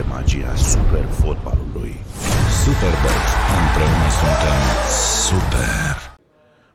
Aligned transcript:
joacă 0.00 0.26
și 0.26 0.36
simte 0.36 0.44
magia 0.46 0.54
super 0.54 1.04
fotbalului. 1.04 1.92
Superbox. 2.62 3.16
Împreună 3.60 4.08
suntem 4.20 4.60
super. 5.28 6.18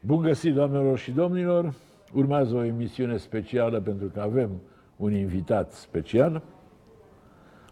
Bun 0.01 0.21
găsit, 0.21 0.53
doamnelor 0.53 0.97
și 0.97 1.11
domnilor! 1.11 1.73
Urmează 2.13 2.55
o 2.55 2.63
emisiune 2.63 3.17
specială 3.17 3.79
pentru 3.79 4.07
că 4.07 4.21
avem 4.21 4.49
un 4.97 5.13
invitat 5.13 5.71
special. 5.71 6.41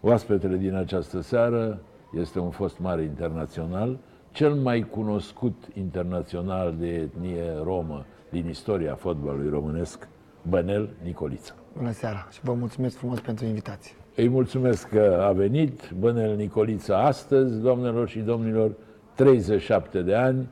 Oaspetele 0.00 0.56
din 0.56 0.74
această 0.74 1.20
seară 1.20 1.78
este 2.12 2.38
un 2.38 2.50
fost 2.50 2.78
mare 2.78 3.02
internațional, 3.02 3.98
cel 4.32 4.54
mai 4.54 4.80
cunoscut 4.80 5.54
internațional 5.74 6.74
de 6.78 6.86
etnie 6.86 7.52
romă 7.62 8.04
din 8.30 8.48
istoria 8.48 8.94
fotbalului 8.94 9.50
românesc, 9.50 10.08
Bănel 10.48 10.90
Nicoliță. 11.02 11.54
Bună 11.76 11.92
seara 11.92 12.26
și 12.30 12.40
vă 12.42 12.54
mulțumesc 12.54 12.96
frumos 12.96 13.20
pentru 13.20 13.44
invitație. 13.44 13.94
Îi 14.16 14.28
mulțumesc 14.28 14.88
că 14.88 15.24
a 15.28 15.32
venit 15.32 15.90
Bănel 15.98 16.36
Nicoliță 16.36 16.94
astăzi, 16.94 17.60
doamnelor 17.60 18.08
și 18.08 18.18
domnilor, 18.18 18.72
37 19.14 20.02
de 20.02 20.14
ani, 20.14 20.48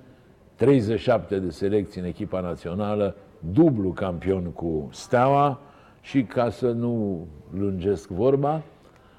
37 0.54 1.38
de 1.38 1.50
selecții 1.50 2.00
în 2.00 2.06
echipa 2.06 2.40
națională, 2.40 3.16
dublu 3.52 3.90
campion 3.90 4.44
cu 4.44 4.88
Steaua 4.92 5.60
și, 6.00 6.22
ca 6.22 6.50
să 6.50 6.70
nu 6.70 7.26
lungesc 7.58 8.08
vorba, 8.08 8.62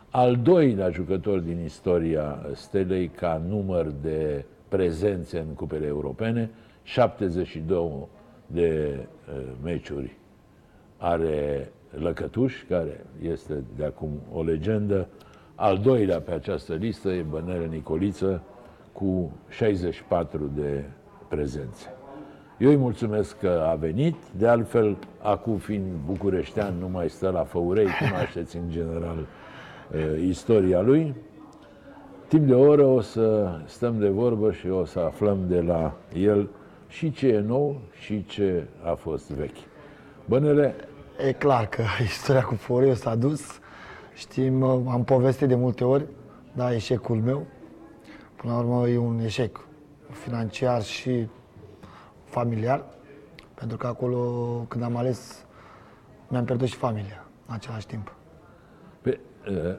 al 0.09 0.35
doilea 0.35 0.89
jucător 0.89 1.39
din 1.39 1.63
istoria 1.63 2.45
Stelei 2.53 3.07
ca 3.07 3.41
număr 3.47 3.91
de 4.01 4.45
prezențe 4.67 5.39
în 5.39 5.53
cupele 5.53 5.85
europene, 5.85 6.49
72 6.83 8.07
de 8.47 8.99
uh, 8.99 9.43
meciuri 9.63 10.17
are 10.97 11.71
Lăcătuș, 11.97 12.63
care 12.69 13.05
este 13.21 13.63
de 13.75 13.85
acum 13.85 14.09
o 14.33 14.43
legendă. 14.43 15.07
Al 15.55 15.77
doilea 15.77 16.19
pe 16.19 16.31
această 16.31 16.73
listă 16.73 17.09
e 17.09 17.25
Bănele 17.29 17.65
Nicoliță 17.65 18.41
cu 18.91 19.31
64 19.49 20.51
de 20.55 20.83
prezențe. 21.27 21.93
Eu 22.59 22.69
îi 22.69 22.77
mulțumesc 22.77 23.39
că 23.39 23.65
a 23.71 23.75
venit, 23.75 24.15
de 24.37 24.47
altfel, 24.47 24.97
acum 25.21 25.57
fiind 25.57 25.85
bucureștean, 26.05 26.73
nu 26.79 26.89
mai 26.89 27.09
stă 27.09 27.29
la 27.29 27.43
Făurei, 27.43 27.87
cunoașteți 27.99 28.57
în 28.57 28.69
general 28.69 29.17
uh, 29.17 30.23
istoria 30.27 30.81
lui. 30.81 31.15
Timp 32.27 32.47
de 32.47 32.53
o 32.53 32.67
oră 32.67 32.85
o 32.85 33.01
să 33.01 33.55
stăm 33.65 33.99
de 33.99 34.07
vorbă 34.07 34.51
și 34.51 34.67
o 34.67 34.85
să 34.85 34.99
aflăm 34.99 35.37
de 35.47 35.61
la 35.61 35.95
el 36.13 36.49
și 36.87 37.11
ce 37.11 37.27
e 37.27 37.39
nou 37.39 37.81
și 37.99 38.25
ce 38.25 38.63
a 38.83 38.93
fost 38.93 39.31
vechi. 39.31 39.57
Bănele, 40.25 40.75
E 41.17 41.31
clar 41.31 41.65
că 41.67 41.81
istoria 42.03 42.41
cu 42.41 42.55
Foriu 42.55 42.93
s-a 42.93 43.15
dus. 43.15 43.41
Știm, 44.13 44.63
am 44.63 45.03
povestit 45.05 45.47
de 45.47 45.55
multe 45.55 45.83
ori, 45.83 46.05
da, 46.53 46.73
eșecul 46.73 47.15
meu. 47.15 47.45
Până 48.35 48.53
la 48.53 48.59
urmă 48.59 48.87
e 48.87 48.97
un 48.97 49.19
eșec 49.19 49.59
financiar 50.11 50.83
și 50.83 51.27
familiar, 52.23 52.83
pentru 53.53 53.77
că 53.77 53.87
acolo, 53.87 54.19
când 54.67 54.83
am 54.83 54.95
ales, 54.95 55.45
mi-am 56.27 56.43
pierdut 56.43 56.67
și 56.67 56.75
familia 56.75 57.25
în 57.47 57.53
același 57.53 57.87
timp. 57.87 58.15
pe, 59.01 59.19
uh, 59.49 59.75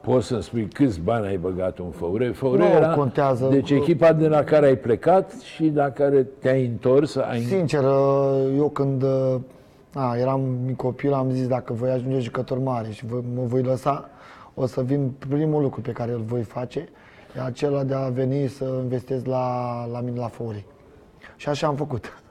poți 0.00 0.26
să 0.26 0.40
spui 0.40 0.68
câți 0.68 1.00
bani 1.00 1.26
ai 1.26 1.36
băgat 1.36 1.78
în 1.78 1.90
Făure? 1.90 2.30
Făure 2.30 2.62
Nu 2.62 2.68
era, 2.68 2.94
contează. 2.94 3.48
deci 3.48 3.70
echipa 3.70 4.12
de 4.12 4.28
la 4.28 4.44
care 4.44 4.66
ai 4.66 4.76
plecat 4.76 5.32
și 5.40 5.72
la 5.74 5.90
care 5.90 6.22
te-ai 6.22 6.66
întors, 6.66 7.16
ai... 7.16 7.40
Sincer, 7.40 7.82
eu 8.56 8.70
când 8.72 9.04
a, 9.94 10.16
eram 10.16 10.40
mic 10.40 10.76
copil, 10.76 11.12
am 11.12 11.30
zis 11.30 11.46
dacă 11.46 11.72
voi 11.72 11.90
ajunge 11.90 12.18
jucător 12.18 12.58
mare 12.58 12.90
și 12.90 13.06
voi, 13.06 13.24
mă 13.34 13.42
voi 13.44 13.62
lăsa, 13.62 14.08
o 14.54 14.66
să 14.66 14.82
vin 14.82 15.12
primul 15.28 15.62
lucru 15.62 15.80
pe 15.80 15.92
care 15.92 16.12
îl 16.12 16.20
voi 16.26 16.42
face, 16.42 16.88
e 17.36 17.40
acela 17.40 17.84
de 17.84 17.94
a 17.94 18.08
veni 18.08 18.48
să 18.48 18.64
investez 18.82 19.24
la, 19.24 19.86
la 19.92 20.00
mine 20.00 20.18
la 20.18 20.26
Fori. 20.28 20.64
Și 21.36 21.48
așa 21.48 21.66
am 21.66 21.76
făcut. 21.76 22.22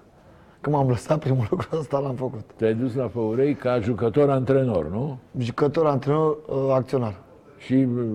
Când 0.61 0.75
m-am 0.75 0.87
lăsat, 0.87 1.19
primul 1.19 1.47
lucru 1.49 1.67
ăsta 1.79 1.99
l-am 1.99 2.15
făcut. 2.15 2.41
Te-ai 2.55 2.73
dus 2.73 2.95
la 2.95 3.07
Făurei 3.07 3.55
ca 3.55 3.79
jucător-antrenor, 3.79 4.89
nu? 4.89 5.17
Jucător, 5.37 5.85
antrenor, 5.85 6.37
uh, 6.47 6.71
acționar. 6.73 7.15
Și 7.57 7.73
uh, 7.73 8.05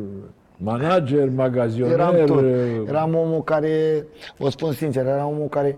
manager, 0.56 1.28
magazioner... 1.30 1.92
Eram 1.92 2.14
tot. 2.26 2.40
uh, 2.40 2.84
Eram 2.86 3.14
omul 3.14 3.42
care, 3.42 4.06
vă 4.38 4.48
spun 4.48 4.72
sincer, 4.72 5.06
eram 5.06 5.28
omul 5.28 5.48
care 5.48 5.76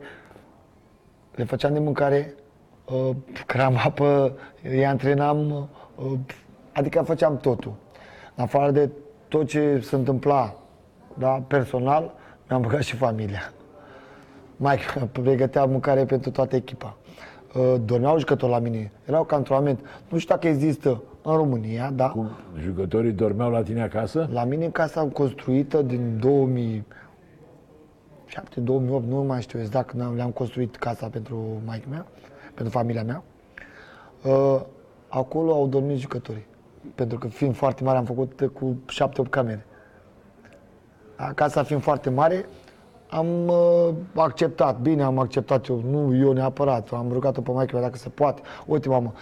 le 1.34 1.44
făceam 1.44 1.72
de 1.72 1.78
mâncare, 1.78 2.34
uh, 2.92 3.10
cream 3.46 3.76
apă, 3.84 4.32
îi 4.62 4.86
antrenam, 4.86 5.68
uh, 5.96 6.12
adică 6.72 7.02
făceam 7.02 7.36
totul. 7.36 7.72
În 8.34 8.44
afară 8.44 8.70
de 8.70 8.90
tot 9.28 9.46
ce 9.46 9.80
se 9.80 9.94
întâmpla 9.94 10.54
da, 11.18 11.28
personal, 11.28 12.14
mi-am 12.48 12.62
băgat 12.62 12.82
și 12.82 12.96
familia. 12.96 13.52
Mai 14.56 14.78
pregătea 15.12 15.64
mâncare 15.64 16.04
pentru 16.04 16.30
toată 16.30 16.56
echipa. 16.56 16.96
Uh, 17.54 17.74
Dormeau 17.84 18.18
jucători 18.18 18.52
la 18.52 18.58
mine, 18.58 18.92
erau 19.04 19.24
ca 19.24 19.36
antrenament. 19.36 19.80
Nu 20.08 20.18
știu 20.18 20.34
dacă 20.34 20.48
există 20.48 21.02
în 21.22 21.36
România, 21.36 21.90
da? 21.90 22.08
Cum 22.08 22.28
jucătorii 22.60 23.12
dormeau 23.12 23.50
la 23.50 23.62
tine 23.62 23.82
acasă? 23.82 24.28
La 24.32 24.44
mine 24.44 24.64
în 24.64 24.70
casa 24.70 25.04
construită 25.04 25.82
din 25.82 26.18
2007, 26.20 28.60
2008, 28.60 29.06
nu 29.06 29.22
mai 29.22 29.42
știu 29.42 29.60
exact 29.60 29.88
când 29.88 30.02
am- 30.02 30.14
le-am 30.14 30.30
construit 30.30 30.76
casa 30.76 31.06
pentru 31.06 31.60
maica 31.64 31.86
mea, 31.90 32.06
pentru 32.56 32.78
familia 32.78 33.02
mea. 33.02 33.22
Uh, 34.22 34.60
acolo 35.08 35.52
au 35.52 35.66
dormit 35.66 35.98
jucătorii. 35.98 36.46
Pentru 36.94 37.18
că 37.18 37.28
fiind 37.28 37.56
foarte 37.56 37.84
mare 37.84 37.98
am 37.98 38.04
făcut 38.04 38.50
cu 38.52 38.76
7-8 39.26 39.30
camere. 39.30 39.66
A, 41.16 41.32
Casa 41.32 41.62
fiind 41.62 41.82
foarte 41.82 42.10
mare, 42.10 42.46
am 43.10 43.48
uh, 43.48 43.88
acceptat, 44.14 44.78
bine 44.78 45.02
am 45.02 45.18
acceptat 45.18 45.66
eu, 45.66 45.82
nu 45.90 46.16
eu 46.16 46.32
neapărat, 46.32 46.88
am 46.92 47.12
rugat-o 47.12 47.40
pe 47.40 47.50
maică 47.50 47.76
mea 47.76 47.84
dacă 47.84 47.96
se 47.96 48.08
poate. 48.08 48.40
Uite, 48.66 48.88
mamă, 48.88 49.12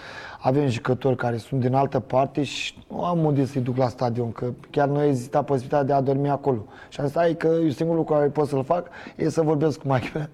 avem 0.41 0.69
jucători 0.69 1.17
care 1.17 1.37
sunt 1.37 1.61
din 1.61 1.75
altă 1.75 2.01
parte 2.01 2.43
și 2.43 2.85
nu 2.89 3.05
am 3.05 3.25
unde 3.25 3.45
să-i 3.45 3.61
duc 3.61 3.77
la 3.77 3.89
stadion, 3.89 4.33
că 4.33 4.47
chiar 4.71 4.89
nu 4.89 5.03
exista 5.03 5.43
posibilitatea 5.43 5.87
de 5.87 5.93
a 5.93 6.01
dormi 6.01 6.29
acolo. 6.31 6.65
Și 6.89 7.01
am 7.01 7.07
zis, 7.07 7.17
hai 7.17 7.35
că 7.35 7.47
eu 7.47 7.69
singurul 7.69 8.01
lucru 8.01 8.15
care 8.15 8.29
pot 8.29 8.49
să-l 8.49 8.65
fac 8.65 8.89
e 9.17 9.29
să 9.29 9.43
vorbesc 9.43 9.79
cu 9.79 9.87
maică 9.87 10.11
mea, 10.15 10.31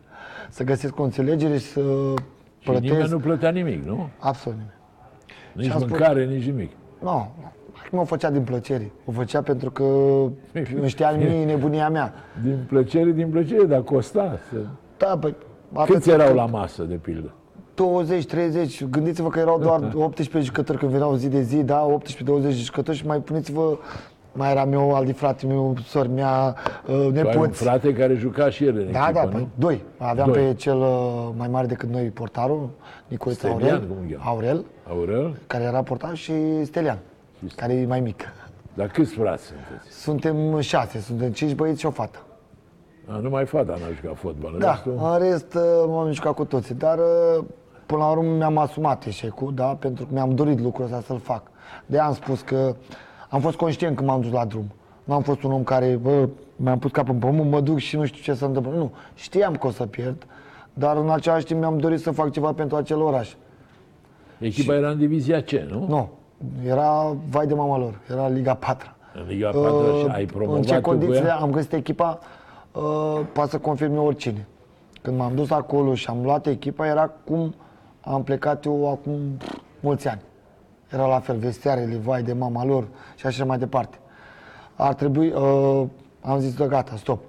să 0.51 0.65
găsesc 0.65 0.99
o 0.99 1.03
înțelegere 1.03 1.59
și 1.59 1.67
să 1.67 1.83
Și 2.75 2.81
nimeni 2.81 2.99
plătesc. 2.99 3.13
nu 3.13 3.19
plătea 3.19 3.51
nimic, 3.51 3.85
nu? 3.85 4.09
Absolut 4.19 4.59
nimeni. 4.59 4.75
Nici 5.53 5.71
am 5.71 5.79
spus- 5.79 5.91
mâncare, 5.91 6.25
nici 6.25 6.45
nimic. 6.45 6.71
Nu, 7.01 7.11
nu. 7.41 7.53
Nu 7.91 8.01
o 8.01 8.05
făcea 8.05 8.31
din 8.31 8.43
plăcere. 8.43 8.93
O 9.05 9.13
făcea 9.13 9.43
pentru 9.43 9.71
că 9.71 9.83
îmi 10.79 10.89
știa 10.89 11.11
mie 11.11 11.45
nebunia 11.45 11.89
mea. 11.89 12.13
Din 12.43 12.65
plăcere, 12.69 13.11
din 13.11 13.29
plăcere, 13.29 13.65
dar 13.65 13.83
costa. 13.83 14.39
Să... 14.51 14.57
Da, 14.97 15.19
păi, 15.21 15.35
Câți 15.85 15.93
atât 15.93 16.07
erau 16.07 16.27
cât 16.27 16.37
la 16.37 16.47
masă, 16.47 16.83
de 16.83 16.95
pildă? 16.95 17.33
20, 17.75 18.27
30, 18.27 18.85
gândiți-vă 18.85 19.29
că 19.29 19.39
erau 19.39 19.59
doar 19.59 19.81
18 19.95 20.41
jucători 20.41 20.79
când 20.79 20.91
veneau 20.91 21.15
zi 21.15 21.29
de 21.29 21.41
zi, 21.43 21.63
da, 21.63 21.99
18-20 21.99 22.03
de 22.43 22.51
jucători 22.51 22.97
și 22.97 23.07
mai 23.07 23.19
puneți-vă, 23.19 23.79
mai 24.33 24.51
eram 24.51 24.73
eu, 24.73 24.95
Aldi 24.95 25.13
frate 25.13 25.47
meu, 25.47 25.75
sor 25.87 26.07
mea, 26.07 26.55
uh, 26.87 26.87
Tu 26.87 26.93
ai 27.01 27.07
un 27.07 27.13
nepoți. 27.13 27.63
frate 27.63 27.93
care 27.93 28.15
juca 28.15 28.51
și 28.51 28.65
el 28.65 28.77
în 28.77 28.93
Da, 28.93 28.99
echipă, 29.03 29.13
da, 29.13 29.25
nu? 29.25 29.31
păi, 29.31 29.49
doi. 29.55 29.83
Aveam 29.99 30.33
Doi. 30.33 30.43
pe 30.47 30.55
cel 30.55 30.77
uh, 30.79 31.29
mai 31.37 31.49
mare 31.49 31.67
decât 31.67 31.89
noi, 31.89 32.05
portarul, 32.05 32.69
Nicolița 33.09 33.49
Stelian, 33.49 33.75
Aurel, 33.75 33.89
cum 33.89 33.97
îl 34.03 34.11
cheamă? 34.17 34.23
Aurel, 34.31 34.65
Aurel? 34.89 35.37
care 35.47 35.65
era 35.65 35.83
portar, 35.83 36.15
și 36.15 36.33
Stelian, 36.65 36.99
care 37.57 37.73
e 37.73 37.87
mai 37.87 38.01
mic. 38.01 38.23
Dar 38.75 38.87
câți 38.87 39.13
frați 39.13 39.45
sunteți? 39.45 40.01
Suntem 40.03 40.61
șase, 40.61 40.99
suntem 40.99 41.31
cinci 41.33 41.55
băieți 41.55 41.81
și 41.81 41.87
o 41.87 41.91
fată. 41.91 42.19
A, 43.07 43.17
numai 43.17 43.47
fata 43.47 43.71
n-a 43.73 43.93
jucat 44.01 44.17
fotbal. 44.19 44.57
Da, 44.59 44.71
restul- 44.73 44.99
în 45.13 45.19
rest 45.19 45.55
uh, 45.55 45.63
m-am 45.87 46.13
jucat 46.13 46.35
cu 46.35 46.45
toții, 46.45 46.75
dar 46.75 46.99
uh, 46.99 47.45
până 47.87 48.01
la 48.03 48.11
urmă 48.11 48.37
mi-am 48.37 48.59
asumat 48.59 49.05
eșecul, 49.07 49.55
da, 49.55 49.65
pentru 49.65 50.05
că 50.05 50.11
mi-am 50.13 50.35
dorit 50.35 50.61
lucrul 50.61 50.85
ăsta 50.85 51.01
să-l 51.07 51.19
fac. 51.19 51.43
de 51.87 51.99
am 51.99 52.15
spus 52.15 52.41
că 52.41 52.75
am 53.31 53.41
fost 53.41 53.57
conștient 53.57 53.97
când 53.97 54.09
m-am 54.09 54.21
dus 54.21 54.33
la 54.33 54.45
drum. 54.45 54.71
Nu 55.05 55.15
am 55.15 55.23
fost 55.23 55.43
un 55.43 55.53
om 55.53 55.65
care, 55.65 55.99
bă, 56.03 56.29
mi-am 56.57 56.79
pus 56.79 56.91
capul 56.91 57.15
în 57.15 57.21
pământ, 57.21 57.51
mă 57.51 57.61
duc 57.61 57.79
și 57.79 57.97
nu 57.97 58.05
știu 58.05 58.23
ce 58.23 58.35
se 58.35 58.45
întâmplă. 58.45 58.73
Nu, 58.73 58.91
știam 59.15 59.57
că 59.57 59.67
o 59.67 59.71
să 59.71 59.87
pierd, 59.87 60.27
dar 60.75 60.97
în 60.97 61.11
același 61.11 61.45
timp 61.45 61.61
mi-am 61.61 61.79
dorit 61.79 62.01
să 62.01 62.11
fac 62.11 62.31
ceva 62.31 62.53
pentru 62.53 62.77
acel 62.77 63.01
oraș. 63.01 63.35
Echipa 64.39 64.75
era 64.75 64.91
în 64.91 64.99
divizia 64.99 65.43
C, 65.43 65.51
nu? 65.51 65.87
Nu, 65.89 66.09
era 66.67 67.17
vai 67.29 67.47
de 67.47 67.55
mama 67.55 67.79
lor, 67.79 68.01
era 68.11 68.29
Liga 68.29 68.55
4. 68.55 68.91
În 69.15 69.25
Liga 69.29 69.51
4 69.51 69.99
și 69.99 70.07
ai 70.13 70.25
promovat 70.25 70.57
În 70.57 70.63
ce 70.63 70.75
tu 70.75 70.81
cu 70.81 70.89
condiții 70.89 71.25
ea? 71.25 71.37
am 71.37 71.51
găsit 71.51 71.73
echipa, 71.73 72.19
uh, 72.73 73.21
poate 73.33 73.51
să 73.51 73.59
confirme 73.59 73.99
oricine. 73.99 74.47
Când 75.03 75.17
m-am 75.17 75.35
dus 75.35 75.51
acolo 75.51 75.95
și 75.95 76.07
am 76.09 76.23
luat 76.23 76.47
echipa, 76.47 76.87
era 76.87 77.11
cum 77.25 77.55
am 78.01 78.23
plecat 78.23 78.65
eu 78.65 78.91
acum 78.91 79.19
mulți 79.81 80.09
ani. 80.09 80.21
Era 80.93 81.07
la 81.07 81.21
fel, 81.21 81.37
vestiarele, 81.37 81.97
vai 81.97 82.23
de 82.23 82.33
mama 82.33 82.65
lor 82.65 82.89
și 83.17 83.27
așa 83.27 83.45
mai 83.45 83.59
departe. 83.59 83.99
Ar 84.75 84.95
trebui, 84.95 85.29
uh, 85.33 85.87
am 86.21 86.39
zis, 86.39 86.55
da, 86.55 86.67
gata, 86.67 86.97
stop. 86.97 87.21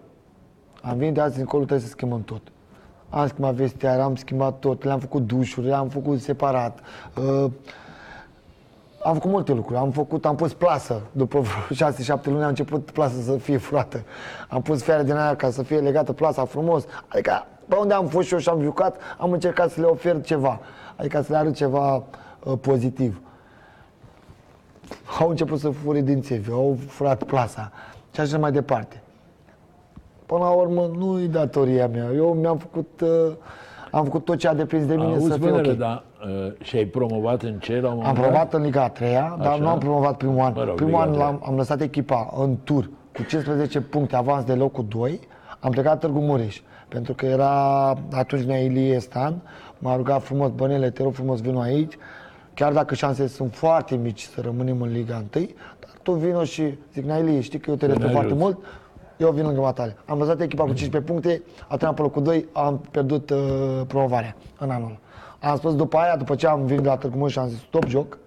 Am 0.81 0.97
venit 0.97 1.13
de 1.13 1.21
azi 1.21 1.39
încolo, 1.39 1.63
trebuie 1.63 1.87
să 1.87 1.93
schimbăm 1.93 2.23
tot. 2.23 2.41
Am 3.09 3.27
schimbat 3.27 3.53
vestiare, 3.53 4.01
am 4.01 4.15
schimbat 4.15 4.59
tot, 4.59 4.83
le-am 4.83 4.99
făcut 4.99 5.25
dușuri, 5.27 5.67
le-am 5.67 5.89
făcut 5.89 6.19
separat. 6.19 6.79
Uh, 7.17 7.51
Am 9.03 9.13
făcut 9.13 9.29
multe 9.29 9.53
lucruri. 9.53 9.79
Am 9.79 9.91
făcut, 9.91 10.25
am 10.25 10.35
pus 10.35 10.53
plasă. 10.53 11.01
După 11.11 11.39
vreo 11.67 11.91
6-7 11.91 12.23
luni 12.23 12.43
a 12.43 12.47
început 12.47 12.91
plasa 12.91 13.21
să 13.23 13.37
fie 13.37 13.57
furată. 13.57 14.03
Am 14.49 14.61
pus 14.61 14.83
fiare 14.83 15.03
din 15.03 15.15
aia 15.15 15.35
ca 15.35 15.49
să 15.49 15.63
fie 15.63 15.79
legată 15.79 16.13
plasa 16.13 16.45
frumos. 16.45 16.85
Adică 17.07 17.45
pe 17.67 17.75
unde 17.75 17.93
am 17.93 18.07
fost 18.07 18.27
și 18.27 18.33
eu 18.33 18.39
și 18.39 18.49
am 18.49 18.61
jucat, 18.61 18.95
am 19.17 19.31
încercat 19.31 19.69
să 19.69 19.79
le 19.81 19.85
ofer 19.85 20.21
ceva. 20.21 20.59
Adică 20.95 21.21
să 21.21 21.31
le 21.31 21.37
arăt 21.37 21.55
ceva 21.55 21.95
uh, 22.43 22.53
pozitiv. 22.61 23.21
Au 25.19 25.29
început 25.29 25.59
să 25.59 25.69
fure 25.69 26.01
din 26.01 26.21
țevi, 26.21 26.51
au 26.51 26.77
furat 26.87 27.23
plasa 27.23 27.71
și 28.13 28.19
așa 28.19 28.37
mai 28.37 28.51
departe. 28.51 29.01
Până 30.25 30.39
la 30.43 30.49
urmă, 30.49 30.91
nu-i 30.97 31.27
datoria 31.27 31.87
mea. 31.87 32.09
Eu 32.15 32.33
mi-am 32.33 32.57
făcut, 32.57 33.01
uh, 33.01 33.33
am 33.91 34.03
făcut 34.03 34.25
tot 34.25 34.37
ce 34.37 34.47
a 34.47 34.53
depins 34.53 34.85
de 34.85 34.95
mine 34.95 35.13
Auzi, 35.13 35.25
să 35.27 35.37
fie 35.37 35.49
bănele, 35.49 35.71
ok. 35.71 35.77
dar 35.77 36.03
uh, 36.23 36.53
și-ai 36.63 36.85
promovat 36.85 37.41
în 37.41 37.59
ce 37.59 37.79
la 37.79 37.87
un 37.89 37.95
moment 37.95 38.07
Am 38.07 38.13
dat? 38.13 38.23
promovat 38.23 38.53
în 38.53 38.61
Liga 38.61 38.83
a 38.83 38.89
treia, 38.89 39.35
dar 39.41 39.51
Așa. 39.51 39.61
nu 39.61 39.67
am 39.67 39.79
promovat 39.79 40.17
primul 40.17 40.39
an. 40.39 40.53
Mă 40.55 40.63
rog, 40.63 40.75
primul 40.75 40.91
Liga 40.91 41.01
a 41.01 41.05
an 41.05 41.11
treia. 41.11 41.25
l-am, 41.25 41.41
am 41.45 41.55
lăsat 41.55 41.81
echipa 41.81 42.33
în 42.37 42.57
tur 42.63 42.89
cu 43.15 43.23
15 43.23 43.81
puncte 43.81 44.15
avans 44.15 44.43
de 44.43 44.53
locul 44.53 44.85
2. 44.87 45.19
Am 45.59 45.71
plecat 45.71 45.99
Târgu 45.99 46.19
Mureș, 46.19 46.61
pentru 46.87 47.13
că 47.13 47.25
era 47.25 47.87
atunci 48.11 48.43
Nea 48.43 48.59
Ilie 48.63 48.99
Stan. 48.99 49.41
M-a 49.77 49.95
rugat 49.95 50.21
frumos, 50.21 50.49
bănele, 50.51 50.89
te 50.89 51.03
rog 51.03 51.13
frumos, 51.13 51.41
vino 51.41 51.59
aici. 51.59 51.93
Chiar 52.53 52.73
dacă 52.73 52.95
șansele 52.95 53.27
sunt 53.27 53.53
foarte 53.55 53.95
mici 53.95 54.21
să 54.21 54.41
rămânem 54.41 54.81
în 54.81 54.91
Liga 54.91 55.23
1, 55.35 55.45
dar 55.79 55.91
tu 56.01 56.11
vino 56.11 56.43
și 56.43 56.77
zic, 56.93 57.03
Nea 57.03 57.17
Ilie, 57.17 57.41
știi 57.41 57.59
că 57.59 57.69
eu 57.69 57.75
te 57.75 57.85
ne 57.85 57.91
respect 57.91 58.13
foarte 58.13 58.31
ajuți. 58.31 58.43
mult, 58.43 58.57
eu 59.17 59.31
vin 59.31 59.45
lângă 59.45 59.61
matale. 59.61 59.97
Am 60.05 60.19
lăsat 60.19 60.41
echipa 60.41 60.63
cu 60.63 60.73
15 60.73 61.11
puncte, 61.11 61.41
a 61.67 61.77
treia 61.77 61.93
pe 61.93 62.01
locul 62.01 62.23
2, 62.23 62.45
am 62.51 62.77
pierdut 62.91 63.29
uh, 63.29 63.37
promovarea 63.87 64.35
în 64.59 64.69
anul 64.69 64.87
ăla. 64.87 65.51
Am 65.51 65.57
spus 65.57 65.75
după 65.75 65.97
aia, 65.97 66.15
după 66.15 66.35
ce 66.35 66.47
am 66.47 66.65
venit 66.65 66.81
de 66.83 66.87
la 66.89 66.97
Târgu 66.97 67.17
Mureș 67.17 67.33
și 67.33 67.39
am 67.39 67.47
zis 67.47 67.59
stop 67.59 67.85
joc, 67.85 68.17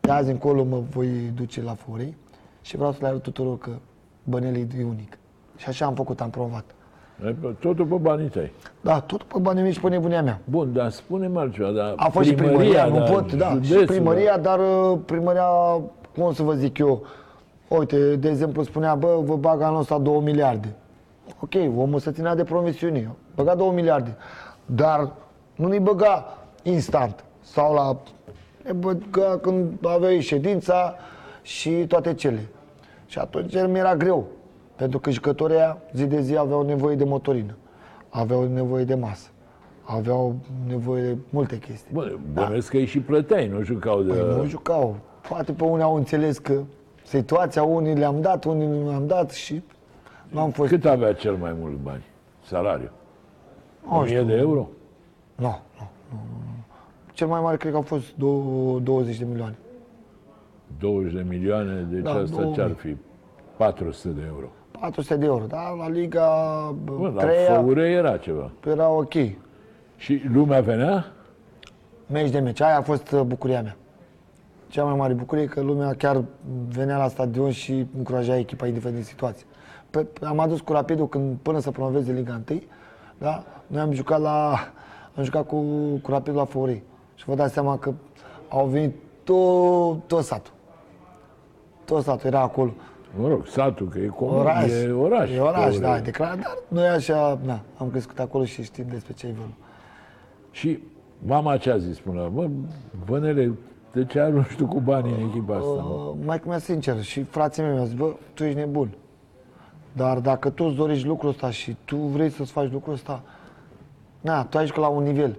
de 0.00 0.10
azi 0.10 0.30
încolo 0.30 0.64
mă 0.64 0.82
voi 0.90 1.08
duce 1.34 1.62
la 1.62 1.74
Forei 1.74 2.16
și 2.62 2.76
vreau 2.76 2.92
să 2.92 2.98
le 3.00 3.06
arăt 3.06 3.22
tuturor 3.22 3.58
că 3.58 3.70
Bănelii 4.24 4.68
e 4.78 4.84
unic. 4.84 5.18
Și 5.56 5.68
așa 5.68 5.86
am 5.86 5.94
făcut, 5.94 6.20
am 6.20 6.30
promovat. 6.30 6.64
E, 7.22 7.30
bă, 7.40 7.52
Totul 7.60 7.84
pe 7.84 7.94
banii 7.94 8.28
tăi. 8.28 8.52
Da, 8.80 9.00
tot 9.00 9.22
pe 9.22 9.38
banii 9.38 9.62
mei 9.62 9.72
și 9.72 9.80
pe 9.80 9.88
nebunia 9.88 10.22
mea. 10.22 10.40
Bun, 10.44 10.72
dar 10.72 10.90
spune-mi 10.90 11.38
altceva, 11.38 11.70
dar 11.70 11.92
A 11.96 12.08
fost 12.08 12.28
și 12.28 12.34
primăria, 12.34 12.86
nu 12.86 12.98
dar 12.98 13.10
pot, 13.10 13.32
da, 13.32 13.48
și 13.48 13.62
județul, 13.62 13.86
primăria, 13.86 14.38
dar 14.38 14.58
uh, 14.58 14.98
primăria, 15.04 15.46
cum 16.16 16.32
să 16.32 16.42
vă 16.42 16.54
zic 16.54 16.78
eu, 16.78 17.06
uite, 17.68 18.16
de 18.16 18.28
exemplu 18.28 18.62
spunea, 18.62 18.94
bă, 18.94 19.20
vă 19.24 19.36
bag 19.36 19.60
anul 19.60 19.80
ăsta 19.80 19.98
2 19.98 20.20
miliarde. 20.20 20.74
Ok, 21.40 21.54
omul 21.76 21.98
să 21.98 22.10
ținea 22.10 22.34
de 22.34 22.44
promisiuni, 22.44 23.08
băga 23.34 23.54
2 23.54 23.70
miliarde, 23.74 24.16
dar 24.66 25.12
nu 25.54 25.68
ne 25.68 25.78
băga 25.78 26.36
instant 26.62 27.24
sau 27.40 27.74
la, 27.74 27.96
ne 28.64 28.72
băga 28.72 29.38
când 29.42 29.86
aveai 29.86 30.20
ședința 30.20 30.94
și 31.42 31.70
toate 31.70 32.14
cele. 32.14 32.48
Și 33.06 33.18
atunci 33.18 33.54
mi 33.66 33.78
era 33.78 33.96
greu, 33.96 34.26
pentru 34.76 34.98
că 34.98 35.10
jucătorii 35.10 35.56
aia 35.56 35.78
zi 35.92 36.06
de 36.06 36.20
zi 36.20 36.36
aveau 36.36 36.62
nevoie 36.62 36.96
de 36.96 37.04
motorină, 37.04 37.56
aveau 38.08 38.48
nevoie 38.48 38.84
de 38.84 38.94
masă, 38.94 39.28
aveau 39.82 40.34
nevoie 40.68 41.02
de 41.02 41.16
multe 41.30 41.58
chestii. 41.58 41.94
Bă, 41.94 42.16
bănuiesc 42.32 42.70
că 42.70 42.76
ei 42.76 42.86
și 42.86 43.00
plăteai, 43.00 43.48
nu 43.48 43.62
jucau 43.62 44.02
de... 44.02 44.12
Păi 44.12 44.36
nu 44.36 44.44
jucau. 44.46 44.96
Poate 45.28 45.52
pe 45.52 45.64
unii 45.64 45.84
au 45.84 45.96
înțeles 45.96 46.38
că 46.38 46.60
situația, 47.04 47.62
unii 47.62 47.94
le-am 47.94 48.20
dat, 48.20 48.44
unii 48.44 48.66
nu 48.66 48.88
le-am 48.88 49.06
dat 49.06 49.30
și 49.30 49.62
nu 50.28 50.40
am 50.40 50.50
fost... 50.50 50.70
Cât 50.70 50.84
avea 50.84 51.12
cel 51.12 51.34
mai 51.34 51.56
mult 51.60 51.76
bani? 51.82 52.02
Salariu? 52.46 52.90
Nu 53.88 53.96
1000 53.96 54.06
știu. 54.08 54.24
de 54.24 54.34
euro? 54.34 54.68
Nu, 55.34 55.44
nu, 55.46 55.58
nu, 56.10 56.16
nu. 56.30 56.64
Cel 57.12 57.26
mai 57.26 57.40
mare 57.40 57.56
cred 57.56 57.70
că 57.70 57.76
au 57.76 57.82
fost 57.82 58.16
dou- 58.16 58.80
20 58.82 59.18
de 59.18 59.24
milioane. 59.24 59.56
20 60.78 61.12
de 61.12 61.24
milioane, 61.28 61.86
deci 61.90 62.02
Da, 62.02 62.10
asta 62.10 62.24
2000. 62.36 62.54
ce-ar 62.54 62.70
fi? 62.72 62.96
400 63.56 64.08
de 64.08 64.22
euro. 64.26 64.46
400 64.80 65.16
de 65.16 65.24
euro, 65.24 65.44
dar 65.44 65.74
la 65.78 65.88
Liga 65.88 66.28
Bă, 66.84 67.12
la 67.14 67.22
3 67.22 67.36
Făure 67.46 67.90
era 67.90 68.16
ceva. 68.16 68.50
era 68.66 68.88
ok. 68.88 69.12
Și 69.96 70.22
lumea 70.32 70.60
venea? 70.60 71.06
Meci 72.06 72.30
de 72.30 72.38
meci, 72.38 72.60
aia 72.60 72.76
a 72.76 72.82
fost 72.82 73.10
uh, 73.10 73.20
bucuria 73.20 73.62
mea. 73.62 73.76
Cea 74.68 74.84
mai 74.84 74.96
mare 74.96 75.12
bucurie 75.12 75.42
e 75.42 75.46
că 75.46 75.60
lumea 75.60 75.94
chiar 75.94 76.24
venea 76.68 76.96
la 76.96 77.08
stadion 77.08 77.50
și 77.50 77.86
încuraja 77.96 78.36
echipa 78.36 78.66
indiferent 78.66 78.98
de 78.98 79.04
situație. 79.04 79.46
Pe, 79.90 80.06
am 80.22 80.38
adus 80.38 80.60
cu 80.60 80.72
Rapidul 80.72 81.08
când, 81.08 81.36
până 81.42 81.58
să 81.58 81.70
promoveze 81.70 82.12
Liga 82.12 82.40
1, 82.50 82.62
da? 83.18 83.44
noi 83.66 83.80
am 83.80 83.92
jucat, 83.92 84.20
la, 84.20 84.50
am 85.16 85.22
jucat 85.24 85.46
cu, 85.46 85.64
cu 86.02 86.10
Rapidul 86.10 86.38
la 86.38 86.44
Făurei. 86.44 86.82
Și 87.14 87.24
vă 87.24 87.34
dați 87.34 87.52
seama 87.52 87.78
că 87.78 87.92
au 88.48 88.66
venit 88.66 88.94
tot, 89.24 90.06
tot 90.06 90.24
satul. 90.24 90.52
Tot 91.84 92.02
satul 92.02 92.26
era 92.26 92.40
acolo. 92.40 92.72
Mă 93.18 93.28
rog, 93.28 93.46
satul, 93.46 93.88
că 93.88 93.98
e 93.98 94.06
comun, 94.06 94.34
Oraș. 94.38 94.70
e 94.70 94.90
oraș. 94.90 95.30
E 95.30 95.38
oraș, 95.40 95.62
Făure. 95.62 95.78
da, 95.78 95.98
declarat, 95.98 96.36
dar 96.38 96.58
noi 96.68 96.86
așa, 96.86 97.38
na, 97.44 97.60
am 97.76 97.90
crescut 97.90 98.18
acolo 98.18 98.44
și 98.44 98.62
știm 98.62 98.84
despre 98.90 99.12
ce 99.12 99.26
e 99.26 99.32
vorba. 99.36 99.52
Și 100.50 100.78
mama 101.18 101.56
ce 101.56 101.70
a 101.70 101.76
zis 101.78 101.98
până 101.98 102.20
la 102.20 102.24
urmă? 102.26 102.42
Bă, 102.42 102.50
Bănele, 103.06 103.52
de 103.92 104.04
ce 104.04 104.20
arunci 104.20 104.54
tu 104.56 104.66
cu 104.66 104.80
banii 104.80 105.12
în 105.12 105.28
echipa 105.28 105.54
asta? 105.54 105.66
mă? 105.68 106.08
Uh, 106.10 106.16
mai 106.24 106.42
mea 106.46 106.58
sincer 106.58 107.02
și 107.02 107.22
frații 107.22 107.62
mei 107.62 107.72
mi-au 107.72 107.84
zis, 107.84 107.94
bă, 107.94 108.12
tu 108.34 108.44
ești 108.44 108.58
nebun. 108.58 108.88
Dar 109.92 110.18
dacă 110.18 110.50
tu 110.50 110.64
îți 110.64 110.76
dorești 110.76 111.06
lucrul 111.06 111.30
ăsta 111.30 111.50
și 111.50 111.76
tu 111.84 111.96
vrei 111.96 112.30
să-ți 112.30 112.52
faci 112.52 112.70
lucrul 112.72 112.92
ăsta, 112.94 113.22
na, 114.20 114.44
tu 114.44 114.58
ai 114.58 114.66
jucat 114.66 114.80
la 114.80 114.88
un 114.88 115.02
nivel. 115.02 115.36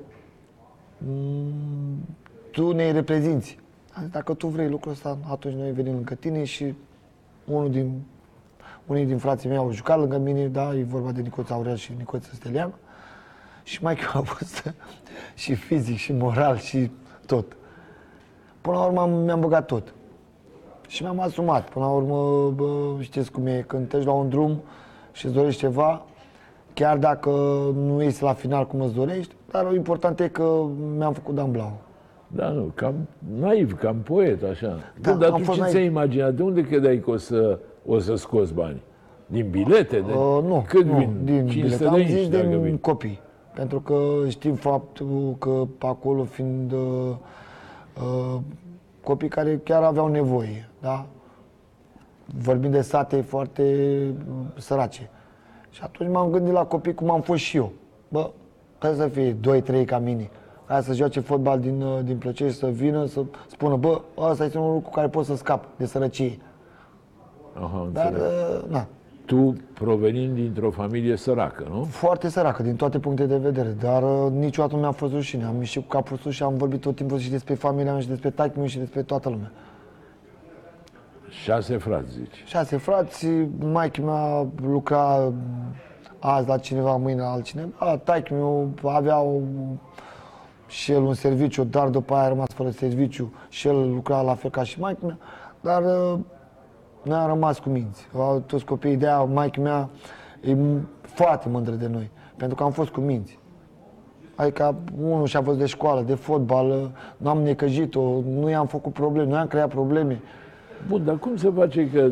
Mm, 0.97 2.05
tu 2.51 2.71
ne 2.71 2.91
reprezinți. 2.91 3.59
Adică 3.93 4.09
Dacă 4.11 4.33
tu 4.33 4.47
vrei 4.47 4.69
lucrul 4.69 4.91
ăsta, 4.91 5.17
atunci 5.31 5.53
noi 5.55 5.71
venim 5.71 5.93
lângă 5.93 6.13
tine 6.13 6.43
și 6.43 6.73
unul 7.45 7.71
din, 7.71 8.01
unii 8.85 9.05
din 9.05 9.17
frații 9.17 9.49
mei 9.49 9.57
au 9.57 9.71
jucat 9.71 9.99
lângă 9.99 10.17
mine, 10.17 10.47
da, 10.47 10.75
e 10.75 10.83
vorba 10.83 11.11
de 11.11 11.21
Nicoț 11.21 11.49
Aurel 11.49 11.75
și 11.75 11.93
Nicoț 11.97 12.25
Stelian. 12.25 12.73
Și 13.63 13.83
mai 13.83 13.97
a 14.13 14.19
fost 14.19 14.73
și 15.35 15.55
fizic, 15.55 15.97
și 15.97 16.13
moral, 16.13 16.57
și 16.57 16.91
tot. 17.25 17.55
Până 18.61 18.77
la 18.77 18.83
urmă 18.83 19.01
am- 19.01 19.23
mi-am 19.23 19.39
băgat 19.39 19.65
tot. 19.65 19.93
Și 20.87 21.03
mi-am 21.03 21.19
asumat. 21.19 21.69
Până 21.69 21.85
la 21.85 21.91
urmă, 21.91 22.49
bă, 22.49 23.01
știți 23.01 23.31
cum 23.31 23.45
e, 23.45 23.63
când 23.67 23.87
treci 23.87 24.05
la 24.05 24.11
un 24.11 24.29
drum 24.29 24.61
și 25.11 25.25
îți 25.25 25.33
dorești 25.33 25.59
ceva, 25.59 26.05
chiar 26.73 26.97
dacă 26.97 27.29
nu 27.75 28.01
ești 28.01 28.23
la 28.23 28.33
final 28.33 28.67
cum 28.67 28.81
îți 28.81 28.93
dorești, 28.93 29.35
dar 29.51 29.73
important 29.73 30.19
e 30.19 30.27
că 30.27 30.65
mi-am 30.97 31.13
făcut 31.13 31.35
Dan 31.35 31.51
Blau. 31.51 31.84
Da, 32.35 32.49
nu, 32.49 32.71
cam 32.75 32.93
naiv, 33.39 33.73
cam 33.79 33.95
poet, 33.95 34.43
așa. 34.43 34.79
Da, 35.01 35.11
Bun, 35.11 35.19
dar 35.19 35.31
am 35.31 35.37
tu 35.37 35.43
fost 35.43 35.55
ce 35.55 35.59
naiv. 35.61 35.73
ți-ai 35.73 35.85
imaginat? 35.85 36.33
De 36.33 36.43
unde 36.43 36.61
credeai 36.61 36.99
că 36.99 37.09
o 37.11 37.17
să, 37.17 37.59
o 37.85 37.99
să 37.99 38.15
scoți 38.15 38.53
bani? 38.53 38.81
Din 39.25 39.47
bilete? 39.49 39.99
De... 39.99 40.11
Uh, 40.11 40.43
nu, 40.43 40.65
Cât 40.67 40.85
nu, 40.85 40.97
vin? 40.97 41.09
din 41.23 41.47
500 41.47 41.61
bilet. 41.63 41.79
de 41.79 41.85
Am 41.87 41.99
inci, 41.99 42.09
zis 42.09 42.29
dacă 42.29 42.47
din 42.47 42.61
vin. 42.61 42.77
copii. 42.77 43.19
Pentru 43.53 43.79
că 43.81 43.95
știm 44.27 44.53
faptul 44.53 45.35
că 45.39 45.63
pe 45.77 45.85
acolo 45.85 46.23
fiind 46.23 46.71
uh, 46.71 46.79
uh, 48.01 48.39
copii 49.03 49.27
care 49.27 49.59
chiar 49.63 49.83
aveau 49.83 50.07
nevoie, 50.07 50.69
da? 50.81 51.05
Vorbim 52.43 52.71
de 52.71 52.81
sate 52.81 53.21
foarte 53.21 53.63
uh, 54.17 54.33
sărace. 54.57 55.09
Și 55.69 55.81
atunci 55.83 56.11
m-am 56.11 56.29
gândit 56.31 56.53
la 56.53 56.65
copii 56.65 56.93
cum 56.93 57.09
am 57.11 57.21
fost 57.21 57.41
și 57.41 57.57
eu. 57.57 57.71
Bă, 58.07 58.29
trebuie 58.77 58.99
să 58.99 59.07
fie 59.07 59.35
2-3 59.81 59.85
ca 59.85 59.97
mine. 59.99 60.29
Ca 60.67 60.81
să 60.81 60.93
joace 60.93 61.19
fotbal 61.19 61.59
din, 61.59 61.81
uh, 61.81 61.99
din 62.03 62.17
plăcere 62.17 62.49
și 62.49 62.55
să 62.55 62.67
vină 62.67 63.05
să 63.05 63.21
spună, 63.47 63.75
bă, 63.75 64.01
ăsta 64.17 64.43
este 64.45 64.57
un 64.57 64.65
lucru 64.65 64.79
cu 64.79 64.89
care 64.89 65.07
pot 65.07 65.25
să 65.25 65.35
scap 65.35 65.65
de 65.77 65.85
sărăcie. 65.85 66.39
Aha, 67.53 67.89
Dar, 67.93 68.05
înțeleg. 68.05 68.29
uh, 68.63 68.69
na, 68.69 68.87
Tu 69.25 69.55
provenind 69.73 70.35
dintr-o 70.35 70.69
familie 70.71 71.15
săracă, 71.15 71.65
nu? 71.69 71.83
foarte 71.83 72.29
săracă 72.29 72.63
din 72.63 72.75
toate 72.75 72.99
punctele 72.99 73.27
de 73.27 73.37
vedere, 73.37 73.69
dar 73.81 74.03
uh, 74.03 74.31
niciodată 74.31 74.73
nu 74.75 74.79
mi-a 74.81 74.91
fost 74.91 75.13
rușine. 75.13 75.43
Am 75.45 75.57
ieșit 75.57 75.81
cu 75.81 75.87
capul 75.87 76.17
sus 76.17 76.33
și 76.33 76.43
am 76.43 76.57
vorbit 76.57 76.81
tot 76.81 76.95
timpul 76.95 77.17
și 77.17 77.29
despre 77.29 77.53
familia 77.53 77.91
mea 77.91 78.01
și 78.01 78.07
despre 78.07 78.29
taică 78.29 78.53
meu 78.57 78.67
și 78.67 78.77
despre 78.77 79.01
toată 79.01 79.29
lumea. 79.29 79.51
Șase 81.29 81.77
frați, 81.77 82.11
zici. 82.11 82.43
Șase 82.45 82.77
frați, 82.77 83.27
maică 83.59 84.01
mea 84.01 84.47
lucra 84.67 85.15
uh, 85.15 85.33
azi 86.19 86.47
la 86.47 86.57
cineva, 86.57 86.95
mâine 86.95 87.21
la 87.21 87.31
altcineva. 87.31 87.97
Taică 88.03 88.33
meu 88.33 88.69
avea 88.83 89.19
o, 89.19 89.39
și 90.67 90.91
el 90.91 91.01
un 91.01 91.13
serviciu, 91.13 91.63
dar 91.63 91.87
după 91.87 92.13
aia 92.13 92.23
a 92.23 92.27
rămas 92.27 92.47
fără 92.47 92.69
serviciu 92.69 93.33
și 93.49 93.67
el 93.67 93.89
lucra 93.93 94.21
la 94.21 94.33
fel 94.33 94.49
ca 94.49 94.63
și 94.63 94.79
maică 94.79 95.05
mea. 95.05 95.17
Dar 95.61 95.83
uh, 95.83 96.19
noi 97.03 97.17
am 97.17 97.27
rămas 97.27 97.59
cu 97.59 97.69
minți. 97.69 98.07
Au 98.17 98.43
Toți 98.45 98.65
copiii 98.65 98.97
de 98.97 99.07
aia, 99.07 99.23
maică 99.23 99.61
mea 99.61 99.89
e 100.41 100.53
m- 100.55 100.81
foarte 101.01 101.49
mândră 101.49 101.73
de 101.73 101.87
noi, 101.87 102.09
pentru 102.37 102.55
că 102.55 102.63
am 102.63 102.71
fost 102.71 102.89
cu 102.89 102.99
minți. 102.99 103.39
Adică 104.35 104.75
unul 105.01 105.25
și-a 105.25 105.41
fost 105.41 105.57
de 105.57 105.65
școală, 105.65 106.01
de 106.01 106.15
fotbal, 106.15 106.91
nu 107.17 107.29
am 107.29 107.41
necăjit-o, 107.41 108.21
nu 108.29 108.49
i-am 108.49 108.67
făcut 108.67 108.93
probleme, 108.93 109.29
nu 109.29 109.35
i-am 109.35 109.47
creat 109.47 109.69
probleme. 109.69 110.21
Bun, 110.87 111.05
dar 111.05 111.17
cum 111.17 111.37
se 111.37 111.51
face 111.55 111.89
că 111.89 111.97
e, 111.97 112.11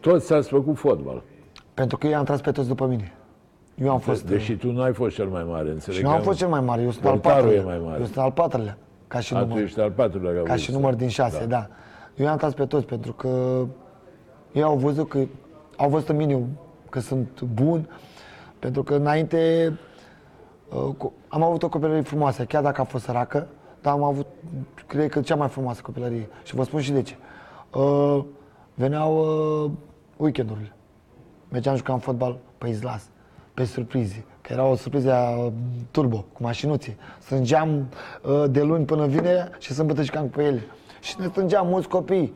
toți 0.00 0.32
ați 0.32 0.48
făcut 0.48 0.76
fotbal? 0.76 1.22
Pentru 1.74 1.98
că 1.98 2.06
eu 2.06 2.18
am 2.18 2.24
tras 2.24 2.40
pe 2.40 2.50
toți 2.50 2.68
după 2.68 2.86
mine. 2.86 3.12
Eu 3.82 3.90
am 3.90 3.98
fost... 3.98 4.26
Deși 4.26 4.56
tu 4.56 4.70
nu 4.72 4.82
ai 4.82 4.92
fost 4.92 5.14
cel 5.14 5.26
mai 5.28 5.44
mare, 5.44 5.70
înțeleg. 5.70 5.98
și 5.98 6.04
eu 6.04 6.10
am 6.10 6.16
că 6.16 6.22
fost 6.22 6.38
cel 6.38 6.48
mai 6.48 6.60
mare, 6.60 6.82
eu 6.82 6.90
sunt 6.90 7.04
al 7.04 7.10
portarul 7.18 7.42
patrulea. 7.50 7.74
e 7.74 7.78
mai 7.78 7.86
mare. 7.88 7.98
Eu 7.98 8.04
sunt 8.04 8.18
al 8.18 8.32
patrulea. 8.32 8.78
ca 9.08 9.20
și 9.20 9.34
A, 9.34 9.38
tu 9.40 9.46
număr. 9.46 9.62
ești 9.62 9.80
al 9.80 9.90
patrulea 9.90 10.32
ca 10.32 10.38
Ca 10.38 10.44
și 10.44 10.48
vârstă. 10.56 10.72
număr 10.72 10.94
din 10.94 11.08
șase, 11.08 11.38
da. 11.38 11.44
da. 11.46 11.66
Eu 12.16 12.24
i-am 12.26 12.36
tras 12.36 12.54
pe 12.54 12.66
toți 12.66 12.86
pentru 12.86 13.12
că 13.12 13.62
ei 14.52 14.62
au 14.62 14.76
văzut 14.76 15.08
că 15.08 15.18
au 15.76 15.88
văzut 15.88 16.08
în 16.08 16.16
mine 16.16 16.42
că 16.90 17.00
sunt 17.00 17.40
bun, 17.54 17.88
pentru 18.58 18.82
că 18.82 18.94
înainte 18.94 19.72
uh, 20.68 20.94
co- 20.96 21.12
am 21.28 21.42
avut 21.42 21.62
o 21.62 21.68
copilărie 21.68 22.00
frumoasă, 22.02 22.44
chiar 22.44 22.62
dacă 22.62 22.80
a 22.80 22.84
fost 22.84 23.04
săracă, 23.04 23.46
dar 23.82 23.92
am 23.92 24.02
avut, 24.02 24.26
cred 24.86 25.10
că 25.10 25.20
cea 25.20 25.34
mai 25.36 25.48
frumoasă 25.48 25.80
copilărie. 25.82 26.28
Și 26.42 26.54
vă 26.54 26.62
spun 26.64 26.80
și 26.80 26.92
de 26.92 27.02
ce. 27.02 27.14
Uh, 27.74 28.24
veneau 28.74 29.18
uh, 29.64 29.70
weekendurile. 30.16 30.72
Mergeam, 31.48 31.76
jucam 31.76 31.98
fotbal 31.98 32.38
pe 32.58 32.68
izlas, 32.68 33.08
pe 33.56 33.64
surprize, 33.64 34.24
că 34.40 34.52
era 34.52 34.64
o 34.64 34.74
surpriză 34.74 35.12
uh, 35.12 35.52
turbo, 35.90 36.24
cu 36.32 36.42
mașinuțe. 36.42 36.96
Strângeam 37.18 37.88
uh, 38.22 38.44
de 38.50 38.62
luni 38.62 38.84
până 38.84 39.06
vineri 39.06 39.50
și 39.58 39.72
sâmbătă 39.72 40.02
jucam 40.02 40.28
pe 40.28 40.42
ele. 40.42 40.62
Și 41.00 41.16
ne 41.18 41.26
strângeam 41.26 41.66
mulți 41.66 41.88
copii. 41.88 42.32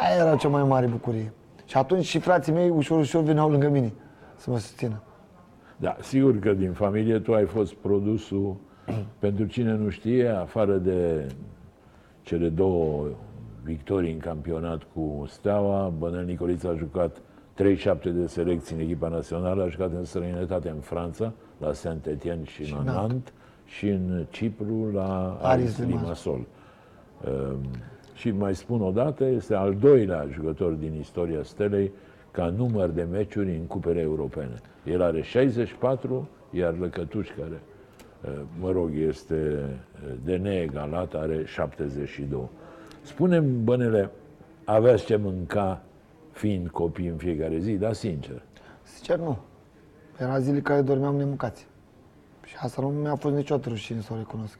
Aia 0.00 0.24
era 0.24 0.36
cea 0.36 0.48
mai 0.48 0.62
mare 0.62 0.86
bucurie. 0.86 1.32
Și 1.64 1.76
atunci 1.76 2.04
și 2.04 2.18
frații 2.18 2.52
mei 2.52 2.68
ușor, 2.68 2.98
ușor 2.98 3.22
veneau 3.22 3.50
lângă 3.50 3.68
mine 3.68 3.92
să 4.36 4.50
mă 4.50 4.58
susțină. 4.58 5.02
Da, 5.76 5.96
sigur 6.00 6.38
că 6.38 6.52
din 6.52 6.72
familie 6.72 7.18
tu 7.18 7.34
ai 7.34 7.44
fost 7.44 7.74
produsul, 7.74 8.56
pentru 9.18 9.44
cine 9.44 9.72
nu 9.72 9.88
știe, 9.88 10.28
afară 10.28 10.76
de 10.76 11.26
cele 12.22 12.48
două 12.48 13.06
victorii 13.62 14.12
în 14.12 14.18
campionat 14.18 14.82
cu 14.94 15.24
Steaua, 15.28 15.92
Bănel 15.98 16.24
Nicolița 16.24 16.68
a 16.68 16.74
jucat 16.74 17.16
37 17.58 18.10
de 18.10 18.26
selecții 18.26 18.76
în 18.76 18.82
echipa 18.82 19.08
națională, 19.08 19.62
a 19.62 19.68
jucat 19.68 19.92
în 19.92 20.04
străinătate 20.04 20.68
în 20.68 20.80
Franța, 20.80 21.32
la 21.60 21.72
Saint-Étienne 21.72 22.44
și, 22.44 22.62
în 22.62 22.68
Nantes. 22.68 22.94
Nantes, 22.94 23.32
și 23.64 23.88
în 23.88 24.26
Cipru, 24.30 24.90
la 24.92 25.38
Aris 25.42 25.78
Aris 25.78 25.78
Limassol. 25.78 26.46
Limassol. 27.24 27.52
Um, 27.52 27.58
și 28.14 28.30
mai 28.30 28.54
spun 28.54 28.82
o 28.82 28.90
dată, 28.90 29.24
este 29.24 29.54
al 29.54 29.74
doilea 29.74 30.26
jucător 30.32 30.72
din 30.72 30.94
istoria 30.94 31.42
Stelei 31.42 31.92
ca 32.30 32.46
număr 32.46 32.88
de 32.88 33.02
meciuri 33.02 33.56
în 33.56 33.66
cupele 33.66 34.00
europene. 34.00 34.54
El 34.84 35.02
are 35.02 35.22
64, 35.22 36.28
iar 36.50 36.74
Lăcătuș, 36.78 37.28
care, 37.28 37.60
uh, 38.24 38.40
mă 38.60 38.70
rog, 38.70 38.90
este 38.94 39.34
uh, 40.04 40.14
de 40.24 40.36
neegalat, 40.36 41.14
are 41.14 41.44
72. 41.46 42.48
Spunem, 43.02 43.64
bănele, 43.64 44.10
aveați 44.64 45.04
ce 45.04 45.16
mânca 45.16 45.82
fiind 46.38 46.68
copii 46.68 47.06
în 47.06 47.16
fiecare 47.16 47.58
zi, 47.58 47.72
dar 47.72 47.92
sincer. 47.92 48.42
Sincer, 48.82 49.18
nu. 49.18 49.36
Era 50.18 50.38
zile 50.38 50.60
care 50.60 50.80
dormeam 50.80 51.16
nemâncați. 51.16 51.66
Și 52.44 52.54
asta 52.58 52.82
nu 52.82 52.88
mi-a 52.88 53.14
fost 53.14 53.34
niciodată 53.34 53.68
rușine 53.68 54.00
să 54.00 54.12
o 54.12 54.16
recunosc. 54.16 54.58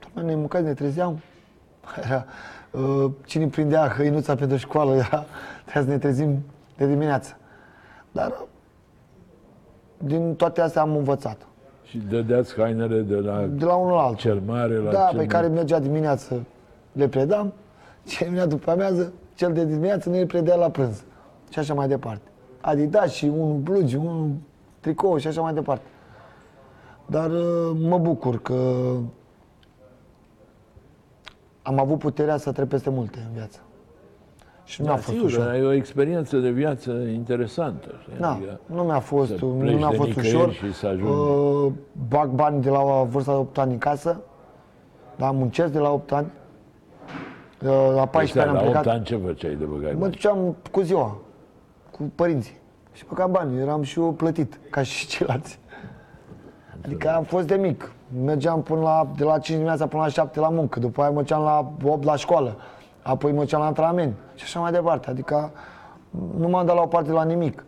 Dormeam 0.00 0.26
nemâncați, 0.34 0.64
ne 0.64 0.74
trezeam. 0.74 1.18
Era, 2.04 2.24
uh, 2.70 3.10
cine 3.26 3.46
prindea 3.46 3.88
hăinuța 3.96 4.34
pentru 4.34 4.56
școală, 4.56 4.94
era, 5.04 5.24
trebuia 5.64 5.84
să 5.84 5.88
ne 5.90 5.98
trezim 5.98 6.42
de 6.76 6.86
dimineață. 6.86 7.36
Dar 8.12 8.28
uh, 8.28 8.46
din 9.98 10.34
toate 10.34 10.60
astea 10.60 10.82
am 10.82 10.96
învățat. 10.96 11.46
Și 11.84 11.98
dădeați 11.98 12.54
hainele 12.54 13.00
de 13.00 13.14
la 13.14 13.46
De 13.46 13.64
la 13.64 13.74
unul 13.74 13.94
la 13.94 14.00
altul. 14.02 14.16
cel 14.16 14.40
mare 14.46 14.76
la 14.76 14.90
Da, 14.90 15.06
cel 15.10 15.18
pe 15.18 15.26
care 15.26 15.46
mergea 15.46 15.78
dimineață 15.78 16.44
le 16.92 17.08
predam, 17.08 17.52
cel 18.04 18.28
venea 18.28 18.46
după 18.46 18.70
amiază, 18.70 19.12
cel 19.36 19.52
de 19.52 19.64
dimineață 19.64 20.08
ne 20.10 20.18
le 20.18 20.26
predea 20.26 20.54
la 20.56 20.70
prânz. 20.70 21.04
Și 21.50 21.58
așa 21.58 21.74
mai 21.74 21.88
departe. 21.88 22.22
Adidas 22.60 23.12
și 23.12 23.24
unul 23.24 23.56
blugi, 23.56 23.96
unul 23.96 24.30
tricou 24.80 25.16
și 25.16 25.26
așa 25.26 25.40
mai 25.40 25.54
departe. 25.54 25.84
Dar 27.06 27.30
uh, 27.30 27.76
mă 27.88 27.98
bucur 27.98 28.42
că 28.42 28.62
am 31.62 31.78
avut 31.80 31.98
puterea 31.98 32.36
să 32.36 32.52
trec 32.52 32.68
peste 32.68 32.90
multe 32.90 33.18
în 33.28 33.34
viață. 33.34 33.58
Și 34.64 34.80
nu 34.80 34.86
Da, 34.86 34.92
mi-a 34.92 35.00
fost 35.02 35.16
sigur, 35.16 35.30
ușor. 35.30 35.48
ai 35.48 35.64
o 35.64 35.72
experiență 35.72 36.38
de 36.38 36.50
viață 36.50 36.90
interesantă. 36.90 37.88
știi? 38.02 38.14
Da, 38.20 38.30
Adică 38.32 38.60
nu 38.66 38.82
mi-a 38.82 38.98
fost, 38.98 39.36
să 39.36 39.44
nu 39.44 39.48
pleci 39.50 39.76
mi-a 39.76 39.88
de 39.90 39.96
fost 39.96 40.08
nicăieri 40.08 40.36
ușor. 40.36 40.52
și 40.52 40.72
să 40.72 40.86
ajungi. 40.86 41.12
Uh, 41.12 41.72
bag 42.08 42.28
bani 42.30 42.62
de 42.62 42.70
la 42.70 43.02
vârsta 43.02 43.32
de 43.32 43.38
8 43.38 43.58
ani 43.58 43.72
în 43.72 43.78
casă. 43.78 44.20
Da, 45.16 45.30
muncesc 45.30 45.72
de 45.72 45.78
la 45.78 45.90
8 45.92 46.12
ani. 46.12 46.26
Uh, 47.66 47.94
la 47.94 48.06
14 48.06 48.26
Stai, 48.38 48.42
ani 48.42 48.50
am 48.50 48.54
la 48.54 48.60
8 48.62 48.70
plecat. 48.70 48.86
ani 48.94 49.04
ce 49.04 49.16
făceai 49.16 49.54
de 49.54 49.64
băgai 49.64 49.92
Mă 49.92 49.98
bani? 49.98 50.12
duceam 50.12 50.56
cu 50.70 50.80
ziua, 50.80 51.16
cu 51.90 52.02
părinții. 52.14 52.56
Și 52.92 53.04
băgam 53.08 53.30
bani, 53.30 53.60
eram 53.60 53.82
și 53.82 53.98
eu 54.00 54.12
plătit, 54.12 54.58
ca 54.70 54.82
și 54.82 55.06
ceilalți. 55.06 55.58
Adică 56.84 57.10
am 57.14 57.22
fost 57.22 57.46
de 57.46 57.54
mic. 57.54 57.92
Mergeam 58.24 58.62
până 58.62 58.80
la, 58.80 59.08
de 59.16 59.24
la 59.24 59.32
5 59.38 59.48
dimineața 59.48 59.86
până 59.86 60.02
la 60.02 60.08
7 60.08 60.40
la 60.40 60.48
muncă, 60.48 60.78
după 60.80 61.00
aia 61.02 61.10
mergeam 61.10 61.42
la 61.42 61.72
8 61.84 62.04
la 62.04 62.16
școală, 62.16 62.56
apoi 63.02 63.32
mergeam 63.32 63.60
la 63.60 63.66
antrenament 63.66 64.14
și 64.34 64.44
așa 64.44 64.60
mai 64.60 64.72
departe. 64.72 65.10
Adică 65.10 65.50
nu 66.36 66.48
m-am 66.48 66.66
dat 66.66 66.74
la 66.74 66.82
o 66.82 66.86
parte 66.86 67.10
la 67.10 67.24
nimic. 67.24 67.64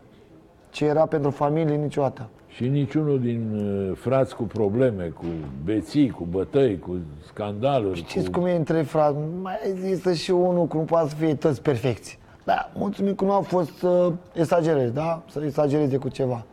Ce 0.69 0.85
era 0.85 1.05
pentru 1.05 1.29
familie 1.29 1.75
niciodată. 1.75 2.29
Și 2.59 2.67
niciunul 2.67 3.19
din 3.19 3.51
uh, 3.55 3.95
frați 3.97 4.35
cu 4.35 4.43
probleme, 4.43 5.03
cu 5.05 5.25
beții, 5.63 6.09
cu 6.09 6.27
bătăi, 6.29 6.79
cu 6.79 6.97
scandaluri, 7.27 7.97
Știți 7.97 8.29
cu... 8.31 8.39
cum 8.39 8.47
e 8.47 8.55
între 8.55 8.81
frați? 8.81 9.17
Mai 9.41 9.55
există 9.69 10.13
și 10.13 10.31
unul 10.31 10.65
cum 10.65 10.79
nu 10.79 10.85
poate 10.85 11.09
să 11.09 11.15
fie 11.15 11.35
toți 11.35 11.61
perfecți. 11.61 12.19
Da, 12.43 12.71
mulțumim 12.75 13.15
că 13.15 13.25
nu 13.25 13.31
au 13.31 13.41
fost 13.41 13.77
să 13.77 14.11
exagerezi, 14.33 14.93
da? 14.93 15.23
Să 15.29 15.41
exagereze 15.45 15.97
cu 15.97 16.09
ceva. 16.09 16.45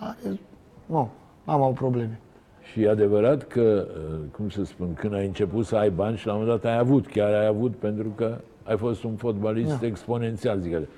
Da, 0.00 0.14
e- 0.30 0.38
nu, 0.86 1.08
n-am 1.44 1.62
avut 1.62 1.74
probleme. 1.74 2.20
Și 2.72 2.82
e 2.82 2.88
adevărat 2.90 3.42
că, 3.46 3.86
uh, 4.10 4.18
cum 4.36 4.48
să 4.48 4.64
spun, 4.64 4.94
când 4.94 5.14
ai 5.14 5.26
început 5.26 5.66
să 5.66 5.76
ai 5.76 5.90
bani 5.90 6.16
și 6.16 6.26
la 6.26 6.32
un 6.34 6.38
moment 6.40 6.60
dat 6.62 6.72
ai 6.72 6.78
avut, 6.78 7.06
chiar 7.06 7.32
ai 7.32 7.46
avut, 7.46 7.76
pentru 7.76 8.08
că 8.16 8.36
ai 8.62 8.76
fost 8.76 9.04
un 9.04 9.14
fotbalist 9.14 9.82
exponențial, 9.82 10.58
zic 10.58 10.72
că 10.72 10.76
a- 10.78 10.88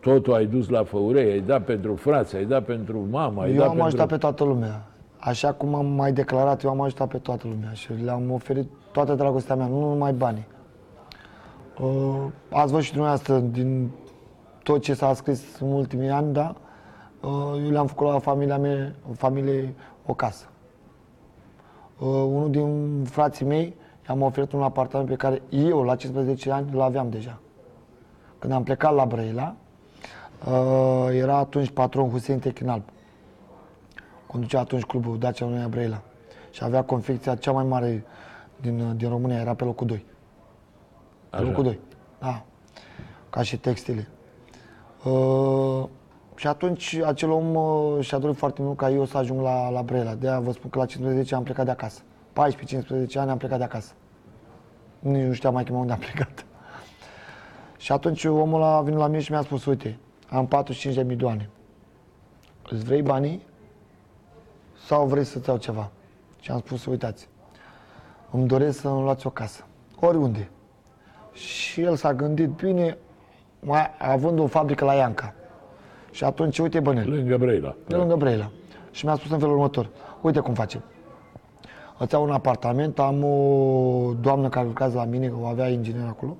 totul 0.00 0.34
ai 0.34 0.46
dus 0.46 0.68
la 0.68 0.84
făurei, 0.84 1.30
ai 1.30 1.40
dat 1.40 1.64
pentru 1.64 1.94
frați, 1.94 2.36
ai 2.36 2.44
dat 2.44 2.64
pentru 2.64 3.06
mama, 3.10 3.42
ai 3.42 3.50
Eu 3.50 3.56
dat 3.56 3.62
am 3.62 3.68
pentru... 3.68 3.86
ajutat 3.86 4.08
pe 4.08 4.16
toată 4.16 4.44
lumea. 4.44 4.84
Așa 5.18 5.52
cum 5.52 5.74
am 5.74 5.86
mai 5.86 6.12
declarat, 6.12 6.62
eu 6.62 6.70
am 6.70 6.80
ajutat 6.80 7.08
pe 7.08 7.18
toată 7.18 7.46
lumea 7.48 7.72
și 7.72 7.92
le-am 7.92 8.30
oferit 8.30 8.68
toată 8.92 9.14
dragostea 9.14 9.54
mea, 9.54 9.66
nu 9.66 9.78
numai 9.78 10.12
banii. 10.12 10.46
Uh, 11.80 12.26
ați 12.50 12.70
văzut 12.70 12.84
și 12.84 12.92
dumneavoastră 12.92 13.38
din 13.38 13.90
tot 14.62 14.82
ce 14.82 14.94
s-a 14.94 15.14
scris 15.14 15.58
în 15.58 15.72
ultimii 15.72 16.08
ani, 16.08 16.32
da? 16.32 16.54
Uh, 17.20 17.62
eu 17.64 17.70
le-am 17.70 17.86
făcut 17.86 18.06
la 18.06 18.18
familia 18.18 18.58
mea, 18.58 18.92
familie 19.16 19.74
o 20.06 20.14
casă. 20.14 20.44
Uh, 21.98 22.06
unul 22.06 22.50
din 22.50 23.02
frații 23.04 23.46
mei 23.46 23.74
i-am 24.08 24.22
oferit 24.22 24.52
un 24.52 24.62
apartament 24.62 25.08
pe 25.08 25.14
care 25.14 25.42
eu, 25.48 25.82
la 25.82 25.96
15 25.96 26.50
ani, 26.50 26.70
îl 26.72 26.80
aveam 26.80 27.10
deja. 27.10 27.38
Când 28.38 28.52
am 28.52 28.62
plecat 28.62 28.94
la 28.94 29.04
Brăila, 29.04 29.54
uh, 30.46 31.08
era 31.12 31.36
atunci 31.36 31.70
patron 31.70 32.10
Hussein 32.10 32.38
Techinalb. 32.38 32.82
Conducea 34.26 34.60
atunci 34.60 34.82
clubul 34.82 35.18
Dacia 35.18 35.44
Uniunea 35.44 35.68
Brăila. 35.68 36.02
Și 36.50 36.64
avea 36.64 36.84
confecția 36.84 37.34
cea 37.34 37.52
mai 37.52 37.64
mare 37.64 38.04
din, 38.60 38.96
din 38.96 39.08
România, 39.08 39.40
era 39.40 39.54
pe 39.54 39.64
locul 39.64 39.86
2. 39.86 40.04
Pe 41.30 41.36
Așa. 41.36 41.44
locul 41.44 41.62
2. 41.62 41.78
Da. 42.18 42.42
Ca 43.30 43.42
și 43.42 43.58
textile. 43.58 44.08
Uh, 45.04 45.84
și 46.34 46.46
atunci 46.46 46.94
acel 46.94 47.30
om 47.30 47.54
uh, 47.54 48.04
și-a 48.04 48.18
dorit 48.18 48.36
foarte 48.36 48.62
mult 48.62 48.76
ca 48.76 48.90
eu 48.90 49.04
să 49.04 49.16
ajung 49.16 49.40
la, 49.40 49.68
la 49.68 49.82
Brela. 49.82 50.14
De 50.14 50.28
aia 50.28 50.40
vă 50.40 50.52
spun 50.52 50.70
că 50.70 50.78
la 50.78 50.86
15 50.86 51.34
am 51.34 51.42
plecat 51.42 51.64
de 51.64 51.70
acasă. 51.70 52.00
14-15 52.32 53.14
ani 53.14 53.30
am 53.30 53.36
plecat 53.36 53.58
de 53.58 53.64
acasă. 53.64 53.92
Nici 54.98 55.26
nu 55.26 55.32
știam 55.32 55.52
mai 55.52 55.64
că 55.64 55.72
unde 55.72 55.92
am 55.92 55.98
plecat. 55.98 56.44
Și 57.76 57.92
atunci 57.92 58.24
omul 58.24 58.62
ăla 58.62 58.76
a 58.76 58.80
venit 58.80 58.98
la 58.98 59.06
mine 59.06 59.20
și 59.20 59.30
mi-a 59.30 59.42
spus, 59.42 59.64
uite, 59.64 59.98
am 60.30 60.46
45 60.46 60.94
de 60.94 61.02
milioane. 61.02 61.50
Îți 62.70 62.84
vrei 62.84 63.02
banii 63.02 63.46
sau 64.86 65.06
vrei 65.06 65.24
să-ți 65.24 65.48
iau 65.48 65.58
ceva? 65.58 65.90
Și 66.40 66.50
am 66.50 66.58
spus, 66.58 66.86
uitați, 66.86 67.28
îmi 68.30 68.46
doresc 68.46 68.80
să-mi 68.80 69.02
luați 69.02 69.26
o 69.26 69.30
casă, 69.30 69.64
oriunde. 70.00 70.50
Și 71.32 71.80
el 71.80 71.96
s-a 71.96 72.14
gândit 72.14 72.48
bine, 72.48 72.98
mai, 73.60 73.90
având 73.98 74.38
o 74.38 74.46
fabrică 74.46 74.84
la 74.84 74.94
Ianca. 74.94 75.34
Și 76.10 76.24
atunci, 76.24 76.58
uite, 76.58 76.80
bănel, 76.80 77.10
Lângă 77.10 77.36
Brăila. 77.36 77.76
de 77.86 77.96
lângă 77.96 78.16
Brăila. 78.16 78.50
Și 78.90 79.04
mi-a 79.04 79.14
spus 79.14 79.30
în 79.30 79.38
felul 79.38 79.54
următor, 79.54 79.88
uite 80.20 80.40
cum 80.40 80.54
facem. 80.54 80.82
Îți 81.98 82.14
iau 82.14 82.22
un 82.22 82.30
apartament, 82.30 82.98
am 82.98 83.24
o 83.24 84.12
doamnă 84.20 84.48
care 84.48 84.66
lucrează 84.66 84.96
la 84.96 85.04
mine, 85.04 85.28
că 85.28 85.34
o 85.40 85.46
avea 85.46 85.68
inginer 85.68 86.06
acolo. 86.06 86.36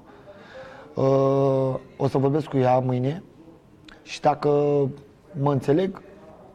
Uh, 0.95 1.81
o 1.97 2.09
să 2.09 2.19
vorbesc 2.19 2.47
cu 2.47 2.57
ea 2.57 2.79
mâine 2.79 3.23
și 4.11 4.21
dacă 4.21 4.49
mă 5.41 5.53
înțeleg, 5.53 6.03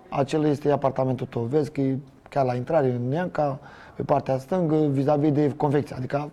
acela 0.09 0.47
este 0.47 0.71
apartamentul 0.71 1.27
tău. 1.27 1.41
Vezi 1.41 1.71
că 1.71 1.81
e 1.81 1.97
chiar 2.29 2.45
la 2.45 2.55
intrare 2.55 2.91
în 2.91 3.07
Neanca, 3.07 3.59
pe 3.95 4.03
partea 4.03 4.37
stângă, 4.37 4.75
vis-a-vis 4.75 5.31
de 5.31 5.53
confecție. 5.57 5.95
Adică 5.95 6.31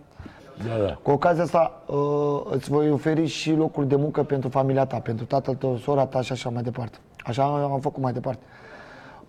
Da, 0.67 0.85
da. 0.85 0.93
cu 0.93 1.11
ocazia 1.11 1.43
asta 1.43 1.83
uh, 1.87 2.41
îți 2.49 2.69
voi 2.69 2.91
oferi 2.91 3.25
și 3.25 3.51
locuri 3.51 3.87
de 3.87 3.95
muncă 3.95 4.23
pentru 4.23 4.49
familia 4.49 4.85
ta, 4.85 4.99
pentru 4.99 5.25
tatăl 5.25 5.55
tău, 5.55 5.77
sora 5.77 6.05
ta 6.05 6.21
și 6.21 6.31
așa 6.31 6.49
mai 6.49 6.63
departe. 6.63 6.97
Așa 7.25 7.43
am 7.43 7.79
făcut 7.79 8.03
mai 8.03 8.13
departe. 8.13 8.43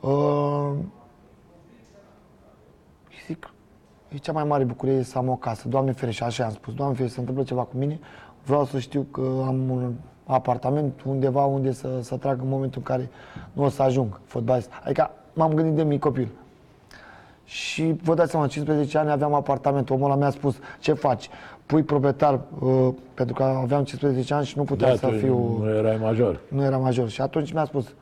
Uh, 0.01 0.71
și 3.09 3.25
zic, 3.27 3.53
e 4.09 4.17
cea 4.17 4.33
mai 4.33 4.45
mare 4.45 4.65
bucurie 4.65 5.03
să 5.03 5.19
am 5.19 5.29
o 5.29 5.37
casă. 5.37 5.69
Doamne 5.69 5.93
ferește, 5.93 6.25
așa 6.25 6.45
am 6.45 6.53
spus. 6.53 6.75
Doamne 6.75 6.95
ferește, 6.95 7.15
se 7.15 7.21
întâmplă 7.21 7.45
ceva 7.45 7.63
cu 7.63 7.77
mine. 7.77 7.99
Vreau 8.45 8.65
să 8.65 8.79
știu 8.79 9.07
că 9.11 9.21
am 9.47 9.71
un 9.71 9.93
apartament 10.25 11.03
undeva 11.07 11.45
unde 11.45 11.73
să, 11.73 11.89
să 12.01 12.17
trag 12.17 12.41
în 12.41 12.49
momentul 12.49 12.83
în 12.87 12.95
care 12.95 13.11
nu 13.53 13.65
o 13.65 13.69
să 13.69 13.83
ajung 13.83 14.21
fotbalist. 14.25 14.71
Adică 14.85 15.11
m-am 15.33 15.53
gândit 15.53 15.75
de 15.75 15.83
mic 15.83 16.01
copil. 16.01 16.29
Și 17.45 17.95
vă 18.03 18.15
dați 18.15 18.31
seama, 18.31 18.47
15 18.47 18.99
ani 18.99 19.11
aveam 19.11 19.35
apartament. 19.35 19.91
Omul 19.91 20.05
ăla 20.05 20.17
mi-a 20.17 20.31
spus, 20.31 20.57
ce 20.81 20.93
faci? 20.93 21.29
Pui 21.67 21.83
proprietar, 21.83 22.41
uh, 22.59 22.89
pentru 23.15 23.35
că 23.35 23.43
aveam 23.43 23.85
15 23.85 24.35
ani 24.35 24.47
și 24.47 24.59
nu 24.59 24.65
puteam 24.65 24.91
Da, 24.91 24.97
să 24.97 25.07
tu 25.07 25.13
fiu... 25.13 25.59
nu 25.63 25.69
erai 25.69 25.97
major. 25.97 26.41
Nu 26.49 26.63
era 26.63 26.77
major. 26.77 27.09
Și 27.09 27.21
atunci 27.21 27.53
mi-a 27.53 27.65
spus, 27.65 27.95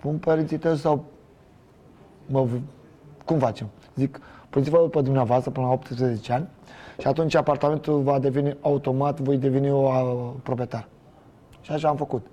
pun 0.00 0.16
părinții 0.16 0.58
tăi 0.58 0.76
sau 0.76 1.04
mă, 2.26 2.46
cum 3.24 3.38
facem? 3.38 3.66
Zic, 3.94 4.20
puneți-vă 4.50 4.78
pe 4.78 5.00
dumneavoastră 5.00 5.50
până 5.50 5.66
la 5.66 5.72
18 5.72 6.32
ani 6.32 6.48
și 6.98 7.06
atunci 7.06 7.34
apartamentul 7.34 8.00
va 8.00 8.18
deveni 8.18 8.56
automat, 8.60 9.20
voi 9.20 9.36
deveni 9.36 9.70
o 9.70 9.90
a, 9.90 10.02
proprietar. 10.42 10.88
Și 11.62 11.72
așa 11.72 11.88
am 11.88 11.96
făcut. 11.96 12.26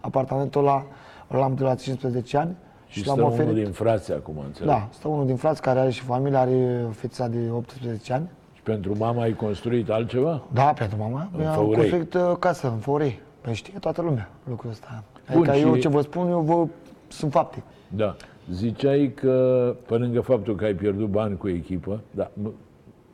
Apartamentul 0.00 0.60
ăla 0.60 0.84
l-am 1.28 1.54
de 1.54 1.62
la 1.62 1.74
15 1.74 2.36
ani 2.36 2.56
Și, 2.86 2.98
și, 2.98 3.00
stă 3.00 3.10
l-am 3.10 3.18
unul 3.18 3.32
oferit. 3.40 3.62
din 3.64 3.72
frații 3.72 4.14
acum, 4.14 4.34
înțeleg. 4.46 4.68
Da, 4.70 4.88
stă 4.90 5.08
unul 5.08 5.26
din 5.26 5.36
frați 5.36 5.62
care 5.62 5.78
are 5.78 5.90
și 5.90 6.00
familie, 6.02 6.36
are 6.38 6.86
fița 6.90 7.28
de 7.28 7.38
18 7.52 8.12
ani. 8.12 8.28
Și 8.54 8.62
pentru 8.62 8.96
mama 8.98 9.22
ai 9.22 9.32
construit 9.32 9.90
altceva? 9.90 10.42
Da, 10.52 10.62
pentru 10.78 10.96
mama. 10.98 11.28
În 11.36 11.46
Am 11.46 11.54
Făurei. 11.54 11.74
construit 11.76 12.14
uh, 12.14 12.36
casă 12.38 12.68
în 12.68 12.78
Făurei. 12.78 13.20
Păi 13.40 13.54
știe 13.54 13.78
toată 13.78 14.02
lumea 14.02 14.28
lucrul 14.48 14.70
ăsta. 14.70 15.02
Bun, 15.32 15.48
Adică 15.48 15.56
eu 15.66 15.74
și- 15.74 15.80
ce 15.80 15.88
vă 15.88 16.00
spun, 16.00 16.28
eu 16.28 16.40
vă, 16.40 16.66
sunt 17.08 17.32
fapte. 17.32 17.62
Da. 17.88 18.16
Ziceai 18.52 19.12
că, 19.14 19.74
pe 19.86 19.94
lângă 19.94 20.20
faptul 20.20 20.54
că 20.56 20.64
ai 20.64 20.74
pierdut 20.74 21.08
bani 21.08 21.36
cu 21.36 21.48
echipă, 21.48 22.00
da, 22.10 22.30
nu, 22.32 22.52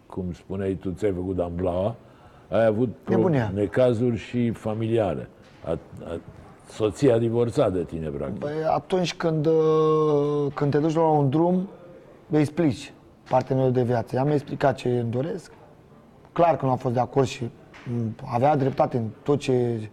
cum 0.07 0.33
spuneai 0.33 0.73
tu, 0.75 0.91
ți-ai 0.91 1.13
făcut 1.13 1.37
damblaua, 1.37 1.95
ai 2.51 2.65
avut 2.67 2.95
pro- 3.05 3.15
Nebunia. 3.15 3.51
necazuri 3.55 4.17
și 4.17 4.51
familiare. 4.51 5.29
A, 5.65 5.71
a, 5.71 5.79
soția 6.69 7.15
a 7.15 7.19
divorțat 7.19 7.73
de 7.73 7.85
tine, 7.85 8.09
practic. 8.09 8.39
Păi 8.39 8.65
atunci 8.71 9.15
când, 9.15 9.47
uh, 9.47 10.53
când 10.55 10.71
te 10.71 10.79
duci 10.79 10.95
la 10.95 11.09
un 11.09 11.31
drum, 11.31 11.69
îi 12.31 12.39
explici 12.39 12.93
partenerul 13.29 13.73
de 13.73 13.83
viață. 13.83 14.17
I-am 14.17 14.29
explicat 14.29 14.75
ce 14.75 14.89
îmi 14.89 15.11
doresc. 15.11 15.53
Clar 16.33 16.57
că 16.57 16.65
nu 16.65 16.71
a 16.71 16.75
fost 16.75 16.95
de 16.95 17.01
acord 17.01 17.27
și 17.27 17.45
m, 17.45 18.15
avea 18.35 18.57
dreptate 18.57 18.97
în 18.97 19.09
tot 19.23 19.39
ce, 19.39 19.89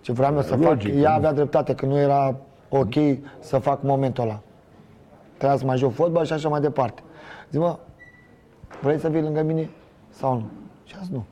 ce 0.00 0.12
vreau 0.12 0.34
eu 0.34 0.42
să 0.42 0.56
Logic, 0.56 0.92
fac. 0.92 1.02
Ea 1.02 1.10
nu? 1.10 1.16
avea 1.16 1.32
dreptate 1.32 1.74
că 1.74 1.86
nu 1.86 1.98
era 1.98 2.36
ok 2.68 2.94
să 3.40 3.58
fac 3.58 3.82
momentul 3.82 4.22
ăla. 4.22 4.40
Trebuia 5.36 5.58
să 5.58 5.64
mai 5.64 5.76
joc 5.76 5.92
fotbal 5.92 6.24
și 6.24 6.32
așa 6.32 6.48
mai 6.48 6.60
departe. 6.60 7.02
Zic, 7.50 7.60
mă, 7.60 7.78
vrei 8.82 8.98
să 8.98 9.08
vii 9.08 9.22
lângă 9.22 9.42
mine 9.42 9.70
sau 10.10 10.34
nu? 10.34 10.44
Și 10.84 10.94
azi 11.00 11.12
nu. 11.12 11.24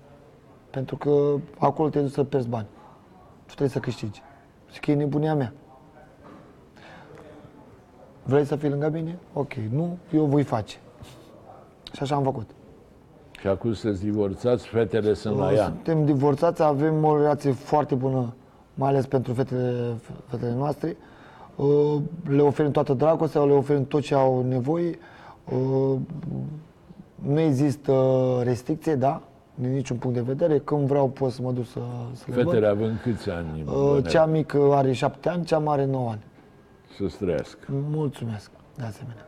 Pentru 0.71 0.97
că 0.97 1.35
acolo 1.59 1.89
te 1.89 2.01
duci 2.01 2.11
să 2.11 2.25
pierzi 2.25 2.49
bani. 2.49 2.67
Tu 3.53 3.59
trebuie 3.59 3.69
să 3.83 3.91
câștigi. 3.91 4.23
Zic 4.73 4.81
că 4.81 4.91
e 4.91 4.95
nebunia 4.95 5.35
mea. 5.35 5.53
Vrei 8.23 8.45
să 8.45 8.57
fii 8.57 8.69
lângă 8.69 8.89
mine? 8.89 9.19
Ok. 9.33 9.53
Nu, 9.71 9.99
eu 10.13 10.25
voi 10.25 10.43
face. 10.43 10.77
Și 11.93 12.03
așa 12.03 12.15
am 12.15 12.23
făcut. 12.23 12.51
Și 13.41 13.47
acum 13.47 13.73
sunteți 13.73 14.03
divorțați, 14.03 14.67
fetele 14.67 15.15
sunt 15.15 15.37
la 15.37 15.53
ea. 15.53 15.65
Suntem 15.65 16.05
divorțați, 16.05 16.63
avem 16.63 17.05
o 17.05 17.17
relație 17.17 17.53
foarte 17.53 17.95
bună, 17.95 18.35
mai 18.75 18.89
ales 18.89 19.07
pentru 19.07 19.33
fetele, 19.33 19.95
fetele 20.27 20.55
noastre. 20.55 20.97
Uh, 21.57 21.97
Le 22.29 22.43
oferim 22.43 22.71
toată 22.71 22.93
dragostea, 22.95 23.45
le 23.45 23.53
oferim 23.53 23.87
tot 23.87 24.03
ce 24.03 24.15
au 24.15 24.43
nevoie. 24.49 24.99
Uh, 25.53 25.99
Nu 27.23 27.41
există 27.41 27.93
restricție, 28.43 28.95
da? 28.95 29.23
Din 29.55 29.73
niciun 29.73 29.97
punct 29.97 30.17
de 30.17 30.23
vedere. 30.23 30.59
Când 30.59 30.87
vreau 30.87 31.09
pot 31.09 31.31
să 31.33 31.43
mă 31.43 31.53
duc 31.53 31.67
să, 31.67 31.81
să 32.13 32.25
le 32.27 32.35
văd. 32.35 32.45
Fetele 32.45 32.67
având 32.67 32.99
câți 33.03 33.31
ani? 33.31 33.63
Uh, 33.67 33.73
bănele? 33.73 34.09
Cea 34.09 34.27
mică 34.27 34.59
are 34.73 34.93
șapte 34.93 35.29
ani, 35.29 35.45
cea 35.45 35.59
mare 35.59 35.85
9 35.85 36.11
ani. 36.11 36.23
Să 36.97 37.17
trăiască. 37.19 37.67
Mulțumesc, 37.91 38.51
de 38.77 38.83
asemenea. 38.85 39.27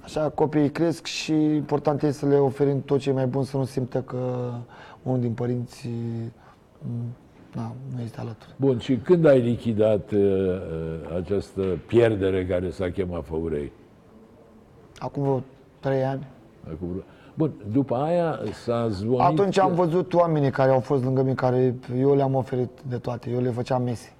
Așa 0.00 0.28
copiii 0.28 0.70
cresc 0.70 1.06
și 1.06 1.32
important 1.32 2.02
este 2.02 2.18
să 2.18 2.26
le 2.26 2.36
oferim 2.36 2.82
tot 2.82 3.00
ce 3.00 3.08
e 3.10 3.12
mai 3.12 3.26
bun, 3.26 3.44
să 3.44 3.56
nu 3.56 3.64
simtă 3.64 4.00
că 4.00 4.50
unul 5.02 5.20
din 5.20 5.32
părinți 5.32 5.88
m, 6.78 7.14
na, 7.54 7.72
nu 7.94 8.02
este 8.02 8.20
alături. 8.20 8.54
Bun, 8.56 8.78
și 8.78 8.96
când 8.96 9.26
ai 9.26 9.40
lichidat 9.40 10.10
uh, 10.10 10.20
uh, 10.20 11.16
această 11.16 11.62
pierdere 11.86 12.46
care 12.46 12.70
s-a 12.70 12.90
chemat 12.90 13.24
Făurei? 13.24 13.72
Acum 14.98 15.22
vreo 15.22 15.42
trei 15.80 16.02
ani. 16.04 16.26
Acum 16.72 16.88
vreo- 16.88 17.02
Bun, 17.34 17.52
după 17.72 17.94
aia 17.94 18.38
s-a 18.64 18.88
zvonit... 18.88 19.20
Atunci 19.20 19.58
am 19.58 19.68
că- 19.68 19.74
văzut 19.74 20.14
oamenii 20.14 20.50
care 20.50 20.70
au 20.70 20.80
fost 20.80 21.04
lângă 21.04 21.20
mine, 21.22 21.34
care 21.34 21.74
eu 21.98 22.14
le-am 22.14 22.34
oferit 22.34 22.70
de 22.88 22.96
toate, 22.96 23.30
eu 23.30 23.40
le 23.40 23.50
făceam 23.50 23.82
mese. 23.82 24.12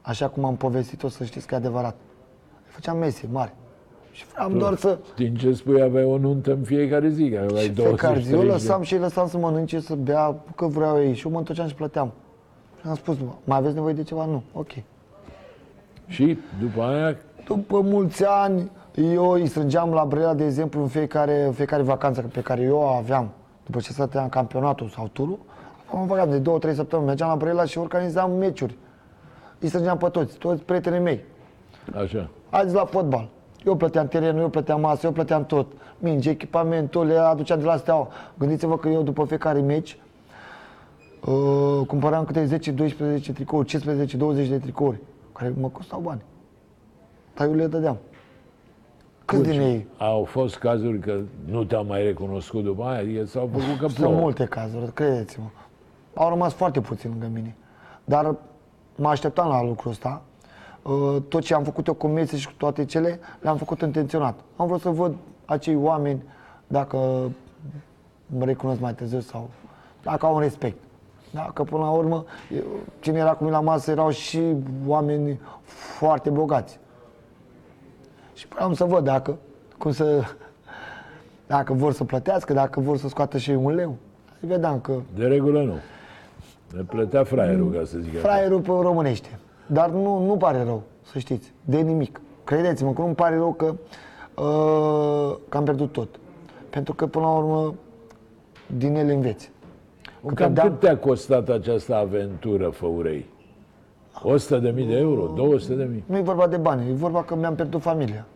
Așa 0.00 0.28
cum 0.28 0.44
am 0.44 0.56
povestit-o, 0.56 1.08
să 1.08 1.24
știți 1.24 1.46
că 1.46 1.54
e 1.54 1.56
adevărat. 1.56 1.94
Le 2.64 2.70
făceam 2.70 2.98
mese 2.98 3.28
mari. 3.32 3.52
Și 4.10 4.24
vreau 4.32 4.50
doar 4.50 4.76
să... 4.76 4.98
Din 5.16 5.34
ce 5.34 5.52
spui, 5.52 5.82
aveai 5.82 6.04
o 6.04 6.18
nuntă 6.18 6.52
în 6.52 6.62
fiecare 6.62 7.08
zi, 7.08 7.30
că 7.30 7.38
aveai 7.38 7.62
Și 7.62 7.70
20 7.70 7.98
fiecare 7.98 8.20
zi 8.20 8.32
eu 8.32 8.38
30 8.38 8.52
lăsam 8.52 8.82
și 8.82 8.94
îi 8.94 9.00
lăsam 9.00 9.28
să 9.28 9.38
mănânce, 9.38 9.80
să 9.80 9.94
bea 9.94 10.34
că 10.56 10.66
vreau 10.66 11.02
ei. 11.02 11.14
Și 11.14 11.26
eu 11.26 11.32
mă 11.32 11.38
întorceam 11.38 11.68
și 11.68 11.74
plăteam. 11.74 12.12
Și 12.80 12.86
am 12.88 12.94
spus, 12.94 13.16
mai 13.44 13.58
aveți 13.58 13.74
nevoie 13.74 13.94
de 13.94 14.02
ceva? 14.02 14.24
Nu. 14.24 14.42
Ok. 14.52 14.70
Și 16.06 16.38
după 16.60 16.82
aia, 16.82 17.16
După 17.46 17.80
mulți 17.80 18.24
ani, 18.24 18.70
eu 19.02 19.30
îi 19.30 19.46
strângeam 19.46 19.92
la 19.92 20.04
Brăila, 20.04 20.34
de 20.34 20.44
exemplu, 20.44 20.80
în 20.80 20.88
fiecare, 20.88 21.44
în 21.44 21.52
fiecare 21.52 21.82
vacanță 21.82 22.20
pe 22.20 22.40
care 22.40 22.62
eu 22.62 22.76
o 22.76 22.82
aveam, 22.82 23.30
după 23.64 23.80
ce 23.80 23.92
stăteam 23.92 24.28
campionatul 24.28 24.88
sau 24.88 25.08
turul, 25.12 25.38
am 25.92 26.02
o 26.02 26.04
vacanță 26.04 26.30
de 26.30 26.38
două, 26.38 26.58
trei 26.58 26.74
săptămâni, 26.74 27.06
mergeam 27.08 27.28
la 27.28 27.36
Brăila 27.36 27.64
și 27.64 27.78
organizam 27.78 28.32
meciuri. 28.32 28.76
Îi 29.58 29.68
strângeam 29.68 29.96
pe 29.96 30.08
toți, 30.08 30.36
toți 30.36 30.62
prietenii 30.62 31.00
mei. 31.00 31.24
așa, 31.94 32.28
Azi 32.50 32.74
la 32.74 32.84
fotbal. 32.84 33.28
Eu 33.64 33.76
plăteam 33.76 34.08
terenul, 34.08 34.40
eu 34.40 34.48
plăteam 34.48 34.80
masă, 34.80 35.06
eu 35.06 35.12
plăteam 35.12 35.44
tot. 35.44 35.72
Minge, 35.98 36.30
echipamentul, 36.30 37.06
le 37.06 37.16
aduceam 37.18 37.58
de 37.58 37.64
la 37.64 37.76
steaua. 37.76 38.08
Gândiți-vă 38.38 38.78
că 38.78 38.88
eu 38.88 39.02
după 39.02 39.24
fiecare 39.24 39.60
meci 39.60 39.98
uh, 41.24 41.86
cumpăram 41.86 42.24
câte 42.24 42.44
10, 42.44 42.70
12 42.70 43.32
tricouri, 43.32 43.66
15, 43.66 44.16
20 44.16 44.48
de 44.48 44.58
tricouri, 44.58 44.98
care 45.32 45.54
mă 45.60 45.68
costau 45.68 46.00
bani. 46.00 46.22
Dar 47.34 47.46
eu 47.46 47.54
le 47.54 47.66
dădeam. 47.66 47.96
Câți 49.26 49.42
din 49.42 49.60
ei? 49.60 49.86
au 49.98 50.24
fost 50.24 50.56
cazuri 50.56 50.98
că 50.98 51.18
nu 51.44 51.64
te-au 51.64 51.84
mai 51.84 52.02
recunoscut 52.02 52.64
după 52.64 52.84
aia, 52.84 52.98
adică 53.00 53.24
s-au 53.24 53.48
făcut 53.52 53.78
că 53.78 53.86
Sunt 53.86 53.92
plouă. 54.06 54.14
multe 54.20 54.44
cazuri, 54.44 54.92
credeți-mă. 54.92 55.46
Au 56.14 56.28
rămas 56.28 56.52
foarte 56.52 56.80
puțini 56.80 57.12
lângă 57.12 57.30
mine. 57.34 57.54
Dar 58.04 58.34
mă 58.96 59.08
așteptam 59.08 59.48
la 59.48 59.62
lucrul 59.62 59.90
ăsta. 59.90 60.22
Uh, 60.82 61.16
Tot 61.28 61.42
ce 61.42 61.54
am 61.54 61.62
făcut 61.64 61.86
eu 61.86 61.94
cu 61.94 62.06
mese 62.06 62.36
și 62.36 62.46
cu 62.46 62.52
toate 62.56 62.84
cele, 62.84 63.18
le-am 63.40 63.56
făcut 63.56 63.80
intenționat. 63.80 64.34
Am 64.56 64.66
vrut 64.66 64.80
să 64.80 64.88
văd 64.88 65.14
acei 65.44 65.76
oameni 65.76 66.22
dacă 66.66 66.96
mă 68.26 68.44
recunosc 68.44 68.80
mai 68.80 68.94
târziu 68.94 69.20
sau 69.20 69.48
dacă 70.02 70.26
au 70.26 70.34
un 70.34 70.40
respect. 70.40 70.76
Da, 71.30 71.50
că 71.54 71.62
până 71.62 71.82
la 71.82 71.90
urmă, 71.90 72.24
eu- 72.54 72.62
cine 73.00 73.18
era 73.18 73.32
cu 73.32 73.44
mine 73.44 73.56
la 73.56 73.62
masă 73.62 73.90
erau 73.90 74.10
și 74.10 74.40
oameni 74.86 75.40
foarte 75.98 76.30
bogați. 76.30 76.78
Și 78.36 78.46
vreau 78.48 78.72
să 78.74 78.84
văd 78.84 79.04
dacă, 79.04 79.36
cum 79.78 79.92
să, 79.92 80.22
dacă 81.46 81.72
vor 81.72 81.92
să 81.92 82.04
plătească, 82.04 82.52
dacă 82.52 82.80
vor 82.80 82.96
să 82.96 83.08
scoată 83.08 83.38
și 83.38 83.50
ei 83.50 83.56
un 83.56 83.74
leu. 83.74 83.96
Vedeam 84.40 84.80
că 84.80 84.92
De 85.14 85.26
regulă 85.26 85.62
nu. 85.62 85.74
Le 86.76 86.82
plătea 86.82 87.24
fraierul, 87.24 87.72
ca 87.72 87.84
să 87.84 87.98
zic 87.98 88.10
așa. 88.16 88.28
fraierul 88.28 88.60
pe 88.60 88.70
românește. 88.70 89.28
Dar 89.66 89.90
nu, 89.90 90.24
nu 90.26 90.36
pare 90.36 90.62
rău, 90.62 90.82
să 91.12 91.18
știți, 91.18 91.52
de 91.64 91.76
nimic. 91.80 92.20
Credeți-mă 92.44 92.92
că 92.92 93.00
nu 93.00 93.12
pare 93.12 93.34
rău 93.36 93.52
că, 93.52 93.74
uh, 94.42 95.36
că 95.48 95.56
am 95.56 95.64
pierdut 95.64 95.92
tot. 95.92 96.08
Pentru 96.70 96.94
că, 96.94 97.06
până 97.06 97.24
la 97.24 97.30
urmă, 97.32 97.74
din 98.76 98.94
ele 98.94 99.12
înveți. 99.12 99.50
Că 100.26 100.34
Cam 100.34 100.52
pierdeam- 100.52 100.68
cât 100.68 100.80
te-a 100.80 100.98
costat 100.98 101.48
această 101.48 101.94
aventură, 101.94 102.68
Făurei? 102.68 103.26
100 104.22 104.58
de 104.58 104.70
mii 104.70 104.86
de 104.86 104.96
euro? 104.96 105.32
200 105.34 105.74
de 105.74 105.88
mii? 105.92 106.04
Nu 106.06 106.16
e 106.16 106.20
vorba 106.20 106.46
de 106.46 106.56
bani, 106.56 106.90
e 106.90 106.92
vorba 106.92 107.22
că 107.22 107.34
mi-am 107.36 107.54
pierdut 107.54 107.80
familia. 107.80 108.26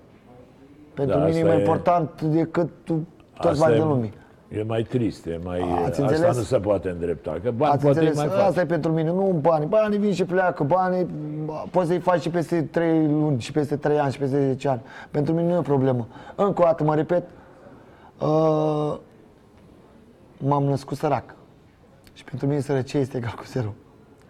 Pentru 0.94 1.18
Da, 1.18 1.24
mine 1.24 1.36
e 1.36 1.40
asta 1.40 1.48
mai 1.48 1.56
e- 1.56 1.60
important 1.60 2.22
decât 2.22 2.68
tu, 2.84 3.06
toți 3.34 3.48
Asta 3.48 3.64
banii 3.64 3.76
e- 3.76 3.80
din 3.80 3.88
lume. 3.88 4.10
E 4.48 4.62
mai 4.62 4.82
trist, 4.82 5.26
e 5.26 5.40
mai... 5.44 5.60
Ați 5.60 5.90
asta 5.90 6.02
înțeles? 6.02 6.36
nu 6.36 6.42
se 6.42 6.58
poate 6.58 6.88
îndrepta, 6.88 7.38
că 7.42 7.50
bani 7.50 7.72
Ați 7.72 7.82
poate 7.84 7.98
înțeles? 7.98 8.18
e 8.18 8.26
mai 8.26 8.36
faci. 8.36 8.46
Asta 8.46 8.60
e 8.60 8.64
pentru 8.66 8.92
mine, 8.92 9.10
nu 9.10 9.38
banii. 9.40 9.66
Banii 9.66 9.98
vin 9.98 10.12
și 10.12 10.24
pleacă, 10.24 10.64
banii 10.64 11.06
bă, 11.44 11.52
poți 11.70 11.86
să-i 11.88 11.98
faci 11.98 12.20
și 12.20 12.30
peste 12.30 12.62
3 12.62 13.06
luni, 13.06 13.40
și 13.40 13.52
peste 13.52 13.76
3 13.76 13.98
ani, 13.98 14.12
și 14.12 14.18
peste 14.18 14.46
10 14.46 14.68
ani. 14.68 14.80
Pentru 15.10 15.34
mine 15.34 15.48
nu 15.48 15.54
e 15.54 15.58
o 15.58 15.60
problemă. 15.62 16.06
Încă 16.34 16.60
o 16.62 16.64
dată 16.64 16.84
mă 16.84 16.94
repet, 16.94 17.22
uh, 18.20 18.96
m-am 20.38 20.62
născut 20.62 20.96
sărac. 20.96 21.34
Și 22.12 22.24
pentru 22.24 22.46
mine 22.46 22.60
sărăcie 22.60 23.00
este 23.00 23.16
egal 23.16 23.34
cu 23.36 23.44
zero. 23.46 23.68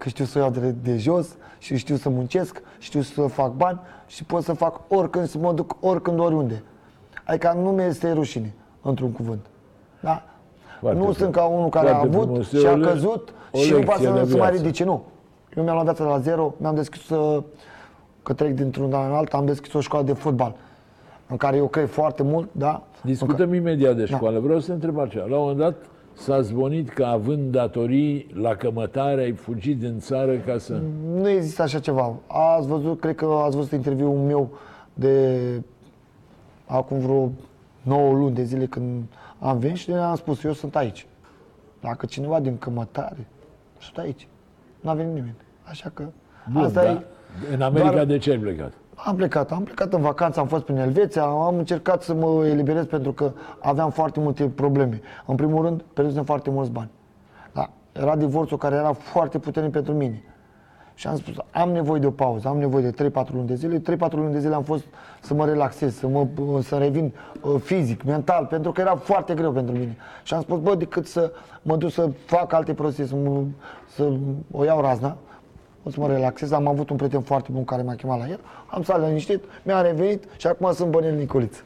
Că 0.00 0.08
știu 0.08 0.24
să 0.24 0.38
o 0.38 0.40
iau 0.40 0.50
de, 0.50 0.74
de 0.82 0.96
jos 0.96 1.28
și 1.58 1.76
știu 1.76 1.96
să 1.96 2.08
muncesc, 2.08 2.62
știu 2.78 3.00
să 3.00 3.22
fac 3.22 3.52
bani 3.52 3.80
și 4.06 4.24
pot 4.24 4.42
să 4.42 4.52
fac 4.52 4.80
oricând, 4.88 5.28
să 5.28 5.38
mă 5.38 5.52
duc 5.52 5.76
oricând, 5.80 6.18
oriunde. 6.18 6.62
Adică 7.24 7.56
nu 7.62 7.70
mi 7.70 7.82
este 7.82 8.12
rușine, 8.12 8.54
într-un 8.82 9.10
cuvânt. 9.12 9.46
Da? 10.00 10.22
Foarte 10.80 10.98
nu 10.98 11.04
frumos. 11.04 11.16
sunt 11.16 11.32
ca 11.32 11.44
unul 11.44 11.68
care 11.68 11.86
Foarte 11.88 12.06
a 12.06 12.10
avut 12.10 12.26
frumos. 12.26 12.48
și 12.48 12.56
E 12.64 12.68
o 12.68 12.70
a 12.70 12.74
le- 12.74 12.86
căzut 12.86 13.32
o 13.52 13.58
și 13.58 13.70
nu 13.70 13.76
lecție 13.76 13.84
poate 13.84 14.02
să, 14.02 14.10
de 14.24 14.30
să 14.30 14.36
mai 14.36 14.48
viață. 14.48 14.62
ridice. 14.62 14.84
Nu. 14.84 15.02
Eu 15.56 15.62
mi-am 15.62 15.74
luat 15.74 15.84
viața 15.86 16.04
de 16.04 16.10
la 16.10 16.18
zero, 16.18 16.54
mi-am 16.56 16.74
deschis 16.74 17.08
uh, 17.08 17.42
că 18.22 18.32
trec 18.32 18.54
dintr-un 18.54 18.92
an 18.92 19.10
în 19.10 19.16
alt, 19.16 19.32
am 19.34 19.44
deschis 19.46 19.72
o 19.72 19.80
școală 19.80 20.04
de 20.04 20.12
fotbal 20.12 20.54
în 21.28 21.36
care 21.36 21.56
eu 21.56 21.66
cred 21.66 21.88
foarte 21.88 22.22
mult, 22.22 22.48
da? 22.52 22.82
Discutăm 23.02 23.54
imediat 23.54 23.96
de 23.96 24.04
școală. 24.04 24.38
Vreau 24.38 24.58
să 24.60 24.66
te 24.66 24.72
întreb 24.72 24.98
altceva. 24.98 25.24
La 25.28 25.34
un 25.36 25.40
moment 25.40 25.58
dat 25.58 25.74
s-a 26.12 26.40
zvonit 26.40 26.88
că 26.88 27.04
având 27.04 27.52
datorii 27.52 28.26
la 28.34 28.54
cămătare 28.54 29.22
ai 29.22 29.32
fugit 29.32 29.78
din 29.78 29.98
țară 29.98 30.36
ca 30.36 30.58
să... 30.58 30.80
Nu 31.14 31.28
există 31.28 31.62
așa 31.62 31.78
ceva. 31.78 32.14
Ați 32.26 32.66
văzut, 32.66 33.00
cred 33.00 33.14
că 33.14 33.24
ați 33.44 33.56
văzut 33.56 33.72
interviul 33.72 34.14
meu 34.14 34.50
de 34.94 35.38
acum 36.66 36.98
vreo 36.98 37.30
9 37.82 38.12
luni 38.12 38.34
de 38.34 38.42
zile 38.42 38.66
când 38.66 39.02
am 39.38 39.58
venit 39.58 39.76
și 39.76 39.90
am 39.90 40.16
spus, 40.16 40.42
eu 40.42 40.52
sunt 40.52 40.76
aici. 40.76 41.06
Dacă 41.80 42.06
cineva 42.06 42.40
din 42.40 42.58
cămătare, 42.58 43.26
sunt 43.78 43.96
aici. 43.96 44.26
Nu 44.80 44.90
a 44.90 44.94
venit 44.94 45.12
nimeni. 45.12 45.36
Așa 45.62 45.90
că 45.94 46.04
Bun, 46.52 46.62
asta 46.62 46.82
da. 46.82 46.90
e. 46.90 47.04
În 47.52 47.62
America 47.62 47.90
doar- 47.90 48.04
de 48.06 48.18
ce 48.18 48.30
ai 48.30 48.38
plecat? 48.38 48.72
Am 49.04 49.16
plecat, 49.16 49.52
am 49.52 49.62
plecat 49.62 49.92
în 49.92 50.00
vacanță, 50.00 50.40
am 50.40 50.46
fost 50.46 50.64
prin 50.64 50.76
Elveția, 50.76 51.22
am 51.22 51.56
încercat 51.56 52.02
să 52.02 52.14
mă 52.14 52.46
eliberez 52.46 52.84
pentru 52.86 53.12
că 53.12 53.32
aveam 53.60 53.90
foarte 53.90 54.20
multe 54.20 54.48
probleme. 54.48 55.00
În 55.26 55.36
primul 55.36 55.64
rând, 55.64 55.82
pierdusem 55.92 56.24
foarte 56.24 56.50
mulți 56.50 56.70
bani. 56.70 56.90
Da, 57.52 57.70
era 57.92 58.16
divorțul 58.16 58.56
care 58.56 58.74
era 58.74 58.92
foarte 58.92 59.38
puternic 59.38 59.72
pentru 59.72 59.92
mine. 59.92 60.22
Și 60.94 61.06
am 61.06 61.16
spus, 61.16 61.34
am 61.50 61.70
nevoie 61.70 62.00
de 62.00 62.06
o 62.06 62.10
pauză, 62.10 62.48
am 62.48 62.58
nevoie 62.58 62.90
de 62.90 63.10
3-4 63.10 63.12
luni 63.32 63.46
de 63.46 63.54
zile. 63.54 63.78
3-4 63.78 63.82
luni 64.10 64.32
de 64.32 64.38
zile 64.38 64.54
am 64.54 64.62
fost 64.62 64.84
să 65.20 65.34
mă 65.34 65.44
relaxez, 65.44 65.94
să, 65.94 66.08
mă, 66.08 66.26
să 66.62 66.76
revin 66.76 67.14
uh, 67.42 67.60
fizic, 67.60 68.02
mental, 68.02 68.46
pentru 68.46 68.72
că 68.72 68.80
era 68.80 68.96
foarte 68.96 69.34
greu 69.34 69.52
pentru 69.52 69.72
mine. 69.72 69.96
Și 70.22 70.34
am 70.34 70.40
spus, 70.40 70.58
bă, 70.58 70.74
decât 70.74 71.06
să 71.06 71.32
mă 71.62 71.76
duc 71.76 71.90
să 71.90 72.10
fac 72.26 72.52
alte 72.52 72.74
prostii, 72.74 73.06
să, 73.06 73.14
mă, 73.14 73.42
să 73.94 74.12
o 74.52 74.64
iau 74.64 74.80
razna, 74.80 75.16
o 75.82 75.90
să 75.90 76.00
mă 76.00 76.06
relaxez. 76.06 76.52
Am 76.52 76.66
avut 76.66 76.90
un 76.90 76.96
prieten 76.96 77.20
foarte 77.20 77.48
bun 77.52 77.64
care 77.64 77.82
m-a 77.82 77.94
chemat 77.94 78.18
la 78.18 78.28
el, 78.28 78.40
am 78.66 78.82
stat 78.82 79.06
liniștit, 79.06 79.44
mi-a 79.62 79.80
revenit 79.80 80.24
și 80.36 80.46
acum 80.46 80.72
sunt 80.72 80.90
Bănel 80.90 81.14
Nicoliță. 81.14 81.62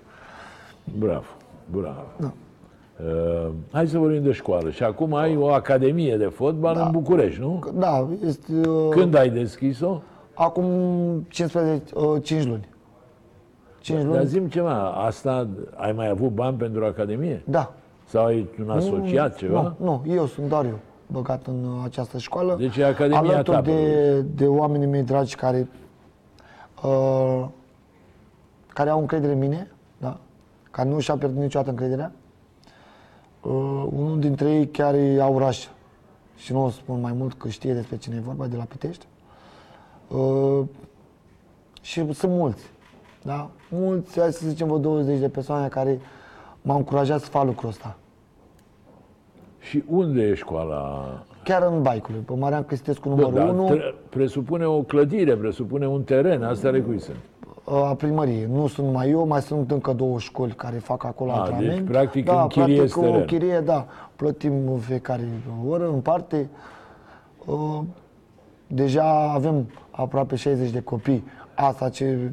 Bravo, 0.98 1.27
bravo. 1.70 2.07
Uh, 2.20 3.50
hai 3.72 3.87
să 3.87 3.98
vorbim 3.98 4.22
de 4.22 4.33
școală. 4.33 4.70
Și 4.70 4.83
acum 4.83 5.14
ai 5.14 5.37
o 5.37 5.46
academie 5.46 6.16
de 6.16 6.24
fotbal 6.24 6.83
în 6.85 6.90
București, 6.90 7.40
nu? 7.40 7.64
Da, 7.74 8.09
este... 8.27 8.68
Uh, 8.68 8.88
Când 8.90 9.14
ai 9.14 9.31
deschis-o? 9.31 10.00
Acum 10.35 10.64
15, 11.29 11.83
uh, 11.94 12.22
5 12.22 12.44
luni. 12.44 12.68
5 13.81 14.03
Dar 14.03 14.09
luni? 14.09 14.27
zi 14.27 14.48
ceva, 14.48 14.90
asta, 14.90 15.48
ai 15.74 15.92
mai 15.92 16.09
avut 16.09 16.31
bani 16.31 16.57
pentru 16.57 16.85
academie? 16.85 17.42
Da. 17.46 17.72
Sau 18.05 18.24
ai 18.24 18.48
un 18.64 18.70
asociat 18.70 19.37
ceva? 19.37 19.74
Nu, 19.79 20.03
nu, 20.05 20.14
eu 20.14 20.27
sunt 20.27 20.48
doar 20.48 20.64
eu 20.64 20.79
băgat 21.06 21.46
în 21.46 21.64
uh, 21.64 21.80
această 21.84 22.18
școală. 22.18 22.56
Deci 22.56 22.76
e 22.76 22.84
Academia 22.84 23.18
Alături 23.18 23.56
ta, 23.56 23.62
de, 23.62 24.20
de 24.20 24.46
oamenii 24.46 24.86
mei 24.86 25.02
dragi 25.02 25.34
care, 25.34 25.68
uh, 26.82 27.46
care 28.68 28.90
au 28.90 29.00
încredere 29.00 29.32
în 29.32 29.38
mine, 29.38 29.70
da? 29.98 30.18
care 30.70 30.88
nu 30.88 31.00
și-a 31.00 31.16
pierdut 31.16 31.42
niciodată 31.42 31.70
încrederea. 31.70 32.12
Uh, 33.40 33.86
unul 33.96 34.18
dintre 34.18 34.50
ei 34.50 34.68
chiar 34.68 34.94
e 34.94 35.20
Auraș 35.20 35.66
și 36.36 36.52
nu 36.52 36.64
o 36.64 36.70
spun 36.70 37.00
mai 37.00 37.12
mult 37.12 37.34
că 37.34 37.48
știe 37.48 37.74
despre 37.74 37.96
cine 37.96 38.16
e 38.16 38.20
vorba, 38.20 38.46
de 38.46 38.56
la 38.56 38.64
Pitești. 38.64 39.06
Uh, 40.08 40.60
și 41.80 42.12
sunt 42.12 42.32
mulți, 42.32 42.62
da? 43.22 43.50
Mulți, 43.70 44.20
hai 44.20 44.32
să 44.32 44.48
zicem, 44.48 44.66
vreo 44.66 44.78
20 44.78 45.18
de 45.18 45.28
persoane 45.28 45.68
care 45.68 46.00
m-au 46.62 46.76
încurajat 46.76 47.20
să 47.20 47.28
fac 47.28 47.44
lucrul 47.44 47.68
ăsta. 47.68 47.96
Și 49.68 49.85
unde 49.88 50.22
e 50.22 50.35
școala? 50.35 51.05
Chiar 51.44 51.62
în 51.72 51.83
Baicului, 51.83 52.20
pe 52.20 52.33
Marian 52.38 52.64
Cristescu 52.64 53.09
Bă, 53.09 53.14
numărul 53.14 53.38
dar 53.38 53.48
1, 53.48 53.66
tre- 53.66 53.94
presupune 54.09 54.64
o 54.64 54.83
clădire, 54.83 55.37
presupune 55.37 55.87
un 55.87 56.03
teren, 56.03 56.42
asta 56.42 56.68
ale 56.68 56.81
cui 56.81 57.00
sunt? 57.00 57.16
a 57.66 57.94
primăriei. 57.94 58.48
Nu 58.53 58.66
sunt 58.66 58.87
numai 58.87 59.11
eu, 59.11 59.27
mai 59.27 59.40
sunt 59.40 59.70
încă 59.70 59.92
două 59.92 60.18
școli 60.18 60.53
care 60.53 60.77
fac 60.77 61.05
acolo 61.05 61.31
A, 61.31 61.38
antrenament. 61.38 61.79
deci, 61.79 61.88
practic, 61.90 62.24
da, 62.24 62.42
închiriezi 62.42 62.79
practic, 62.92 62.96
o 62.96 63.00
teren. 63.11 63.24
chirie, 63.27 63.61
da. 63.61 63.87
Plătim 64.16 64.53
în 64.72 64.79
fiecare 64.79 65.29
oră, 65.68 65.87
în 65.88 66.00
parte. 66.00 66.48
Uh, 67.46 67.81
Deja 68.66 69.33
avem 69.33 69.66
aproape 69.90 70.37
60 70.37 70.70
de 70.70 70.81
copii. 70.81 71.24
Asta 71.55 71.88
ce, 71.88 72.33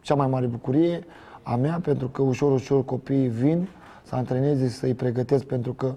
cea 0.00 0.14
mai 0.14 0.26
mare 0.26 0.46
bucurie 0.46 1.04
a 1.42 1.54
mea, 1.56 1.80
pentru 1.82 2.06
că 2.08 2.22
ușor, 2.22 2.52
ușor 2.52 2.84
copiii 2.84 3.28
vin 3.28 3.68
să 4.02 4.14
antreneze, 4.14 4.68
să-i 4.68 4.94
pregătesc, 4.94 5.44
pentru 5.44 5.72
că 5.72 5.92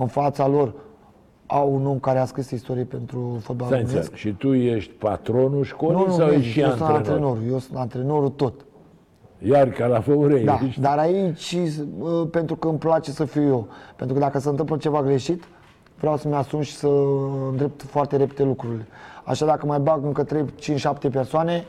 în 0.00 0.06
fața 0.06 0.46
lor 0.48 0.72
au 1.46 1.74
un 1.74 1.86
om 1.86 1.98
care 1.98 2.18
a 2.18 2.24
scris 2.24 2.50
istorie 2.50 2.84
pentru 2.84 3.38
fotbal 3.42 3.66
Stai 3.66 3.78
românesc. 3.80 4.10
înțeleg. 4.10 4.18
Și 4.18 4.46
tu 4.46 4.54
ești 4.54 4.92
patronul 4.92 5.64
școlii 5.64 5.96
Nu, 5.96 6.06
nu, 6.06 6.12
sau 6.12 6.26
nu, 6.26 6.32
ești 6.32 6.50
și 6.50 6.60
eu 6.60 6.68
sunt 6.68 6.80
antrenor? 6.80 6.96
antrenor. 7.26 7.52
Eu 7.52 7.58
sunt 7.58 7.78
antrenorul 7.78 8.28
tot. 8.28 8.54
Iar 9.42 9.68
ca 9.68 9.86
la 9.86 10.00
Făurei, 10.00 10.44
Da, 10.44 10.58
ești? 10.66 10.80
dar 10.80 10.98
aici, 10.98 11.56
uh, 12.00 12.26
pentru 12.30 12.56
că 12.56 12.68
îmi 12.68 12.78
place 12.78 13.10
să 13.10 13.24
fiu 13.24 13.42
eu. 13.42 13.66
Pentru 13.96 14.14
că 14.14 14.20
dacă 14.22 14.38
se 14.38 14.48
întâmplă 14.48 14.76
ceva 14.76 15.02
greșit, 15.02 15.44
vreau 15.98 16.16
să-mi 16.16 16.34
asum 16.34 16.60
și 16.60 16.72
să 16.76 16.88
îndrept 17.50 17.82
foarte 17.82 18.16
repede 18.16 18.42
lucrurile. 18.44 18.86
Așa 19.24 19.46
dacă 19.46 19.66
mai 19.66 19.78
bag 19.78 20.04
încă 20.04 20.22
3, 20.24 20.44
5, 20.54 20.78
7 20.80 21.08
persoane, 21.08 21.64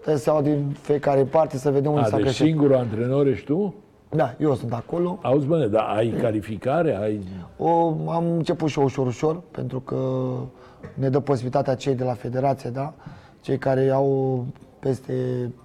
trebuie 0.00 0.16
să 0.22 0.30
iau 0.30 0.42
din 0.42 0.76
fiecare 0.80 1.22
parte 1.24 1.56
să 1.56 1.70
vedem 1.70 1.90
unde 1.92 2.04
A, 2.04 2.08
s-a 2.08 2.16
deci 2.16 2.24
greșit. 2.24 2.46
singurul 2.46 2.76
antrenor 2.76 3.26
ești 3.26 3.44
tu? 3.46 3.74
Da, 4.16 4.34
eu 4.38 4.54
sunt 4.54 4.72
acolo. 4.72 5.18
Auzi, 5.22 5.46
băne, 5.46 5.66
dar 5.66 5.84
ai 5.96 6.10
calificare? 6.10 6.96
Ai... 6.96 7.20
O, 7.58 7.86
am 8.10 8.30
început 8.32 8.68
și 8.68 8.78
eu 8.78 8.84
ușor, 8.84 9.06
ușor, 9.06 9.40
pentru 9.50 9.80
că 9.80 9.96
ne 10.94 11.08
dă 11.08 11.20
posibilitatea 11.20 11.74
cei 11.74 11.94
de 11.94 12.04
la 12.04 12.12
federație, 12.12 12.70
da? 12.70 12.92
Cei 13.40 13.58
care 13.58 13.90
au 13.90 14.44
peste 14.78 15.14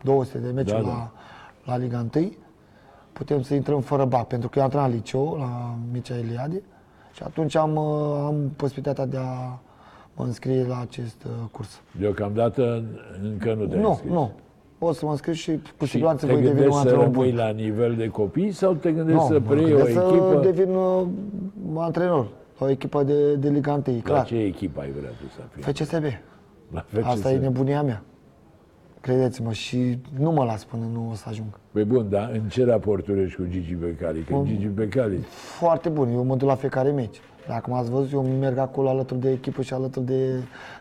200 0.04 0.38
de 0.38 0.52
meciuri 0.52 0.84
Da, 0.84 0.88
da. 0.90 0.94
la, 0.96 1.12
la 1.66 1.78
Liga 1.78 2.06
1, 2.16 2.32
putem 3.14 3.42
să 3.42 3.54
intrăm 3.54 3.82
fără 3.82 4.06
BAC, 4.06 4.28
pentru 4.28 4.50
că 4.50 4.60
eu 4.60 4.64
am 4.64 4.70
antrenat 4.70 4.90
la 4.90 4.96
liceu, 4.96 5.36
la 5.40 5.76
Mircea 5.92 6.18
Eliade, 6.18 6.62
și 7.14 7.24
atunci 7.24 7.56
am, 7.56 7.76
uh, 7.76 8.24
am 8.26 8.52
posibilitatea 8.56 9.06
de 9.06 9.18
a 9.18 9.60
mă 10.16 10.24
înscrie 10.24 10.66
la 10.68 10.80
acest 10.82 11.24
uh, 11.24 11.32
curs. 11.52 11.82
Deocamdată 12.00 12.84
încă 13.24 13.54
nu 13.54 13.66
te-ai 13.66 13.82
Nu, 13.82 13.90
înscris. 13.90 14.12
nu. 14.12 14.32
O 14.80 14.92
să 14.92 15.06
mă 15.06 15.12
înscriu 15.12 15.34
și 15.34 15.60
cu 15.78 15.86
Și 15.86 15.92
siguranță 15.92 16.26
te 16.26 16.32
voi 16.34 16.42
deveni 16.42 16.60
un 16.66 16.70
gândești 16.70 16.82
să 16.88 16.90
antrenor 16.90 17.14
rămâi 17.14 17.30
bun. 17.30 17.38
la 17.40 17.50
nivel 17.50 17.96
de 17.96 18.08
copii 18.08 18.52
sau 18.52 18.74
te 18.74 18.92
gândești 18.92 19.20
Nu, 19.22 19.26
să 19.28 19.34
mă 19.34 19.40
preiei 19.40 19.74
o 19.74 19.76
gândesc 19.76 19.98
echipă? 19.98 20.40
să 20.44 20.50
devin 20.52 20.74
uh, 20.76 21.06
antrenor 21.78 22.28
la 22.60 22.66
o 22.66 22.70
echipă 22.70 23.04
de, 23.04 23.36
de 23.36 23.50
Liga 23.50 23.72
1, 23.74 23.84
La 23.86 24.02
clar. 24.04 24.26
ce 24.26 24.36
echipă 24.36 24.82
ai 24.82 24.92
vrea 25.00 25.10
tu 25.10 25.24
să 25.36 25.42
fii? 25.50 25.62
FCSB. 25.74 26.04
La 26.74 26.86
FCSB. 26.88 27.06
Asta 27.06 27.32
e 27.32 27.38
nebunia 27.38 27.82
mea. 27.84 28.04
Credeți-mă, 29.02 29.52
și 29.52 30.00
nu 30.20 30.32
mă 30.32 30.44
las 30.44 30.64
până 30.64 30.84
nu 30.94 31.10
o 31.12 31.14
să 31.14 31.26
ajung. 31.30 31.48
Păi 31.72 31.84
bun, 31.84 32.06
dar 32.10 32.30
în 32.34 32.50
ce 32.50 32.66
raporturi 32.66 33.22
ești 33.22 33.36
cu 33.36 33.44
Gigi 33.50 33.74
Becali? 33.76 34.20
Că 34.22 34.42
Gigi 34.46 34.66
Becali, 34.68 35.18
Foarte 35.60 35.90
bun, 35.90 36.10
eu 36.14 36.24
mă 36.24 36.36
duc 36.36 36.48
la 36.48 36.56
fiecare 36.56 36.92
meci. 36.92 37.22
Dacă 37.48 37.70
m-ați 37.70 37.90
văzut, 37.90 38.12
eu 38.12 38.22
merg 38.24 38.58
acolo 38.58 38.90
alături 38.90 39.20
de 39.20 39.32
echipă 39.32 39.62
și 39.62 39.74
alături 39.74 40.06
de, 40.06 40.30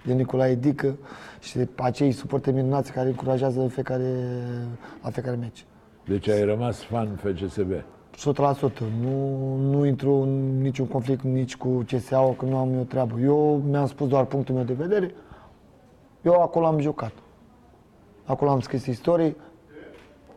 de 0.05 0.13
Nicolae 0.13 0.55
Dică 0.55 0.97
și 1.41 1.57
de 1.57 1.69
acei 1.77 2.13
suporte 2.13 2.51
minunați 2.51 2.93
care 2.93 3.09
încurajează 3.09 3.61
în 3.61 3.69
fiecare, 3.69 4.13
la 5.03 5.11
fiecare 5.11 5.37
meci. 5.37 5.65
deci 6.09 6.29
ai 6.29 6.45
rămas 6.45 6.83
fan 6.83 7.17
FCSB. 7.17 7.73
100%. 8.17 8.79
Nu, 9.01 9.57
nu 9.57 9.85
intru 9.85 10.13
în 10.13 10.61
niciun 10.61 10.87
conflict 10.87 11.23
nici 11.23 11.57
cu 11.57 11.69
CSA, 11.69 12.35
că 12.39 12.45
nu 12.45 12.57
am 12.57 12.75
eu 12.75 12.83
treabă. 12.83 13.19
Eu 13.19 13.63
mi-am 13.69 13.87
spus 13.87 14.09
doar 14.09 14.25
punctul 14.25 14.55
meu 14.55 14.65
de 14.65 14.73
vedere. 14.73 15.15
Eu 16.23 16.41
acolo 16.41 16.67
am 16.67 16.79
jucat. 16.79 17.13
Acolo 18.25 18.51
am 18.51 18.61
scris 18.61 18.87
istorii. 18.87 19.37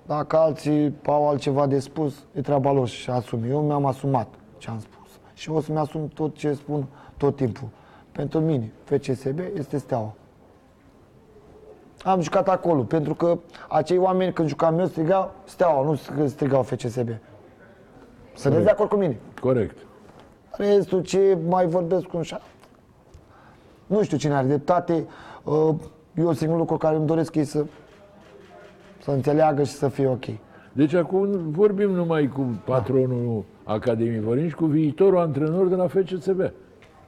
Dacă 0.06 0.38
alții 0.38 0.94
au 1.06 1.30
altceva 1.30 1.68
de 1.68 1.80
spus, 1.80 2.24
e 2.34 2.42
treaba 2.42 2.72
lor 2.72 2.88
și 2.88 3.10
asum. 3.10 3.44
Eu 3.50 3.62
mi-am 3.62 3.86
asumat 3.86 4.28
ce 4.58 4.70
am 4.70 4.80
spus. 4.80 5.10
Și 5.34 5.50
o 5.50 5.62
să-mi 5.62 5.78
asum 5.78 6.08
tot 6.08 6.36
ce 6.36 6.54
spun 6.54 6.86
tot 7.18 7.36
timpul. 7.36 7.68
Pentru 8.12 8.40
mine, 8.40 8.72
FCSB 8.84 9.40
este 9.58 9.78
steaua. 9.78 10.14
Am 12.04 12.22
jucat 12.22 12.50
acolo, 12.50 12.82
pentru 12.82 13.14
că 13.14 13.38
acei 13.70 13.98
oameni 13.98 14.34
când 14.34 14.48
jucam 14.48 14.80
eu 14.80 14.86
strigau 14.86 15.32
steaua, 15.44 15.84
nu 15.84 16.28
strigau 16.28 16.64
FCSB. 16.64 17.10
Sunteți 18.36 18.64
de 18.64 18.70
acord 18.70 18.90
cu 18.90 18.96
mine? 18.96 19.20
Corect. 19.42 19.78
Restul 20.52 21.02
ce 21.02 21.38
mai 21.48 21.66
vorbesc 21.66 22.04
cu 22.04 22.18
așa. 22.18 22.42
Nu 23.86 24.04
știu 24.04 24.18
cine 24.18 24.34
are 24.34 24.48
dreptate. 24.48 25.06
Uh, 25.44 25.76
Eu 26.16 26.34
singurul 26.34 26.62
lucru 26.62 26.78
care 26.78 26.96
îmi 26.96 27.06
doresc 27.06 27.36
e 27.36 27.44
să, 27.44 27.66
să 29.04 29.12
înțeleagă 29.12 29.64
și 29.64 29.72
să 29.72 29.88
fie 29.88 30.08
ok. 30.08 30.26
Deci 30.72 30.94
acum 30.94 31.52
vorbim 31.52 31.92
numai 31.92 32.28
cu 32.28 32.62
patronul 32.66 33.44
Academiei, 33.64 34.20
vorbim 34.20 34.48
și 34.48 34.56
cu 34.56 34.66
viitorul 34.66 35.20
antrenor 35.20 35.68
de 35.68 35.76
la 35.76 35.88
FCSB. 35.88 36.52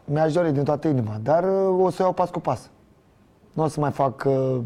Mi-aș 0.05 0.33
dori 0.33 0.51
din 0.51 0.63
toată 0.63 0.87
inima, 0.87 1.19
dar 1.23 1.43
uh, 1.43 1.83
o 1.83 1.89
să 1.89 2.01
iau 2.01 2.13
pas 2.13 2.29
cu 2.29 2.39
pas. 2.39 2.69
Nu 3.53 3.63
o 3.63 3.67
să 3.67 3.79
mai 3.79 3.91
fac 3.91 4.23
uh, 4.27 4.57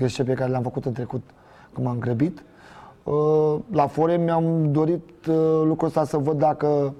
greșeli 0.00 0.28
pe 0.28 0.34
care 0.34 0.50
le-am 0.50 0.62
făcut 0.62 0.84
în 0.84 0.92
trecut 0.92 1.22
când 1.72 1.86
m-am 1.86 1.98
grăbit. 1.98 2.42
Uh, 3.02 3.56
la 3.72 3.86
Fore 3.86 4.16
mi-am 4.16 4.72
dorit 4.72 5.26
uh, 5.28 5.34
lucrul 5.64 5.88
ăsta 5.88 6.04
să 6.04 6.16
văd 6.16 6.38
dacă 6.38 6.94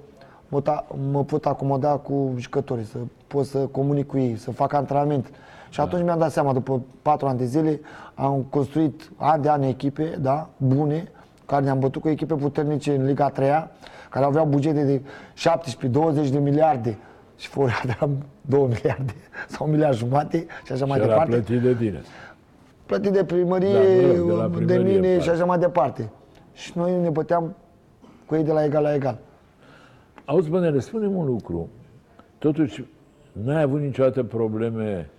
mă, 0.47 0.61
ta, 0.61 0.87
mă 1.11 1.23
pot 1.23 1.45
acomoda 1.45 1.89
cu 1.89 2.33
jucătorii, 2.37 2.85
să 2.85 2.97
pot 3.27 3.45
să 3.45 3.57
comunic 3.57 4.07
cu 4.07 4.17
ei, 4.17 4.35
să 4.35 4.51
fac 4.51 4.73
antrenament. 4.73 5.25
Și 5.69 5.77
Da. 5.77 5.83
atunci 5.83 6.03
mi-am 6.03 6.19
dat 6.19 6.31
seama, 6.31 6.53
după 6.53 6.81
patru 7.01 7.27
ani 7.27 7.37
de 7.37 7.45
zile, 7.45 7.79
am 8.13 8.45
construit 8.49 9.11
ani 9.17 9.41
de 9.41 9.49
ani 9.49 9.67
echipe, 9.67 10.17
da, 10.21 10.49
bune, 10.57 11.11
care 11.45 11.63
ne-am 11.63 11.79
bătut 11.79 12.01
cu 12.01 12.09
echipe 12.09 12.33
puternice 12.33 12.95
în 12.95 13.05
Liga 13.05 13.29
3 13.29 13.49
care 14.09 14.25
aveau 14.25 14.45
bugete 14.45 14.83
de 14.83 15.01
17-20 16.27 16.29
de 16.31 16.39
miliarde 16.39 16.97
și 17.37 17.47
fără 17.47 17.71
aveam 17.83 18.25
2 18.41 18.59
miliarde 18.61 19.13
sau 19.53 19.65
un 19.65 19.71
miliard 19.71 19.97
jumate 19.97 20.45
și 20.65 20.71
așa 20.71 20.85
mai 20.85 20.97
și 20.97 21.03
era 21.03 21.13
departe 21.13 21.35
plătit 21.35 21.61
de 21.61 21.73
tine. 21.73 22.01
Plătit 22.91 23.11
de 23.11 23.23
primărie, 23.23 23.73
Da, 23.73 24.07
mă 24.07 24.17
rog, 24.17 24.27
de 24.27 24.33
la 24.33 24.47
de, 24.47 24.55
primărie, 24.55 24.83
mine 24.93 25.07
parcă. 25.07 25.23
și 25.23 25.29
așa 25.29 25.45
mai 25.45 25.57
departe. 25.57 26.09
Și 26.53 26.71
noi 26.75 26.99
ne 27.01 27.09
băteam 27.09 27.55
cu 28.25 28.35
ei 28.35 28.43
de 28.43 28.51
la 28.51 28.63
egal 28.63 28.83
la 28.83 28.93
egal. 28.93 29.17
Auzi, 30.25 30.49
Bănele, 30.49 30.79
spune-mi 30.79 31.15
un 31.15 31.25
lucru. 31.25 31.69
Totuși, 32.37 32.85
n-ai 33.31 33.61
avut 33.61 33.79
niciodată 33.81 34.23
probleme 34.23 35.09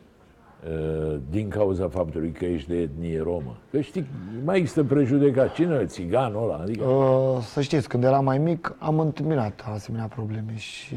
uh, 1.11 1.17
din 1.31 1.49
cauza 1.49 1.89
faptului 1.89 2.31
că 2.31 2.45
ești 2.45 2.69
de 2.69 2.77
etnie 2.77 3.21
romă. 3.23 3.57
Că 3.71 3.81
știi, 3.81 4.07
mai 4.45 4.59
există 4.59 4.85
prejudecat. 4.85 5.53
Cine 5.53 5.79
e 5.83 5.85
țiganul 5.87 6.43
ăla? 6.43 6.57
Adică, 6.63 6.85
Uh, 6.85 7.43
să 7.43 7.61
știți, 7.61 7.89
când 7.89 8.05
eram 8.05 8.25
mai 8.25 8.39
mic, 8.39 8.75
am 8.79 8.99
întâmpinat 8.99 9.65
asemenea 9.75 10.07
probleme 10.07 10.53
și 10.57 10.97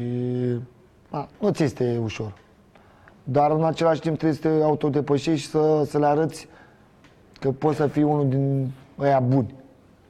a, 1.10 1.28
nu 1.40 1.50
ți 1.50 1.62
este 1.62 1.98
ușor. 2.02 2.32
Dar 3.24 3.50
în 3.50 3.64
același 3.64 4.00
timp 4.00 4.16
trebuie 4.18 4.38
să 4.40 4.48
te 4.48 4.62
autodepășești 4.64 5.40
și 5.40 5.48
să, 5.48 5.82
să 5.86 5.98
le 5.98 6.06
arăți 6.06 6.48
că 7.40 7.50
poți 7.50 7.76
să 7.76 7.86
fii 7.86 8.02
unul 8.02 8.28
din 8.28 8.70
ăia 8.98 9.20
buni. 9.20 9.54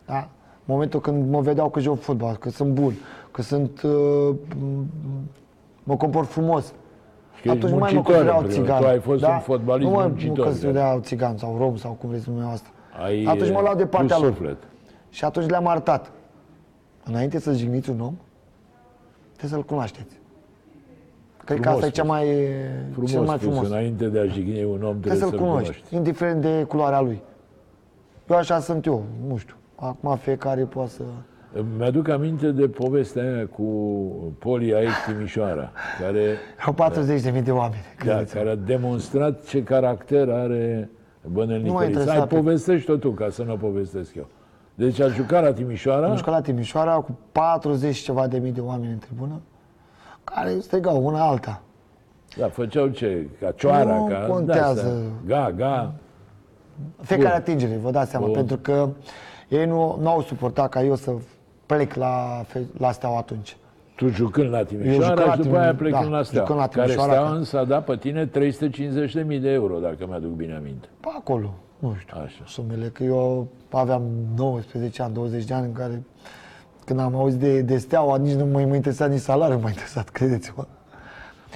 Da? 0.07 0.29
În 0.69 0.75
momentul 0.75 1.01
când 1.01 1.31
mă 1.31 1.41
vedeau 1.41 1.69
că 1.71 1.81
joc 1.81 2.01
fotbal, 2.01 2.37
că 2.37 2.51
sunt 2.51 2.73
bun, 2.73 2.93
că 3.31 3.43
sunt, 3.43 3.83
uh, 3.83 4.35
m- 4.51 4.85
mă 5.83 5.97
comport 5.97 6.29
frumos, 6.29 6.67
că 6.69 6.75
ești 7.37 7.49
atunci 7.49 7.73
nu 7.73 7.79
mai 7.79 7.93
mă 7.93 7.95
muncitor, 7.95 8.15
considerau 8.15 8.39
în 8.41 8.47
primul 8.47 8.67
rând. 8.67 8.67
țigan. 8.67 8.81
Tu 8.81 8.87
ai 8.87 8.99
fost 9.01 9.25
un 9.25 9.39
fotbalist 9.39 9.89
nu 9.91 9.95
mă 9.95 10.03
muncitor, 10.03 10.37
Nu 10.37 10.43
mă 10.43 10.49
considerau 10.49 11.01
țigan 11.01 11.37
sau 11.37 11.57
rom 11.59 11.77
sau 11.77 11.93
cum 11.93 12.09
vreți 12.09 12.25
dumneavoastră. 12.25 12.71
ai 13.05 13.25
atunci 13.25 13.51
mă 13.53 13.61
luau 13.61 13.75
de 13.75 13.83
uh, 13.83 13.89
partea 13.89 14.17
plus 14.17 14.29
lor. 14.29 14.37
suflet. 14.37 14.57
Și 15.11 15.25
atunci 15.25 15.49
le-am 15.49 15.67
arătat. 15.67 16.13
Înainte 17.05 17.39
să 17.41 17.53
jigniți 17.53 17.91
un 17.91 18.01
om, 18.01 18.15
trebuie 19.37 19.51
să-l 19.51 19.63
cunoașteți. 19.69 20.15
Cred 21.47 21.61
că 21.61 21.63
Frumos 21.69 21.83
asta 21.83 21.87
e 21.87 21.91
cea 21.91 22.03
spus. 22.03 22.15
mai, 22.17 22.27
Frumos 22.93 23.11
cel 23.11 23.21
mai 23.21 23.37
spus, 23.39 23.49
frumos. 23.53 23.69
înainte 23.69 24.07
de 24.09 24.19
a 24.19 24.25
jigni 24.27 24.65
un 24.65 24.71
om, 24.71 24.79
trebuie, 24.79 25.01
Trebuie 25.01 25.19
să-l 25.21 25.29
să-l 25.29 25.39
cunoști, 25.39 25.63
cunoști. 25.69 25.95
indiferent 25.95 26.41
de 26.43 26.65
culoarea 26.69 27.01
lui. 27.01 27.23
Eu 28.31 28.37
așa 28.37 28.59
sunt 28.61 28.87
eu, 28.87 29.05
nu 29.29 29.37
știu. 29.37 29.55
Acum 29.77 30.17
fiecare 30.17 30.63
poate 30.63 30.91
să... 30.91 31.03
Mi-aduc 31.79 32.09
aminte 32.09 32.51
de 32.51 32.69
povestea 32.69 33.23
aia 33.23 33.47
cu 33.47 33.63
Polia 34.39 34.81
Ex 34.81 34.91
Timișoara, 35.07 35.71
care, 36.01 36.37
Au 36.67 36.75
40.000 36.75 37.43
de 37.45 37.51
oameni. 37.51 37.83
da, 37.99 38.05
credeți-mă. 38.05 38.41
care 38.41 38.51
a 38.53 38.55
demonstrat 38.57 39.45
ce 39.47 39.63
caracter 39.63 40.29
are 40.31 40.91
Bănel 41.25 41.61
Nu 41.61 41.73
m-a 41.73 41.81
Nicolița. 41.81 41.81
Hai, 41.81 41.87
interesat 41.87 42.29
pe- 42.29 42.35
povestești-o 42.37 42.97
tu, 42.97 43.11
ca 43.11 43.29
să 43.31 43.43
nu 43.43 43.53
o 43.53 43.57
povestesc 43.57 44.15
eu. 44.15 44.27
Deci 44.75 45.01
a 45.01 45.09
jucat 45.09 45.43
la 45.43 45.53
Timișoara, 45.53 46.07
Am 46.09 46.17
jucat 46.17 46.35
la 46.35 46.41
Timișoara 46.41 46.95
cu 46.95 47.19
40 47.33 47.97
ceva 47.97 48.27
de 48.27 48.39
mii 48.39 48.53
de 48.53 48.61
oameni 48.61 48.93
în 48.93 48.99
tribună, 48.99 49.41
care 50.35 50.59
strigau 50.61 51.07
una 51.07 51.21
alta. 51.29 51.63
da, 52.37 52.49
făceau 52.49 52.89
ce? 52.89 53.27
Ca 53.41 53.51
cioara, 53.51 53.97
Nu 53.97 54.07
ca... 54.07 54.27
contează. 54.29 54.83
de-astea. 54.83 55.03
Ga, 55.27 55.51
ga. 55.57 55.93
Fiecare 57.01 57.29
Bun. 57.29 57.37
atingere, 57.37 57.77
vă 57.83 57.91
dați 57.91 58.11
seama, 58.11 58.25
Bun. 58.27 58.35
pentru 58.35 58.57
că 58.57 58.89
ei 59.49 59.67
nu, 59.67 59.99
nu 60.01 60.09
au 60.09 60.23
suportat 60.23 60.69
ca 60.69 60.83
eu 60.83 60.95
să 60.95 61.13
plec 61.67 61.95
la, 61.95 62.43
fe- 62.47 62.67
la 62.79 62.93
Steaua 62.93 63.19
atunci. 63.19 63.57
Tu 63.97 64.09
jucând 64.09 64.51
la 64.51 64.59
Eu 64.59 64.65
Timișoara 64.65 65.05
jucam 65.09 65.27
la 65.27 65.33
și 65.35 65.41
după 65.41 65.57
aia 65.59 65.71
Timi- 65.75 65.77
plecând 65.79 66.11
da, 66.11 66.17
la 66.17 66.23
Steaua, 66.23 66.47
jucând 66.47 66.59
la 66.59 66.69
care 66.69 66.87
Timișoara, 66.87 67.13
Steaua 67.13 67.31
că- 67.31 67.37
însă 67.37 67.59
a 67.59 67.65
dat 67.65 67.85
pe 67.85 67.97
tine 67.97 68.27
350.000 68.27 69.41
de 69.41 69.49
euro, 69.51 69.79
dacă 69.79 69.97
mi-aduc 70.09 70.31
bine 70.31 70.55
aminte. 70.55 70.89
Pe 71.01 71.09
acolo, 71.19 71.55
nu 71.79 71.95
știu, 71.99 72.17
Așa. 72.25 72.43
sumele, 72.47 72.87
că 72.87 73.03
eu 73.05 73.47
aveam 73.73 74.03
19 74.37 75.03
ani, 75.03 75.15
20 75.15 75.45
de 75.45 75.55
ani 75.55 75.67
în 75.67 75.73
care 75.73 76.03
când 76.87 77.01
am 77.01 77.15
auzit 77.15 77.39
de, 77.39 77.61
de 77.61 77.77
steaua, 77.77 78.17
nici 78.17 78.35
nu 78.35 78.45
mă 78.45 78.61
mai 78.61 78.77
interesat, 78.77 79.11
nici 79.11 79.21
salariul 79.21 79.61
m-a 79.61 79.69
interesat, 79.69 80.09
credeți-mă. 80.09 80.67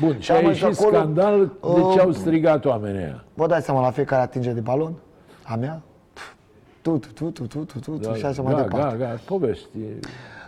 Bun, 0.00 0.14
și, 0.14 0.20
și 0.20 0.32
a 0.32 0.38
ieșit 0.38 0.64
acolo, 0.64 0.96
scandal 0.96 1.46
de 1.46 1.80
ce 1.92 2.00
au 2.00 2.08
uh, 2.08 2.14
strigat 2.14 2.64
oamenii 2.64 3.00
aia. 3.00 3.24
Vă 3.34 3.46
dați 3.46 3.64
seama 3.64 3.80
la 3.80 3.90
fiecare 3.90 4.22
atingere 4.22 4.54
de 4.54 4.60
balon? 4.60 4.94
A 5.42 5.54
mea? 5.56 5.82
Tu, 6.82 6.98
tu, 6.98 7.08
tu, 7.12 7.30
tu, 7.30 7.46
tu, 7.46 7.58
tu, 7.64 7.78
tu, 7.78 7.96
da, 7.96 8.14
și 8.14 8.24
așa 8.24 8.42
da, 8.42 8.48
departe. 8.48 8.96
Da, 8.96 9.04
da, 9.04 9.14
povești. 9.24 9.66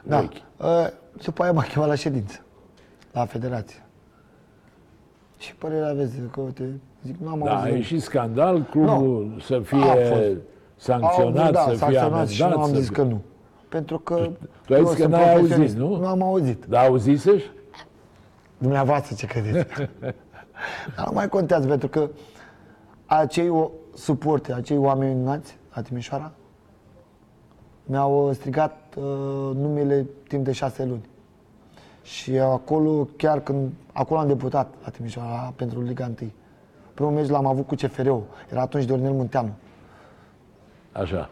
Da. 0.02 0.18
Uh, 0.18 0.86
și 1.18 1.24
după 1.24 1.42
aia 1.42 1.52
m-a 1.52 1.62
chemat 1.62 1.88
la 1.88 1.94
ședință, 1.94 2.40
la 3.12 3.24
federație. 3.24 3.82
Și 5.38 5.54
părerea 5.54 5.88
aveți 5.88 6.16
că, 6.30 6.40
uite, 6.40 6.80
zic, 7.04 7.16
nu 7.20 7.28
am 7.28 7.40
da, 7.44 7.54
auzit. 7.54 7.70
Da, 7.70 7.76
e 7.76 7.80
și 7.80 7.98
scandal, 7.98 8.62
clubul 8.70 9.30
nu. 9.34 9.38
să 9.38 9.60
fie 9.64 10.38
sancționat, 10.76 11.48
a, 11.48 11.50
da, 11.50 11.60
să 11.60 11.84
fie 11.84 11.98
amendat. 11.98 12.28
Și 12.28 12.42
nu 12.42 12.60
am 12.60 12.74
zis 12.74 12.88
că 12.88 13.02
nu. 13.02 13.20
Pentru 13.72 13.98
că 13.98 14.30
tu 14.66 14.72
ai 14.74 14.78
eu 14.80 14.86
zis 14.86 14.94
că 14.94 15.00
sunt 15.02 15.12
n-ai 15.12 15.32
profesionist. 15.34 15.78
auzit, 15.78 15.90
nu? 15.90 16.00
Nu 16.00 16.06
am 16.06 16.22
auzit. 16.22 16.64
Da, 16.64 16.80
auzisești? 16.80 17.50
Dumneavoastră 18.58 19.14
ce 19.14 19.26
credeți? 19.26 19.74
Dar 20.96 21.06
nu 21.06 21.12
mai 21.12 21.28
contează, 21.28 21.66
pentru 21.66 21.88
că 21.88 22.08
acei 23.06 23.48
o- 23.48 23.70
suporte, 23.94 24.52
acei 24.52 24.76
oameni 24.76 25.14
minunați 25.14 25.56
la 25.74 25.82
Timișoara 25.82 26.32
mi-au 27.84 28.28
uh, 28.28 28.34
strigat 28.34 28.76
uh, 28.96 29.02
numele 29.54 30.06
timp 30.28 30.44
de 30.44 30.52
șase 30.52 30.84
luni. 30.84 31.04
Și 32.02 32.38
acolo, 32.38 33.08
chiar 33.16 33.40
când, 33.40 33.72
acolo 33.92 34.20
am 34.20 34.26
debutat 34.26 34.74
la 34.84 34.90
Timișoara 34.90 35.52
pentru 35.56 35.80
Liga 35.82 36.04
1. 36.20 36.30
Primul 36.94 37.12
meci 37.12 37.28
l-am 37.28 37.46
avut 37.46 37.66
cu 37.66 37.74
CFR-ul, 37.74 38.22
era 38.50 38.60
atunci 38.60 38.84
Dornel 38.84 39.12
Munteanu. 39.12 39.50
Așa. 40.92 41.30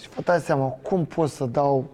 Și 0.00 0.08
vă 0.08 0.20
dați 0.24 0.44
seama, 0.44 0.66
cum 0.66 1.04
pot 1.04 1.28
să 1.28 1.46
dau... 1.46 1.84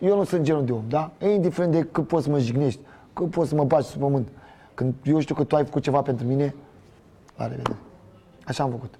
Eu 0.00 0.16
nu 0.16 0.24
sunt 0.24 0.42
genul 0.42 0.64
de 0.64 0.72
om, 0.72 0.84
da? 0.88 1.10
Indiferent 1.18 1.72
de 1.72 1.88
cât 1.92 2.06
poți 2.06 2.24
să 2.24 2.30
mă 2.30 2.38
jignești, 2.38 2.80
cât 3.12 3.30
poți 3.30 3.48
să 3.48 3.54
mă 3.54 3.64
bagi 3.64 3.86
sub 3.86 4.00
pământ. 4.00 4.28
Când 4.74 4.94
eu 5.04 5.18
știu 5.18 5.34
că 5.34 5.44
tu 5.44 5.56
ai 5.56 5.64
făcut 5.64 5.82
ceva 5.82 6.02
pentru 6.02 6.26
mine, 6.26 6.54
la 7.36 7.46
revedere. 7.46 7.76
Așa 8.44 8.64
am 8.64 8.70
făcut. 8.70 8.94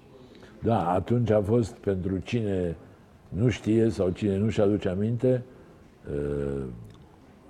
Da, 0.59 0.89
atunci 0.89 1.29
a 1.29 1.41
fost 1.41 1.73
pentru 1.73 2.17
cine 2.17 2.75
nu 3.29 3.49
știe 3.49 3.89
sau 3.89 4.09
cine 4.09 4.37
nu-și 4.37 4.61
aduce 4.61 4.89
aminte, 4.89 5.43
uh, 6.11 6.63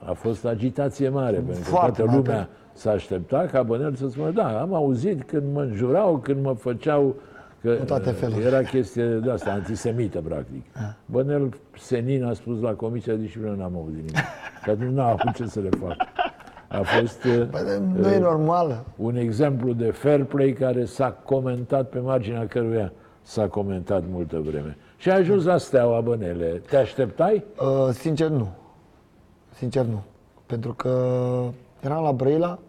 a 0.05 0.13
fost 0.13 0.45
agitație 0.45 1.09
mare, 1.09 1.35
pentru 1.35 1.53
că 1.53 1.69
Foarte 1.69 2.01
toată 2.01 2.03
mare, 2.03 2.17
lumea 2.17 2.49
s-a 2.73 2.91
așteptat 2.91 3.51
ca 3.51 3.63
Bănel 3.63 3.95
să 3.95 4.07
spună, 4.07 4.31
da, 4.31 4.61
am 4.61 4.73
auzit 4.73 5.23
când 5.23 5.53
mă 5.53 5.61
înjurau, 5.61 6.17
când 6.17 6.43
mă 6.43 6.53
făceau, 6.53 7.15
că 7.63 7.69
În 7.79 7.85
toate 7.85 8.09
uh, 8.09 8.15
felurile. 8.15 8.45
era 8.47 8.61
chestie 8.61 9.05
de 9.05 9.31
asta, 9.31 9.51
antisemită, 9.51 10.21
practic. 10.21 10.63
Bănel 11.05 11.53
Senin 11.77 12.23
a 12.23 12.33
spus 12.33 12.61
la 12.61 12.73
Comisia 12.73 13.13
de 13.13 13.21
Disciplină, 13.21 13.55
n-am 13.55 13.75
auzit 13.75 13.95
nimic. 13.95 14.15
Că 14.63 14.71
atunci 14.71 14.91
n-a 14.93 15.07
avut 15.07 15.33
ce 15.35 15.45
să 15.45 15.59
le 15.59 15.69
facă. 15.79 15.95
A 16.67 16.81
fost 16.81 17.23
uh, 17.23 17.43
Bă, 17.49 17.79
nu 17.95 18.07
e 18.11 18.19
normal. 18.19 18.83
un 18.95 19.15
exemplu 19.15 19.73
de 19.73 19.91
fair 19.91 20.23
play 20.23 20.51
care 20.53 20.85
s-a 20.85 21.11
comentat 21.11 21.89
pe 21.89 21.99
marginea 21.99 22.47
căruia 22.47 22.91
s-a 23.21 23.47
comentat 23.47 24.03
multă 24.09 24.39
vreme. 24.39 24.77
Și 24.97 25.09
a 25.09 25.15
ajuns 25.15 25.43
la 25.43 25.57
Steaua 25.57 26.01
Bănele. 26.01 26.61
Te 26.69 26.77
așteptai? 26.77 27.43
Uh, 27.59 27.89
sincer, 27.93 28.27
nu. 28.27 28.47
Sincer, 29.55 29.85
nu. 29.85 30.03
Pentru 30.45 30.73
că 30.73 30.89
eram 31.81 32.03
la 32.03 32.11
Brăila, 32.11 32.59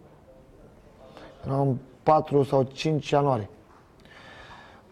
eram 1.46 1.78
4 2.02 2.42
sau 2.42 2.62
5 2.72 3.10
ianuarie. 3.10 3.48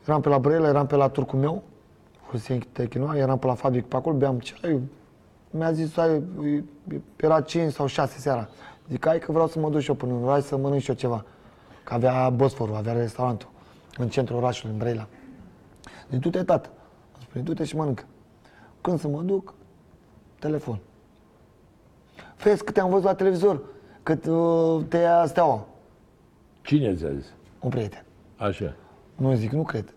Eram 0.06 0.20
pe 0.20 0.28
la 0.28 0.38
Brăila, 0.38 0.68
eram 0.68 0.86
pe 0.86 0.96
la 0.96 1.08
turcul 1.08 1.38
meu, 1.38 1.62
Hussein 2.30 2.66
Techinoa, 2.72 3.16
eram 3.16 3.38
pe 3.38 3.46
la 3.46 3.54
fabric 3.54 3.86
pe 3.86 3.96
acolo, 3.96 4.16
beam 4.16 4.38
ceai. 4.38 4.80
Mi-a 5.50 5.72
zis, 5.72 5.92
hai, 5.92 6.22
era 7.16 7.40
5 7.40 7.72
sau 7.72 7.86
6 7.86 8.18
seara. 8.18 8.48
Zic, 8.88 9.06
hai 9.06 9.18
că 9.18 9.32
vreau 9.32 9.46
să 9.46 9.58
mă 9.58 9.70
duc 9.70 9.80
și 9.80 9.88
eu 9.88 9.94
până 9.94 10.12
în 10.12 10.24
oraș 10.24 10.42
să 10.42 10.56
mănânc 10.56 10.80
și 10.80 10.88
eu 10.88 10.94
ceva. 10.94 11.24
Că 11.84 11.94
avea 11.94 12.30
Bosforul, 12.30 12.74
avea 12.74 12.92
restaurantul 12.92 13.48
în 13.96 14.08
centrul 14.08 14.36
orașului, 14.36 14.72
în 14.72 14.78
Brăila. 14.78 15.06
Zic, 16.10 16.20
du-te, 16.20 16.42
tată. 16.42 16.70
Îmi 17.14 17.24
spune, 17.28 17.44
du-te 17.44 17.64
și 17.64 17.76
mănâncă. 17.76 18.04
Când 18.80 19.00
să 19.00 19.08
mă 19.08 19.22
duc, 19.22 19.54
telefon. 20.38 20.78
Vezi 22.42 22.64
că 22.64 22.72
te-am 22.72 22.90
văzut 22.90 23.04
la 23.04 23.14
televizor, 23.14 23.60
că 24.02 24.30
uh, 24.30 24.84
te 24.88 24.96
ia 24.96 25.26
steaua. 25.26 25.66
Cine 26.62 26.94
ți-a 26.94 27.12
zis? 27.12 27.26
Un 27.60 27.70
prieten. 27.70 28.04
Așa. 28.36 28.74
Nu 29.16 29.34
zic, 29.34 29.50
nu 29.50 29.62
cred. 29.62 29.94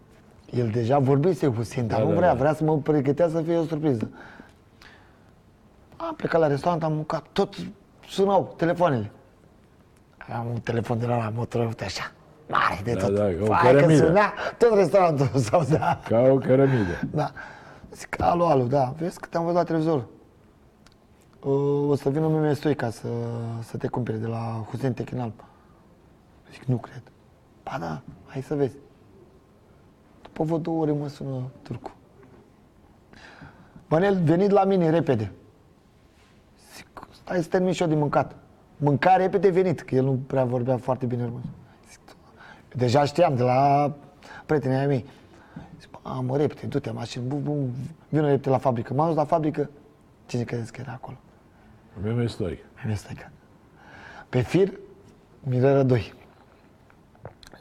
El 0.52 0.70
deja 0.70 1.00
vorbise 1.00 1.48
cu 1.48 1.54
Hussein, 1.54 1.88
dar 1.88 1.98
Da, 2.00 2.04
nu 2.06 2.10
da, 2.12 2.16
vrea, 2.16 2.28
da. 2.34 2.40
vrea 2.40 2.54
să 2.54 2.64
mă 2.64 2.78
pregătea 2.78 3.30
să 3.30 3.42
fie 3.42 3.58
o 3.58 3.64
surpriză. 3.64 4.10
Am 5.98 6.14
plecat 6.16 6.42
la 6.42 6.48
restaurant, 6.48 6.84
am 6.84 6.94
mâncat, 6.94 7.24
tot 7.32 7.56
sunau 8.08 8.54
telefoanele. 8.58 9.12
Am 10.38 10.48
un 10.48 10.60
telefon 10.60 11.00
de 11.00 11.06
la 11.06 11.18
la 11.18 11.32
Motorola, 11.36 11.68
uite 11.70 11.84
așa, 11.84 12.12
mare 12.50 12.80
de 12.84 12.94
Da, 12.94 13.00
tot. 13.06 13.16
da, 13.16 13.24
ca 13.24 13.36
o 13.42 13.46
Vai 13.46 13.60
că 13.62 13.68
cărămidă. 13.72 14.06
suna, 14.06 14.34
tot 14.58 14.74
restaurantul 14.74 15.28
sau 15.50 15.64
da. 15.64 16.00
Ca 16.08 16.20
o 16.20 16.38
cărămidă. 16.38 17.00
Da. 17.12 17.32
Zic, 17.94 18.22
alo, 18.22 18.46
alo, 18.48 18.64
da, 18.64 18.94
vezi 18.98 19.20
că 19.20 19.28
te-am 19.30 19.44
văzut 19.44 19.58
la 19.58 19.64
televizor. 19.64 20.06
uh, 21.44 21.90
o 21.90 21.96
să 21.96 22.10
vină 22.10 22.28
meme 22.28 22.54
Stoica 22.54 22.90
să, 22.90 23.08
să 23.64 23.78
te 23.78 23.88
cumpere 23.88 24.18
de 24.18 24.28
la 24.28 24.66
Hussein 24.70 24.94
Techinal. 24.94 25.32
Zic, 26.52 26.64
nu 26.64 26.76
cred. 26.78 27.02
Ba 27.64 27.78
da, 27.80 28.02
hai 28.28 28.42
să 28.42 28.56
vezi. 28.56 28.76
După 30.36 30.48
vreo 30.48 30.58
două 30.58 30.82
ore 30.82 30.92
mă 30.92 31.08
sună 31.08 31.42
turcu. 31.62 31.96
Bănel, 33.88 34.24
venit 34.24 34.50
la 34.50 34.64
mine 34.64 34.90
repede. 34.90 35.32
Zic, 36.76 37.08
stai 37.12 37.42
să 37.42 37.50
termin 37.50 37.72
și 37.72 37.82
eu 37.82 37.88
de 37.88 37.96
mâncat. 37.96 38.36
Mânca 38.78 39.16
repede 39.16 39.50
venit, 39.50 39.82
că 39.82 39.96
el 39.96 40.04
nu 40.04 40.20
prea 40.28 40.46
vorbea 40.46 40.78
foarte 40.78 41.06
bine 41.06 41.24
român. 41.24 41.42
Zic, 41.90 42.00
deja 42.74 43.06
știam 43.06 43.36
de 43.36 43.44
la 43.44 43.94
prietenii 44.46 44.78
ai 44.78 44.86
mei. 44.86 45.06
Zic, 45.80 45.90
bă, 45.90 46.22
mă, 46.22 46.38
repede, 46.38 46.68
du-te 46.68 46.90
în 46.90 46.96
mașină, 46.96 47.24
bum, 47.24 47.44
bum, 47.44 47.70
vină 48.10 48.28
repede 48.28 48.50
la 48.50 48.58
fabrică. 48.58 48.94
M-am 48.94 49.08
dus 49.08 49.16
la 49.16 49.26
fabrică, 49.26 49.70
cine 50.26 50.44
credeți 50.44 50.72
că 50.72 50.82
era 50.82 50.92
acolo? 50.92 51.18
Meme 52.04 52.28
stoic. 52.28 52.60
Meme 52.84 52.96
Stoica. 52.96 53.32
Pe 54.30 54.42
fir, 54.42 54.72
Mirela 55.44 55.84
2. 55.84 56.14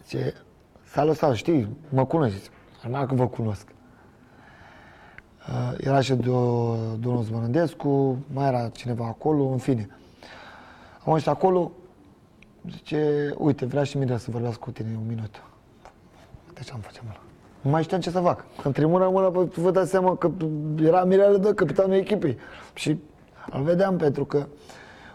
Zice, 0.02 0.34
salut, 0.84 1.16
salut, 1.16 1.36
știi, 1.36 1.68
mă 1.88 2.06
cunoști. 2.06 2.52
Zic, 2.84 2.92
Normal 2.92 3.06
că 3.06 3.14
vă 3.14 3.26
cunosc. 3.26 3.66
Uh, 5.48 5.74
era 5.78 6.00
și 6.00 6.14
do- 6.14 6.98
domnul 7.00 7.22
Zmărândescu, 7.22 8.18
mai 8.32 8.46
era 8.46 8.68
cineva 8.68 9.06
acolo, 9.06 9.44
în 9.44 9.58
fine. 9.58 9.88
Am 11.04 11.12
ajuns 11.12 11.26
acolo, 11.26 11.70
zice, 12.70 13.34
uite, 13.38 13.66
vrea 13.66 13.84
și 13.84 13.98
Mirela 13.98 14.18
să 14.18 14.30
vorbească 14.30 14.60
cu 14.64 14.70
tine 14.70 14.88
un 15.00 15.06
minut. 15.06 15.42
De 16.54 16.60
ce 16.60 16.72
am 16.72 16.80
face 16.80 17.00
mă? 17.04 17.12
Nu 17.60 17.70
mai 17.70 17.82
știam 17.82 18.00
ce 18.00 18.10
să 18.10 18.20
fac. 18.20 18.44
Că 18.60 18.66
Între 18.66 18.84
mână 18.86 19.06
în 19.06 19.12
mână, 19.12 19.30
bă, 19.30 19.44
vă 19.56 19.70
dați 19.70 19.90
seama 19.90 20.16
că 20.16 20.30
era 20.82 21.04
Mirela 21.04 21.38
Dă, 21.38 21.54
capitanul 21.54 21.96
echipei. 21.96 22.36
Și 22.74 22.98
îl 23.50 23.62
vedeam 23.62 23.96
pentru 23.96 24.24
că 24.24 24.46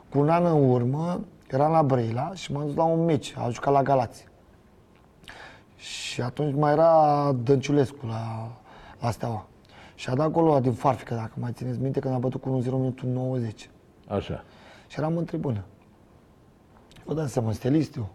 cu 0.10 0.20
un 0.20 0.30
an 0.30 0.46
în 0.46 0.70
urmă 0.70 1.22
eram 1.52 1.72
la 1.72 1.84
Brăila 1.84 2.32
și 2.34 2.52
m-am 2.52 2.66
dus 2.66 2.76
la 2.76 2.84
un 2.84 3.06
meci, 3.06 3.34
a 3.38 3.50
jucat 3.50 3.74
la 3.74 3.84
Galați. 3.84 4.29
Și 5.80 6.22
atunci 6.22 6.56
mai 6.56 6.72
era 6.72 7.32
Dănciulescu 7.44 8.06
la, 8.06 8.52
la 9.00 9.12
Steaua. 9.12 9.46
Și 9.96 10.10
a 10.10 10.16
dat 10.16 10.32
golul 10.32 10.50
ăla 10.50 10.60
din 10.60 10.72
farfică, 10.74 11.14
dacă 11.14 11.32
mai 11.34 11.52
țineți 11.52 11.80
minte, 11.80 12.00
când 12.00 12.14
a 12.14 12.18
bătut 12.18 12.42
cu 12.42 12.62
1-0 12.62 12.64
minutul 12.66 13.10
90. 13.10 13.70
Așa. 14.08 14.44
Și 14.88 15.00
eram 15.00 15.18
în 15.18 15.26
tribună. 15.26 15.64
Vă 17.04 17.14
dați 17.14 17.32
seama, 17.34 17.52
stelist 17.52 17.96
eu, 17.96 18.10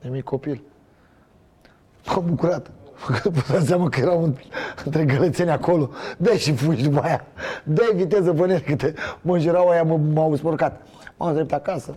de 0.00 0.08
mic 0.08 0.24
copil. 0.24 0.62
M-am 2.06 2.24
bucurat. 2.26 2.70
Vă 3.22 3.42
dați 3.52 3.66
seama 3.66 3.88
că 3.88 4.00
erau 4.00 4.22
în- 4.24 4.36
între 4.84 5.04
gălățeni 5.04 5.50
acolo. 5.50 5.90
dă 6.18 6.34
și 6.34 6.54
fugi 6.54 6.82
după 6.88 7.00
aia. 7.02 7.24
dă 7.64 7.90
viteză 7.94 8.32
pe 8.32 8.46
net, 8.46 8.64
câte 8.64 8.94
mă 9.22 9.34
înjurau 9.34 9.68
aia, 9.68 9.82
mă, 9.82 9.96
m-au 9.96 10.34
spurcat. 10.36 10.86
M-am 11.16 11.34
drept 11.34 11.52
acasă. 11.52 11.96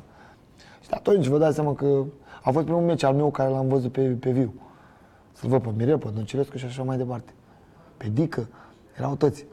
Și 0.81 0.89
de 0.89 0.95
atunci 0.95 1.25
vă 1.27 1.37
dați 1.37 1.55
seama 1.55 1.73
că 1.73 2.03
a 2.43 2.51
fost 2.51 2.65
primul 2.65 2.81
meci 2.81 3.03
al 3.03 3.13
meu 3.13 3.31
care 3.31 3.49
l-am 3.49 3.67
văzut 3.67 3.91
pe, 3.91 4.01
pe 4.01 4.31
viu. 4.31 4.53
Să-l 5.33 5.49
văd 5.49 5.61
pe 5.61 5.69
Mirel, 5.75 5.97
pe 5.97 6.09
Dăncilescu 6.13 6.57
și 6.57 6.65
așa 6.65 6.83
mai 6.83 6.97
departe. 6.97 7.33
Pe 7.97 8.09
Dică, 8.09 8.47
erau 8.97 9.15
toți. 9.15 9.45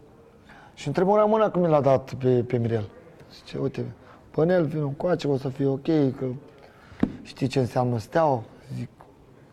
Și 0.74 0.86
între 0.86 1.04
mâna 1.04 1.24
mâna 1.24 1.50
când 1.50 1.64
mi 1.64 1.70
l-a 1.70 1.80
dat 1.80 2.14
pe, 2.14 2.42
pe 2.42 2.58
Mirel. 2.58 2.88
Zice, 3.32 3.58
uite, 3.58 3.84
Pănel, 4.30 4.64
vin 4.64 4.80
încoace, 4.80 5.28
o 5.28 5.36
să 5.36 5.48
fie 5.48 5.66
ok, 5.66 5.82
că 5.82 6.26
știi 7.22 7.46
ce 7.46 7.58
înseamnă 7.58 7.98
steaua? 7.98 8.42
Zic, 8.74 8.88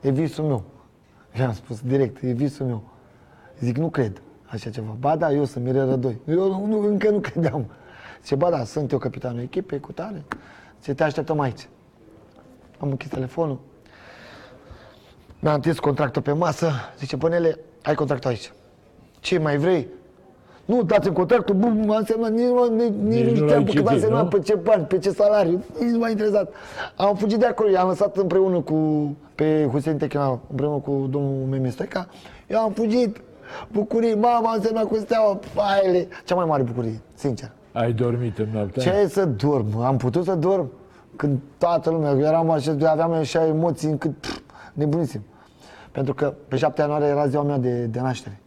e 0.02 0.12
visul 0.12 0.46
meu. 0.46 0.64
I-am 1.40 1.54
spus 1.54 1.82
direct, 1.82 2.22
e 2.22 2.32
visul 2.32 2.66
meu. 2.66 2.84
Zic, 3.60 3.78
nu 3.78 3.90
cred 3.90 4.22
așa 4.46 4.70
ceva. 4.70 4.96
Ba 5.00 5.16
da, 5.16 5.32
eu 5.32 5.46
sunt 5.46 5.64
Mirel 5.64 5.90
Rădoi. 5.90 6.20
Eu 6.28 6.50
nu, 6.50 6.66
nu, 6.66 6.88
încă 6.88 7.10
nu 7.10 7.20
credeam. 7.20 7.66
Zice, 8.22 8.36
ba 8.36 8.50
da, 8.50 8.64
sunt 8.64 8.92
eu 8.92 8.98
capitanul 8.98 9.42
echipei 9.42 9.80
cu 9.80 9.92
tare. 9.92 10.24
Zice, 10.80 10.94
te 10.94 11.04
așteptăm 11.04 11.40
aici. 11.40 11.70
Am 12.80 12.90
închis 12.90 13.10
telefonul. 13.10 13.60
Mi-a 15.40 15.54
întins 15.54 15.80
contractul 15.80 16.22
pe 16.22 16.32
masă. 16.32 16.72
Zice, 17.00 17.18
Pănele, 17.18 17.60
ai 17.84 17.96
contractul 17.96 18.30
aici. 18.30 18.54
Ce 19.20 19.40
mai 19.40 19.58
vrei? 19.58 19.88
Nu, 20.66 20.84
dați-mi 20.84 21.16
contractul, 21.16 21.56
bum, 21.56 21.92
a 21.92 21.98
însemnat, 21.98 22.32
nici 22.32 22.46
nu, 22.46 22.76
nici, 22.76 22.94
nici 23.04 23.26
Nici 23.26 23.26
nu 23.26 23.30
nu 23.30 23.36
știam 23.36 23.48
l-ai 23.48 23.64
pe 23.64 23.72
cât 23.72 23.88
a 23.88 23.90
citit, 23.90 24.04
însemnat, 24.04 24.24
nu? 24.24 24.28
pe 24.30 24.40
ce 24.40 24.56
bani, 24.56 24.84
pe 24.84 24.98
ce 25.00 25.10
salariu, 25.12 25.64
nici 25.80 25.90
nu 25.90 25.98
m-a 25.98 26.10
interesat. 26.10 26.54
Am 26.96 27.16
fugit 27.16 27.40
de 27.40 27.46
acolo, 27.46 27.70
i-am 27.70 27.88
lăsat 27.88 28.18
împreună 28.18 28.60
cu, 28.60 28.76
pe 29.36 29.68
Hussein 29.72 29.98
Techinal, 29.98 30.40
împreună 30.50 30.78
cu 30.78 31.08
domnul 31.10 31.46
Meme 31.50 31.70
Stoica, 31.70 32.08
eu 32.48 32.60
am 32.60 32.72
fugit, 32.72 33.22
bucurii, 33.72 34.16
mama, 34.16 34.52
am 34.52 34.62
semnat 34.62 34.84
cu 34.84 34.96
steaua, 34.96 35.40
faile, 35.54 36.08
cea 36.26 36.36
mai 36.36 36.46
mare 36.46 36.64
bucurie, 36.64 37.00
sincer. 37.16 37.52
Ai 37.72 37.92
dormit 37.92 38.38
în 38.38 38.48
noaptea? 38.54 38.84
Ce 38.84 39.08
să 39.08 39.26
dorm? 39.26 39.80
Am 39.80 39.98
putut 39.98 40.24
să 40.24 40.36
dorm? 40.36 40.72
Când 41.16 41.40
toată 41.58 41.90
lumea, 41.90 42.12
eu 42.12 42.20
eram 42.20 42.50
așa, 42.50 42.78
aveam 42.86 43.12
așa 43.12 43.46
emoții 43.46 43.90
încât 43.90 44.14
pff, 44.20 44.40
nebunisim. 44.78 45.22
Pentru 45.92 46.14
că 46.14 46.34
pe 46.48 46.58
7 46.58 46.82
ianuarie 46.82 47.08
era 47.08 47.28
ziua 47.28 47.44
mea 47.44 47.58
de, 47.58 47.86
de 47.86 48.00
naștere. 48.00 48.40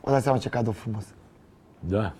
O 0.00 0.10
dați 0.10 0.22
seama 0.22 0.38
ce 0.38 0.48
cadou 0.48 0.72
frumos. 0.72 1.04
Da. 1.80 2.12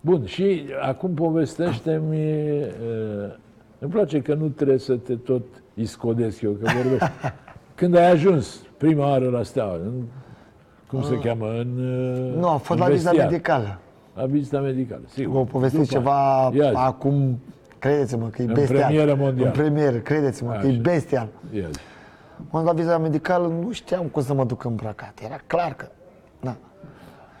Bun, 0.00 0.24
și 0.24 0.64
acum 0.80 1.14
povestește-mi, 1.14 2.16
uh, 2.62 3.34
îmi 3.78 3.90
place 3.90 4.20
că 4.22 4.34
nu 4.34 4.48
trebuie 4.48 4.78
să 4.78 4.96
te 4.96 5.16
tot 5.16 5.42
iscodesc 5.74 6.40
eu, 6.40 6.52
că 6.52 6.70
vorbesc. 6.82 7.10
Când 7.74 7.94
ai 7.96 8.10
ajuns 8.10 8.60
prima 8.76 9.08
oară 9.08 9.28
la 9.28 9.42
Steaua, 9.42 9.74
în, 9.74 10.02
cum 10.86 11.02
se 11.02 11.18
cheamă, 11.18 11.46
în 11.46 11.78
uh, 11.78 12.34
Nu, 12.40 12.48
a 12.48 12.56
fost 12.56 12.80
în 12.80 12.86
la 12.86 12.92
viza 12.92 13.10
vestiar. 13.10 13.30
medicală. 13.30 13.78
La 14.14 14.26
vizita 14.26 14.60
medicală, 14.60 15.02
sigur. 15.06 15.32
Vă 15.32 15.44
povestesc 15.44 15.88
După 15.88 15.98
ceva 15.98 16.46
aia. 16.46 16.64
Ia 16.64 16.70
zi, 16.70 16.76
acum, 16.76 17.38
credeți-mă 17.80 18.28
că 18.28 18.42
e 18.42 18.44
În 18.44 18.52
bestial. 18.52 18.78
premieră 18.80 19.14
mondială. 19.14 19.46
În 19.50 19.52
premieră, 19.56 19.96
credeți-mă 19.98 20.50
că 20.60 20.66
e 20.66 20.70
Așa. 20.70 20.80
bestial. 20.80 21.28
ia 21.52 21.68
zi. 21.70 21.78
M-am 22.50 22.64
dat 22.64 22.74
viza 22.74 22.98
medicală, 22.98 23.46
nu 23.46 23.72
știam 23.72 24.06
cum 24.06 24.22
să 24.22 24.34
mă 24.34 24.44
duc 24.44 24.64
îmbrăcat. 24.64 25.18
Era 25.24 25.40
clar 25.46 25.74
că, 25.74 25.88
na. 26.40 26.56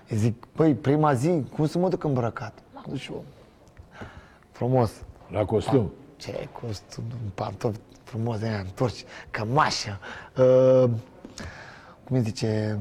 Îi 0.08 0.16
zic, 0.16 0.44
păi, 0.52 0.74
prima 0.74 1.14
zi, 1.14 1.42
cum 1.56 1.66
să 1.66 1.78
mă 1.78 1.88
duc 1.88 2.04
îmbrăcat? 2.04 2.52
M-am 2.74 2.84
dus 2.88 2.98
și 2.98 3.10
eu. 3.12 3.24
Frumos. 4.50 4.92
La 5.28 5.44
costum. 5.44 5.92
Ce 6.16 6.48
costum, 6.60 7.04
un 7.24 7.30
pantofi 7.34 7.78
frumos 8.04 8.38
de 8.38 8.46
aia, 8.46 8.58
întorci, 8.58 9.04
cămașă, 9.30 9.98
uh, 10.36 10.90
cum 12.04 12.16
îi 12.16 12.20
zice, 12.20 12.78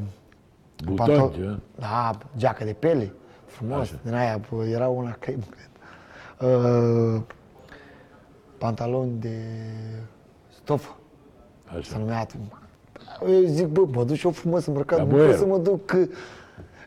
Buton, 0.86 1.06
pantofi- 1.32 1.36
ce? 1.36 1.58
da, 1.76 2.18
geacă 2.38 2.64
de 2.64 2.74
pele, 2.74 3.14
frumos, 3.46 3.80
Așa. 3.80 4.00
din 4.04 4.14
aia, 4.14 4.40
bă, 4.50 4.66
era 4.66 4.88
una 4.88 5.12
cremă, 5.20 5.44
cred. 5.50 5.70
Uh, 6.50 7.22
pantaloni 8.60 9.12
de 9.20 9.38
stofă, 10.62 10.96
se 11.72 11.78
Așa. 11.78 11.98
numea 11.98 12.20
atunci. 12.20 12.52
Eu 13.28 13.42
zic, 13.46 13.66
bă, 13.68 13.82
mă 13.94 14.04
duc 14.04 14.16
și 14.16 14.26
eu 14.26 14.32
frumos 14.32 14.66
îmbrăcat, 14.66 14.98
Ca 14.98 15.04
nu 15.04 15.10
pot 15.10 15.20
boier. 15.20 15.36
să 15.38 15.46
mă 15.46 15.58
duc, 15.58 15.86
că... 15.86 15.98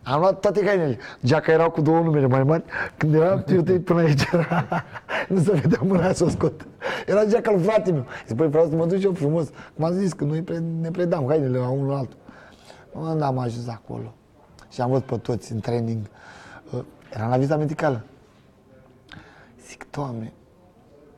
Am 0.05 0.21
luat 0.21 0.41
toate 0.41 0.67
hainele. 0.67 0.99
Geaca 1.25 1.53
erau 1.53 1.71
cu 1.71 1.81
două 1.81 2.01
numere 2.01 2.27
mai 2.27 2.43
mari. 2.43 2.65
Când 2.97 3.15
era, 3.15 3.45
uite, 3.49 3.73
până 3.81 4.01
aici 4.01 4.23
era, 4.33 4.67
nu 5.29 5.39
se 5.43 5.53
vedea 5.53 5.79
mâna 5.83 6.13
să 6.13 6.25
o 6.25 6.29
scot. 6.29 6.67
Era 7.07 7.25
geaca 7.25 7.51
lui 7.51 7.63
frate 7.63 7.93
meu. 7.93 8.05
Zic, 8.27 8.37
băi, 8.37 8.49
vreau 8.49 8.69
să 8.69 8.75
mă 8.75 8.87
duc 8.87 8.99
și 8.99 9.05
eu 9.05 9.13
frumos. 9.13 9.49
Cum 9.75 9.85
am 9.85 9.93
zis, 9.93 10.13
că 10.13 10.25
noi 10.25 10.43
pre- 10.43 10.63
ne 10.81 10.91
predam 10.91 11.25
hainele 11.29 11.59
la 11.59 11.69
unul 11.69 11.89
la 11.89 11.97
altul. 11.99 12.17
Unde 12.93 13.25
am 13.25 13.39
ajuns 13.39 13.69
acolo? 13.69 14.15
Și 14.71 14.81
am 14.81 14.91
văzut 14.91 15.05
pe 15.05 15.17
toți 15.17 15.53
în 15.53 15.61
training. 15.61 16.07
Uh, 16.73 16.81
Eram 17.15 17.31
la 17.31 17.37
viza 17.37 17.57
medicală. 17.57 18.05
Zic, 19.67 19.87
Doamne, 19.91 20.33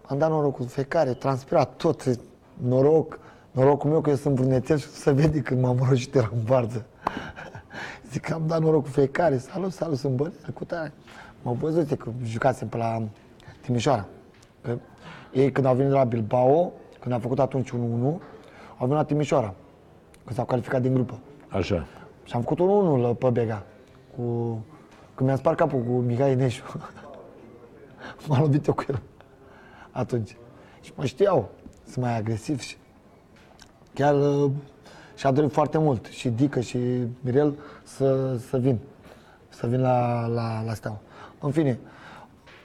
am 0.07 0.19
dat 0.19 0.31
noroc 0.31 0.55
cu 0.57 0.63
fiecare, 0.63 1.13
transpirat 1.13 1.77
tot, 1.77 2.05
noroc, 2.53 3.19
norocul 3.51 3.91
meu 3.91 4.01
că 4.01 4.11
eu 4.11 4.17
sunt 4.17 4.35
brunețel 4.35 4.79
și 4.79 4.87
să 4.87 5.13
vede 5.13 5.41
când 5.41 5.63
m-am 5.63 5.79
roșit 5.89 6.15
era 6.15 6.31
în 6.33 6.41
varză. 6.45 6.85
Zic 8.11 8.23
că 8.23 8.35
am 8.35 8.43
dat 8.47 8.61
noroc 8.61 8.83
cu 8.83 8.89
fiecare, 8.89 9.39
salut, 9.39 9.73
salut, 9.73 9.99
sunt 9.99 10.15
bănel, 10.15 10.33
cu 10.55 10.65
tare. 10.65 10.93
Mă 11.43 11.53
văzute 11.53 11.97
că 11.97 12.11
jucasem 12.25 12.69
pe 12.69 12.77
la 12.77 13.03
Timișoara. 13.61 14.07
Că 14.61 14.77
ei 15.33 15.53
când 15.53 15.67
au 15.67 15.75
venit 15.75 15.91
de 15.91 15.97
la 15.97 16.05
Bilbao, 16.05 16.73
când 17.01 17.15
am 17.15 17.21
făcut 17.21 17.39
atunci 17.39 17.71
1-1, 17.71 17.73
au 17.73 18.21
venit 18.79 18.95
la 18.95 19.05
Timișoara, 19.05 19.55
când 20.25 20.37
s-au 20.37 20.45
calificat 20.45 20.83
din 20.83 20.95
grupă. 20.95 21.19
Așa. 21.49 21.87
Și 22.25 22.35
am 22.35 22.43
făcut 22.43 22.59
1-1 22.99 23.01
la- 23.01 23.15
pe 23.15 23.31
Bega. 23.31 23.63
Cu... 24.17 24.23
Când 25.15 25.29
mi-am 25.29 25.37
spart 25.39 25.57
capul 25.57 25.81
cu 25.81 25.93
Mihai 25.93 26.33
Ineșu. 26.33 26.63
M-a 28.29 28.41
lovit 28.41 28.67
eu 28.67 28.75
cu 28.75 28.85
el 28.89 29.01
atunci. 29.95 30.37
Și 30.81 30.93
mă 30.95 31.05
știau, 31.05 31.51
sunt 31.85 32.05
mai 32.05 32.17
agresiv 32.17 32.61
și 32.61 32.77
chiar 33.95 34.15
uh, 34.15 34.51
și-a 35.15 35.31
dorit 35.31 35.53
foarte 35.53 35.79
mult 35.79 36.07
și 36.07 36.29
Dică 36.29 36.61
și 36.61 36.79
Mirel 37.21 37.55
să, 37.83 38.37
să 38.37 38.59
vin, 38.59 38.79
să 39.49 39.67
vin 39.67 39.81
la, 39.81 40.27
la, 40.27 40.63
la 40.65 40.75
Steaua. 40.75 41.01
În 41.41 41.51
fine, 41.51 41.79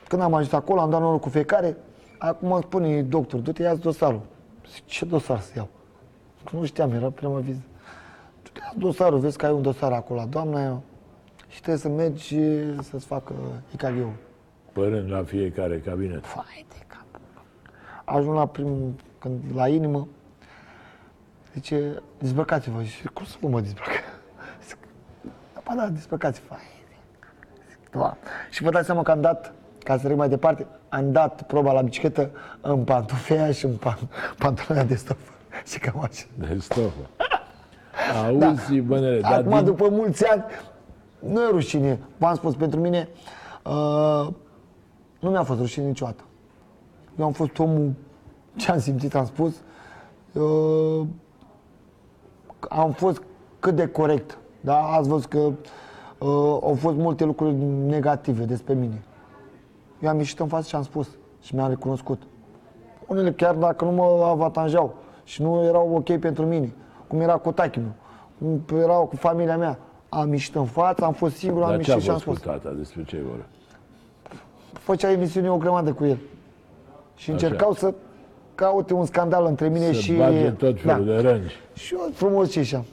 când 0.07 0.21
am 0.21 0.33
ajuns 0.33 0.51
acolo, 0.51 0.81
am 0.81 0.89
dat 0.89 1.01
noroc 1.01 1.21
cu 1.21 1.29
fiecare, 1.29 1.77
acum 2.17 2.51
îmi 2.51 2.63
spune 2.63 3.01
doctor, 3.01 3.39
du-te, 3.39 3.61
ia 3.61 3.75
dosarul. 3.75 4.21
Zic, 4.73 4.85
ce 4.85 5.05
dosar 5.05 5.39
să 5.39 5.51
iau? 5.55 5.67
Că 6.43 6.55
nu 6.55 6.65
știam, 6.65 6.91
era 6.91 7.09
prima 7.09 7.39
vizită. 7.39 7.65
Du-te, 8.43 8.59
ia 8.59 8.73
dosarul, 8.77 9.19
vezi 9.19 9.37
că 9.37 9.45
ai 9.45 9.51
un 9.51 9.61
dosar 9.61 9.91
acolo 9.91 10.19
la 10.19 10.25
doamna 10.25 10.65
eu, 10.65 10.83
și 11.47 11.61
trebuie 11.61 11.77
să 11.77 11.89
mergi 11.89 12.35
să-ți 12.81 13.05
facă 13.05 13.33
EKG-ul. 13.73 14.13
Părând 14.71 15.11
la 15.11 15.23
fiecare 15.23 15.79
cabinet. 15.79 16.25
Fai 16.25 16.65
de 16.69 16.75
cap. 16.87 16.88
Ajung 18.15 18.35
la 18.35 18.45
prim, 18.45 18.95
când, 19.19 19.41
la 19.55 19.67
inimă, 19.67 20.07
zice, 21.53 22.01
dezbrăcați-vă. 22.17 22.83
Și 22.83 23.07
cum 23.07 23.25
să 23.25 23.35
nu 23.41 23.49
mă 23.49 23.61
dezbrăc? 23.61 23.87
Zic, 24.67 24.77
ba 25.63 25.73
da, 25.75 25.87
dezbrăcați-vă. 25.87 26.45
Fai 26.47 26.57
de- 26.89 26.95
Zic, 27.69 27.91
"Da." 27.91 28.17
Și 28.49 28.63
vă 28.63 28.69
dați 28.69 28.85
seama 28.85 29.01
că 29.01 29.11
am 29.11 29.21
dat, 29.21 29.53
ca 29.83 29.97
să 29.97 30.03
trec 30.05 30.17
mai 30.17 30.29
departe, 30.29 30.65
am 30.89 31.11
dat 31.11 31.41
proba 31.43 31.71
la 31.71 31.81
bicicletă 31.81 32.29
în 32.61 32.83
pantofea 32.83 33.51
și 33.51 33.65
în 33.65 33.75
pan, 33.75 33.97
pantalona 34.37 34.83
de 34.85 34.95
stofă. 34.95 35.31
Și 35.65 35.79
cam 35.79 35.99
așa. 36.01 36.25
De 36.35 36.57
stofă. 36.59 37.09
Auzi, 38.25 38.79
bănele, 38.79 39.19
dar 39.19 39.31
Acum, 39.39 39.51
din... 39.55 39.63
după 39.65 39.89
mulți 39.89 40.25
ani, 40.27 40.43
nu 41.19 41.41
e 41.43 41.49
rușine. 41.49 41.99
V-am 42.17 42.35
spus, 42.35 42.55
pentru 42.55 42.79
mine, 42.79 43.09
uh, 43.63 44.27
nu 45.19 45.29
mi-a 45.29 45.43
fost 45.43 45.59
rușine 45.59 45.85
niciodată. 45.85 46.23
Eu 47.19 47.25
am 47.25 47.31
fost 47.31 47.59
omul, 47.59 47.93
ce 48.55 48.71
am 48.71 48.79
simțit, 48.79 49.15
am 49.15 49.25
spus, 49.25 49.61
uh, 50.33 51.05
am 52.69 52.91
fost 52.91 53.21
cât 53.59 53.75
de 53.75 53.87
corect. 53.87 54.37
Da? 54.61 54.77
Ați 54.77 55.09
văzut 55.09 55.25
că 55.25 55.37
uh, 55.37 55.53
au 56.61 56.77
fost 56.79 56.95
multe 56.95 57.23
lucruri 57.23 57.55
negative 57.87 58.43
despre 58.43 58.73
mine. 58.73 59.01
Eu 60.01 60.09
am 60.09 60.17
ieșit 60.17 60.39
în 60.39 60.47
față 60.47 60.67
și 60.67 60.75
am 60.75 60.83
spus 60.83 61.07
și 61.41 61.55
mi-am 61.55 61.69
recunoscut. 61.69 62.21
Unele 63.07 63.31
chiar 63.31 63.55
dacă 63.55 63.85
nu 63.85 63.91
mă 63.91 64.25
avantajau 64.29 64.95
și 65.23 65.41
nu 65.41 65.63
erau 65.63 65.95
ok 65.95 66.19
pentru 66.19 66.45
mine, 66.45 66.73
cum 67.07 67.19
era 67.19 67.37
cu 67.37 67.51
tachii 67.51 67.81
meu, 67.81 67.93
cum 68.67 68.77
erau 68.77 69.05
cu 69.05 69.15
familia 69.15 69.57
mea, 69.57 69.79
am 70.09 70.31
ieșit 70.31 70.55
în 70.55 70.65
față, 70.65 71.05
am 71.05 71.13
fost 71.13 71.35
singur, 71.35 71.63
am 71.63 71.69
Dar 71.69 71.83
ce 71.83 71.91
a 71.91 71.93
ieșit 71.93 72.09
și 72.09 72.09
am 72.09 72.17
fost 72.19 72.37
cu 72.43 72.49
spus. 72.49 72.61
tata? 72.61 72.75
Despre 72.75 73.03
ce 73.03 73.21
voră? 73.29 73.45
Făcea 74.73 75.11
emisiune 75.11 75.51
o 75.51 75.57
grămadă 75.57 75.93
cu 75.93 76.05
el. 76.05 76.17
Și 77.19 77.31
Așa. 77.31 77.45
încercau 77.45 77.73
să 77.73 77.93
caute 78.55 78.93
un 78.93 79.05
scandal 79.05 79.45
între 79.45 79.67
mine 79.69 79.85
Să 79.85 79.91
și... 79.91 80.13
bage 80.13 80.49
tot 80.49 80.81
felul 80.81 81.05
da. 81.05 81.11
de 81.11 81.27
rângi. 81.27 81.53
Și 81.73 81.93
eu 81.93 82.09
frumos 82.13 82.51
ce 82.51 82.59
așa. 82.59 82.85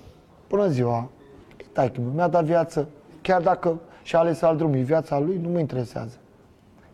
Bună 0.49 0.67
ziua, 0.67 1.09
taică 1.73 2.01
mi-a 2.15 2.29
dat 2.29 2.45
viață, 2.45 2.89
chiar 3.23 3.43
dacă 3.43 3.81
și-a 4.03 4.19
ales 4.19 4.43
alt 4.43 4.59
drum, 4.59 4.73
e 4.73 4.81
viața 4.81 5.19
lui, 5.19 5.41
nu 5.43 5.49
mă 5.49 5.59
interesează. 5.59 6.17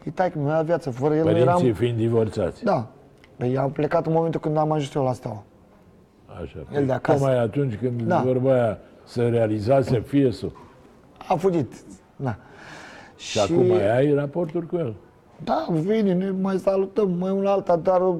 E 0.05 0.11
taică 0.11 0.39
mi-a 0.39 0.53
dat 0.55 0.65
viață, 0.65 0.91
fără 0.91 1.15
el 1.15 1.25
nu 1.25 1.31
Părinții 1.31 1.65
eram... 1.65 1.75
fiind 1.75 1.97
divorțați. 1.97 2.65
Da. 2.65 2.87
Păi 3.37 3.59
am 3.59 3.71
plecat 3.71 4.07
în 4.07 4.13
momentul 4.13 4.41
când 4.41 4.57
am 4.57 4.73
ajuns 4.73 4.95
eu 4.95 5.05
la 5.05 5.13
steaua. 5.13 5.43
Așa. 6.43 6.59
El 6.75 6.87
de 6.87 6.93
acasă. 6.93 7.19
Tocmai 7.19 7.39
atunci 7.39 7.75
când 7.77 8.03
Da. 8.03 8.21
vorba 8.21 8.53
aia 8.53 8.79
se 9.05 9.23
realizase 9.23 10.01
fiesul. 10.01 10.53
A 11.29 11.35
fugit. 11.35 11.73
Da. 12.17 12.37
Și, 13.17 13.39
acum 13.39 13.67
mai 13.67 13.97
ai 13.97 14.15
raporturi 14.15 14.67
cu 14.67 14.77
el. 14.77 14.95
Da, 15.45 15.67
vine, 15.71 16.13
ne 16.13 16.31
mai 16.31 16.59
salutăm, 16.59 17.11
mai 17.11 17.31
una 17.31 17.51
alta, 17.51 17.77
dar 17.77 18.09
uh, 18.09 18.17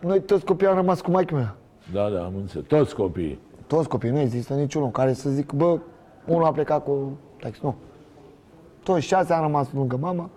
noi 0.00 0.20
toți 0.20 0.44
copiii 0.44 0.70
am 0.70 0.76
rămas 0.76 1.00
cu 1.00 1.10
maică 1.10 1.34
mea. 1.34 1.56
Da, 1.92 2.08
da, 2.08 2.24
am 2.24 2.32
înțeles. 2.36 2.66
Toți 2.66 2.94
copiii. 2.94 3.38
Toți 3.66 3.88
copiii, 3.88 4.12
nu 4.12 4.18
există 4.18 4.54
niciunul 4.54 4.90
care 4.90 5.12
să 5.12 5.30
zic, 5.30 5.52
bă, 5.52 5.78
unul 6.26 6.44
a 6.44 6.52
plecat 6.52 6.84
cu 6.84 7.18
taxi, 7.40 7.60
nu. 7.62 7.74
Toți 8.82 9.06
șase 9.06 9.32
am 9.32 9.42
rămas 9.42 9.72
lângă 9.72 9.96
mama, 9.96 10.30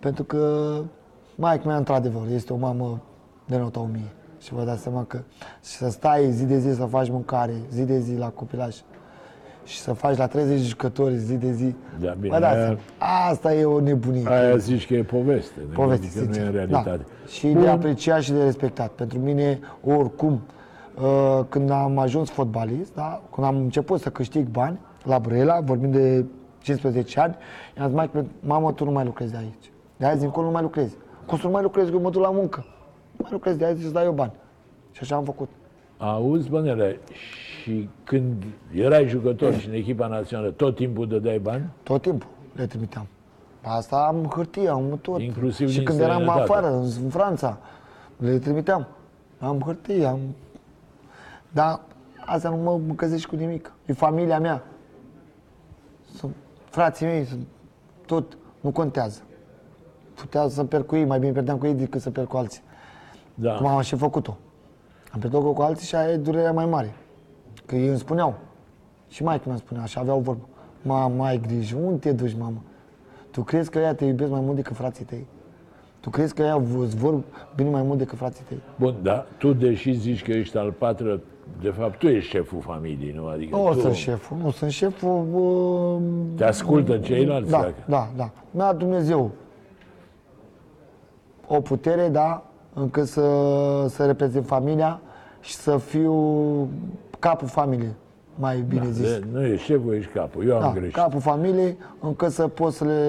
pentru 0.00 0.24
că 0.24 0.72
maică 1.34 1.66
mea, 1.66 1.76
într-adevăr, 1.76 2.22
este 2.30 2.52
o 2.52 2.56
mamă 2.56 3.00
de 3.46 3.56
nota 3.56 3.80
1000. 3.80 4.00
Și 4.38 4.54
vă 4.54 4.62
dați 4.62 4.82
seama 4.82 5.04
că 5.04 5.20
și 5.64 5.70
să 5.70 5.88
stai 5.90 6.30
zi 6.30 6.44
de 6.44 6.58
zi 6.58 6.74
să 6.74 6.84
faci 6.84 7.10
mâncare, 7.10 7.54
zi 7.70 7.82
de 7.82 7.98
zi 7.98 8.16
la 8.16 8.28
copilaj, 8.28 8.76
și 9.68 9.78
să 9.80 9.92
faci 9.92 10.16
la 10.16 10.26
30 10.26 10.58
jucători 10.60 11.16
zi 11.16 11.34
de 11.34 11.52
zi. 11.52 11.74
Da, 12.00 12.16
bine, 12.20 12.34
Vă 12.34 12.40
dați 12.40 12.56
aia- 12.56 12.62
seama, 12.64 12.78
asta 13.30 13.54
e 13.54 13.64
o 13.64 13.80
nebunie. 13.80 14.28
Aia 14.28 14.56
zici 14.56 14.86
că 14.86 14.94
e 14.94 15.02
poveste. 15.02 15.60
ne 15.68 15.74
Poveste, 15.74 16.06
gândim 16.14 16.20
că 16.20 16.26
nu 16.26 16.30
e 16.30 16.32
sincer. 16.34 16.46
în 16.46 16.52
realitate. 16.52 16.96
Da. 17.24 17.28
Și 17.30 17.46
de 17.48 17.68
apreciat 17.68 18.20
și 18.22 18.32
de 18.32 18.42
respectat. 18.44 18.90
Pentru 18.90 19.18
mine, 19.18 19.58
oricum, 19.84 20.40
uh, 21.02 21.40
când 21.48 21.70
am 21.70 21.98
ajuns 21.98 22.30
fotbalist, 22.30 22.94
da, 22.94 23.22
când 23.34 23.46
am 23.46 23.56
început 23.56 24.00
să 24.00 24.08
câștig 24.10 24.46
bani 24.46 24.78
la 25.04 25.18
Brăila, 25.18 25.60
vorbim 25.60 25.90
de 25.90 26.24
15 26.62 27.20
ani, 27.20 27.36
i-am 27.78 27.86
zis, 27.86 27.96
"Maică, 27.96 28.24
mamă, 28.40 28.72
tu 28.72 28.84
nu 28.84 28.90
mai 28.90 29.04
lucrezi 29.04 29.30
de 29.32 29.36
aici. 29.38 29.70
De 29.96 30.06
azi 30.06 30.24
încolo 30.24 30.46
nu 30.46 30.52
mai 30.52 30.62
lucrezi. 30.62 30.94
Cum 31.26 31.38
să 31.38 31.46
nu 31.46 31.52
mai 31.52 31.62
lucrezi, 31.62 31.88
că 31.90 31.94
eu 31.96 32.02
mă 32.02 32.10
duc 32.10 32.22
la 32.22 32.30
muncă. 32.30 32.64
Nu 33.16 33.18
mai 33.22 33.30
lucrezi 33.32 33.58
de 33.58 33.64
azi 33.64 33.84
îți 33.84 33.92
dau 33.92 34.04
eu 34.04 34.12
bani. 34.12 34.32
Și 34.92 34.98
așa 35.02 35.16
am 35.16 35.24
făcut. 35.24 35.48
Auzi, 35.96 36.48
bănele, 36.48 36.98
și 37.68 37.88
când 38.04 38.44
erai 38.74 39.08
jucător 39.08 39.54
și 39.54 39.68
în 39.68 39.74
echipa 39.74 40.06
națională, 40.06 40.50
tot 40.50 40.74
timpul 40.74 41.08
dădeai 41.08 41.38
bani? 41.38 41.70
Tot 41.82 42.02
timpul 42.02 42.28
le 42.54 42.66
trimiteam. 42.66 43.06
Asta 43.62 43.96
am 43.96 44.24
hârtie, 44.24 44.68
am 44.68 44.98
tot. 45.02 45.20
Inclusiv 45.20 45.68
și 45.68 45.76
din 45.76 45.84
când 45.84 46.00
eram 46.00 46.20
străinătate. 46.20 46.52
afară, 46.52 46.66
în 46.66 46.88
în 47.02 47.10
Franța, 47.10 47.58
le 48.16 48.38
trimiteam. 48.38 48.86
Am 49.38 49.60
hârtie, 49.60 50.04
am... 50.04 50.18
Dar 51.52 51.80
asta 52.26 52.48
nu 52.48 52.56
mă 52.56 52.80
încălzești 52.88 53.28
cu 53.28 53.36
nimic. 53.36 53.72
E 53.86 53.92
familia 53.92 54.40
mea. 54.40 54.62
Sunt 56.16 56.34
frații 56.64 57.06
mei, 57.06 57.24
sunt 57.24 57.46
tot. 58.06 58.36
Nu 58.60 58.70
contează. 58.70 59.22
Putea 60.14 60.48
să 60.48 60.64
pierd 60.64 60.86
cu 60.86 60.96
ei, 60.96 61.04
mai 61.04 61.18
bine 61.18 61.32
pierdeam 61.32 61.58
cu 61.58 61.66
ei 61.66 61.74
decât 61.74 62.00
să 62.00 62.10
pierd 62.10 62.28
cu 62.28 62.36
alții. 62.36 62.62
Da. 63.34 63.54
Cum 63.54 63.66
am 63.66 63.80
și 63.80 63.96
făcut-o. 63.96 64.36
Am 65.12 65.20
pierdut 65.20 65.54
cu 65.54 65.62
alții 65.62 65.86
și 65.86 65.94
aia 65.94 66.12
e 66.12 66.16
durerea 66.16 66.52
mai 66.52 66.66
mare. 66.66 66.94
Că 67.68 67.76
ei 67.76 67.88
îmi 67.88 67.98
spuneau. 67.98 68.34
Și 69.08 69.22
mai 69.22 69.40
mi 69.44 69.58
spunea 69.58 69.84
și 69.84 69.98
aveau 69.98 70.18
vorbă. 70.18 70.46
Mama, 70.82 71.26
ai 71.26 71.40
grijă, 71.46 71.76
unde 71.82 71.96
te 71.98 72.12
duci, 72.12 72.36
mamă? 72.38 72.62
Tu 73.30 73.42
crezi 73.42 73.70
că 73.70 73.78
ea 73.78 73.94
te 73.94 74.04
iubesc 74.04 74.30
mai 74.30 74.40
mult 74.40 74.56
decât 74.56 74.76
frații 74.76 75.04
tăi? 75.04 75.26
Tu 76.00 76.10
crezi 76.10 76.34
că 76.34 76.42
ea 76.42 76.54
îți 76.80 76.96
vor 76.96 77.20
bine 77.56 77.68
mai 77.70 77.82
mult 77.82 77.98
decât 77.98 78.18
frații 78.18 78.44
tăi? 78.48 78.58
Bun, 78.78 78.94
da, 79.02 79.26
tu 79.38 79.52
deși 79.52 79.92
zici 79.92 80.22
că 80.24 80.30
ești 80.30 80.56
al 80.56 80.72
patră, 80.72 81.20
de 81.60 81.68
fapt 81.68 81.98
tu 81.98 82.06
ești 82.06 82.30
șeful 82.30 82.60
familiei, 82.60 83.12
nu? 83.12 83.26
Adică 83.26 83.56
Nu 83.56 83.72
tu 83.72 83.80
sunt 83.80 83.94
șeful, 83.94 84.36
nu 84.42 84.50
sunt 84.50 84.70
șeful. 84.70 85.26
Uh, 85.34 86.00
te 86.36 86.44
ascultă 86.44 86.98
ceilalți? 86.98 87.50
da, 87.50 87.58
dacă- 87.58 87.74
da, 87.86 88.08
da. 88.16 88.30
Mi-a 88.50 88.64
dat 88.64 88.76
Dumnezeu 88.76 89.30
o 91.46 91.60
putere, 91.60 92.08
da, 92.08 92.44
încât 92.74 93.06
să, 93.06 93.22
să 93.88 94.06
reprezint 94.06 94.46
familia 94.46 95.00
și 95.40 95.54
să 95.54 95.76
fiu 95.76 96.14
capul 97.18 97.48
familiei, 97.48 97.94
mai 98.34 98.60
bine 98.60 98.84
Da, 98.84 98.90
zis. 98.90 99.02
de- 99.18 99.24
nu 99.32 99.44
ești 99.46 99.64
șeful, 99.64 99.94
ești 99.94 100.12
capul. 100.12 100.46
Eu 100.48 100.54
am 100.54 100.60
Da, 100.60 100.72
greșit. 100.72 100.94
capul 100.94 101.20
familiei, 101.20 101.76
încât 102.00 102.30
să 102.30 102.48
pot 102.48 102.72
să 102.72 102.84
le, 102.84 103.00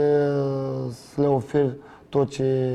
să 0.91 1.21
le 1.21 1.27
ofer 1.27 1.73
tot 2.09 2.29
ce, 2.29 2.69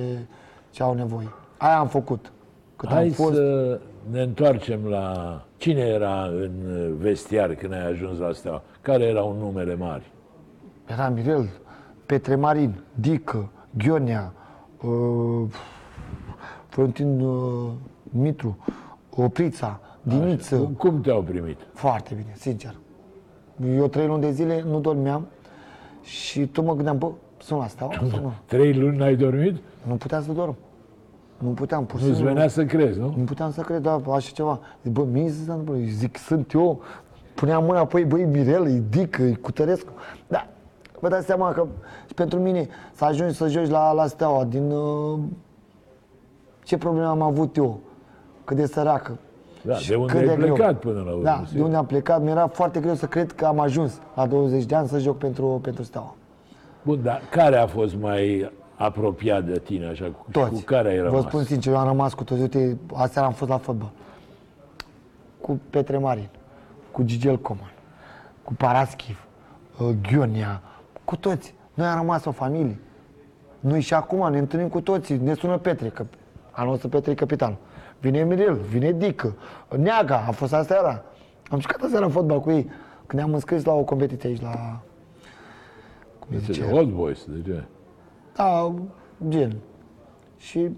ce 0.70 0.82
au 0.82 0.94
nevoie. 0.94 1.28
Aia 1.58 1.78
am 1.78 1.86
făcut. 1.88 2.32
Cât 2.76 2.88
Hai 2.88 3.02
am 3.04 3.10
fost, 3.10 3.34
să 3.34 3.80
ne 4.10 4.20
întoarcem 4.22 4.80
la 4.86 5.40
cine 5.56 5.80
era 5.80 6.22
în 6.24 6.50
vestiar 6.98 7.54
când 7.54 7.72
ai 7.72 7.86
ajuns 7.86 8.18
la 8.18 8.32
Steaua. 8.32 8.62
Care 8.80 9.04
erau 9.04 9.36
numele 9.38 9.74
mari? 9.74 10.12
era 10.86 11.08
Mirel, 11.08 11.48
Petre 12.06 12.34
Marin, 12.36 12.74
Dică, 12.94 13.48
Ghionea, 13.78 14.32
uh, 14.82 15.48
Florentin 16.68 17.20
uh, 17.20 17.70
Mitru, 18.02 18.56
Oprița, 19.16 19.80
Diniță. 20.04 20.56
Cum, 20.56 20.72
cum 20.72 21.00
te-au 21.00 21.22
primit? 21.22 21.58
Foarte 21.72 22.14
bine, 22.14 22.32
sincer. 22.36 22.74
Eu 23.76 23.88
trei 23.88 24.06
luni 24.06 24.20
de 24.20 24.30
zile 24.30 24.64
nu 24.66 24.80
dormeam 24.80 25.26
și 26.02 26.46
tot 26.46 26.64
mă 26.64 26.74
gândeam, 26.74 26.98
bă, 26.98 27.10
sunt 27.38 27.58
la 27.58 27.66
steaua? 27.66 27.92
sau 28.10 28.20
nu? 28.20 28.32
Trei 28.46 28.74
luni 28.74 28.96
n-ai 28.96 29.16
dormit? 29.16 29.56
Nu 29.86 29.94
puteam 29.94 30.22
să 30.22 30.32
dorm. 30.32 30.56
Nu 31.38 31.48
puteam, 31.48 31.86
pur 31.86 31.98
și 31.98 32.04
Nu-ți 32.04 32.16
simplu. 32.16 32.34
venea 32.34 32.48
să 32.48 32.64
crezi, 32.64 32.98
nu? 32.98 33.14
Nu 33.16 33.24
puteam 33.24 33.52
să 33.52 33.60
cred, 33.60 33.82
da, 33.82 34.00
așa 34.10 34.30
ceva. 34.32 34.60
Zic, 34.82 34.92
bă, 34.92 35.04
mie 35.04 35.30
se 35.30 35.50
întâmplă. 35.50 35.74
Zic, 35.88 36.16
sunt 36.16 36.52
eu. 36.52 36.80
Puneam 37.34 37.64
mâna 37.64 37.84
pe 37.84 37.98
ei, 37.98 38.04
băi, 38.04 38.24
Mirel, 38.24 38.66
e 38.66 38.82
Dică, 38.88 39.22
e 39.22 39.32
Cutărescu. 39.34 39.92
Da, 40.26 40.46
vă 41.00 41.08
dați 41.08 41.26
seama 41.26 41.52
că 41.52 41.66
și 42.06 42.14
pentru 42.14 42.38
mine 42.38 42.68
să 42.94 43.04
ajungi 43.04 43.34
să 43.34 43.48
joci 43.48 43.68
la, 43.68 43.92
la 43.92 44.06
Steaua 44.06 44.44
din... 44.44 44.70
Uh, 44.70 45.18
ce 46.64 46.76
probleme 46.78 47.06
am 47.06 47.22
avut 47.22 47.56
eu? 47.56 47.80
Cât 48.44 48.56
de 48.56 48.66
săracă. 48.66 49.18
Da, 49.66 49.74
și 49.76 49.88
de 49.88 49.94
unde 49.94 50.12
cât 50.12 50.28
ai 50.28 50.36
greu. 50.36 50.54
plecat 50.54 50.78
până 50.78 51.02
la 51.06 51.10
urmă, 51.10 51.22
Da, 51.22 51.38
de 51.42 51.46
sigur. 51.48 51.64
unde 51.64 51.76
am 51.76 51.86
plecat. 51.86 52.22
Mi-era 52.22 52.46
foarte 52.46 52.80
greu 52.80 52.94
să 52.94 53.06
cred 53.06 53.32
că 53.32 53.44
am 53.46 53.58
ajuns 53.60 54.00
la 54.14 54.26
20 54.26 54.64
de 54.64 54.74
ani 54.74 54.88
să 54.88 54.98
joc 54.98 55.18
pentru, 55.18 55.46
pentru 55.62 55.82
Steaua. 55.82 56.14
Bun, 56.82 57.00
dar 57.02 57.20
care 57.30 57.56
a 57.56 57.66
fost 57.66 57.96
mai 58.00 58.50
apropiat 58.76 59.44
de 59.44 59.58
tine, 59.58 59.86
așa, 59.86 60.04
cu, 60.04 60.26
Toți. 60.30 60.50
cu 60.52 60.60
care 60.60 60.88
ai 60.88 60.96
Vă 60.98 61.02
rămas? 61.04 61.22
spun 61.22 61.44
sincer, 61.44 61.72
eu 61.72 61.78
am 61.78 61.86
rămas 61.86 62.14
cu 62.14 62.24
toți. 62.24 62.40
Uite, 62.40 62.78
aseară 62.94 63.26
am 63.26 63.32
fost 63.34 63.50
la 63.50 63.56
fotbal. 63.58 63.90
Cu 65.40 65.60
Petre 65.70 65.98
Marin, 65.98 66.28
cu 66.90 67.02
Gigel 67.02 67.38
Coman, 67.38 67.72
cu 68.42 68.54
Paraschiv, 68.54 69.26
uh, 69.80 69.88
Ghionia, 70.02 70.60
cu 71.04 71.16
toți. 71.16 71.54
Noi 71.74 71.86
am 71.86 71.98
rămas 71.98 72.24
o 72.24 72.30
familie. 72.30 72.80
Noi 73.60 73.80
și 73.80 73.94
acum 73.94 74.30
ne 74.30 74.38
întâlnim 74.38 74.68
cu 74.68 74.80
toții. 74.80 75.16
Ne 75.16 75.34
sună 75.34 75.58
Petre, 75.58 75.88
că 75.88 76.04
anul 76.50 76.72
ăsta 76.72 76.88
Petre 76.88 77.10
e 77.10 77.14
capitan. 77.14 77.56
Vine 78.04 78.24
Mirel, 78.24 78.54
vine 78.54 78.92
Dică, 78.92 79.34
Neaga, 79.76 80.24
a 80.26 80.30
fost 80.30 80.52
aseară. 80.52 81.04
Am 81.50 81.60
jucat 81.60 81.80
aseară 81.82 82.04
în 82.04 82.10
fotbal 82.10 82.40
cu 82.40 82.50
ei. 82.50 82.62
Când 83.06 83.22
ne-am 83.22 83.34
înscris 83.34 83.64
la 83.64 83.72
o 83.72 83.82
competiție 83.82 84.28
aici, 84.28 84.40
la 84.40 84.80
cum 86.18 86.28
îi 86.30 86.36
Este 86.36 86.52
zice. 86.52 86.66
de 86.66 86.72
Old 86.72 86.90
Boys, 86.92 87.24
de 87.28 87.42
ce? 87.50 87.62
Da, 88.36 88.74
gen. 89.28 89.56
Și 90.36 90.70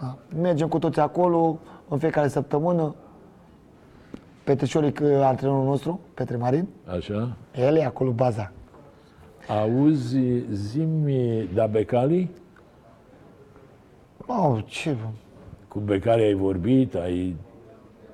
da, 0.00 0.18
mergem 0.40 0.68
cu 0.68 0.78
toți 0.78 1.00
acolo 1.00 1.58
în 1.88 1.98
fiecare 1.98 2.28
săptămână. 2.28 2.94
Petre 4.44 4.66
Șoric, 4.66 5.00
antrenorul 5.00 5.64
nostru, 5.64 6.00
Petre 6.14 6.36
Marin, 6.36 6.68
Așa? 6.96 7.36
el 7.54 7.76
e 7.76 7.84
acolo 7.84 8.10
baza. 8.10 8.52
Auzi, 9.48 10.44
zimi, 10.52 11.48
da 11.54 11.66
Becali? 11.66 12.30
Nu, 14.26 14.62
ce, 14.66 14.96
Cu 15.72 15.78
Becali 15.78 16.22
ai 16.22 16.34
vorbit, 16.34 16.94
ai... 16.94 17.36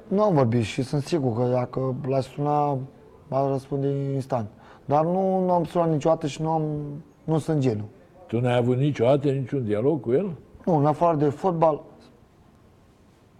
nu 0.09 0.23
am 0.23 0.35
vorbit 0.35 0.63
și 0.63 0.83
sunt 0.83 1.03
sigur 1.03 1.37
că 1.37 1.51
dacă 1.51 1.95
l-aș 2.07 2.27
suna, 2.27 2.79
va 3.29 3.49
răspunde 3.51 4.13
instant. 4.15 4.49
Dar 4.85 5.05
nu, 5.05 5.45
nu 5.45 5.53
am 5.53 5.65
sunat 5.65 5.91
niciodată 5.91 6.27
și 6.27 6.43
nu, 6.43 6.51
am, 6.51 6.63
nu 7.25 7.39
sunt 7.39 7.61
genul. 7.61 7.85
Tu 8.27 8.41
n-ai 8.41 8.57
avut 8.57 8.77
niciodată 8.77 9.31
niciun 9.31 9.65
dialog 9.65 10.01
cu 10.01 10.13
el? 10.13 10.31
Nu, 10.65 10.77
în 10.77 10.87
afară 10.87 11.17
de 11.17 11.29
fotbal, 11.29 11.81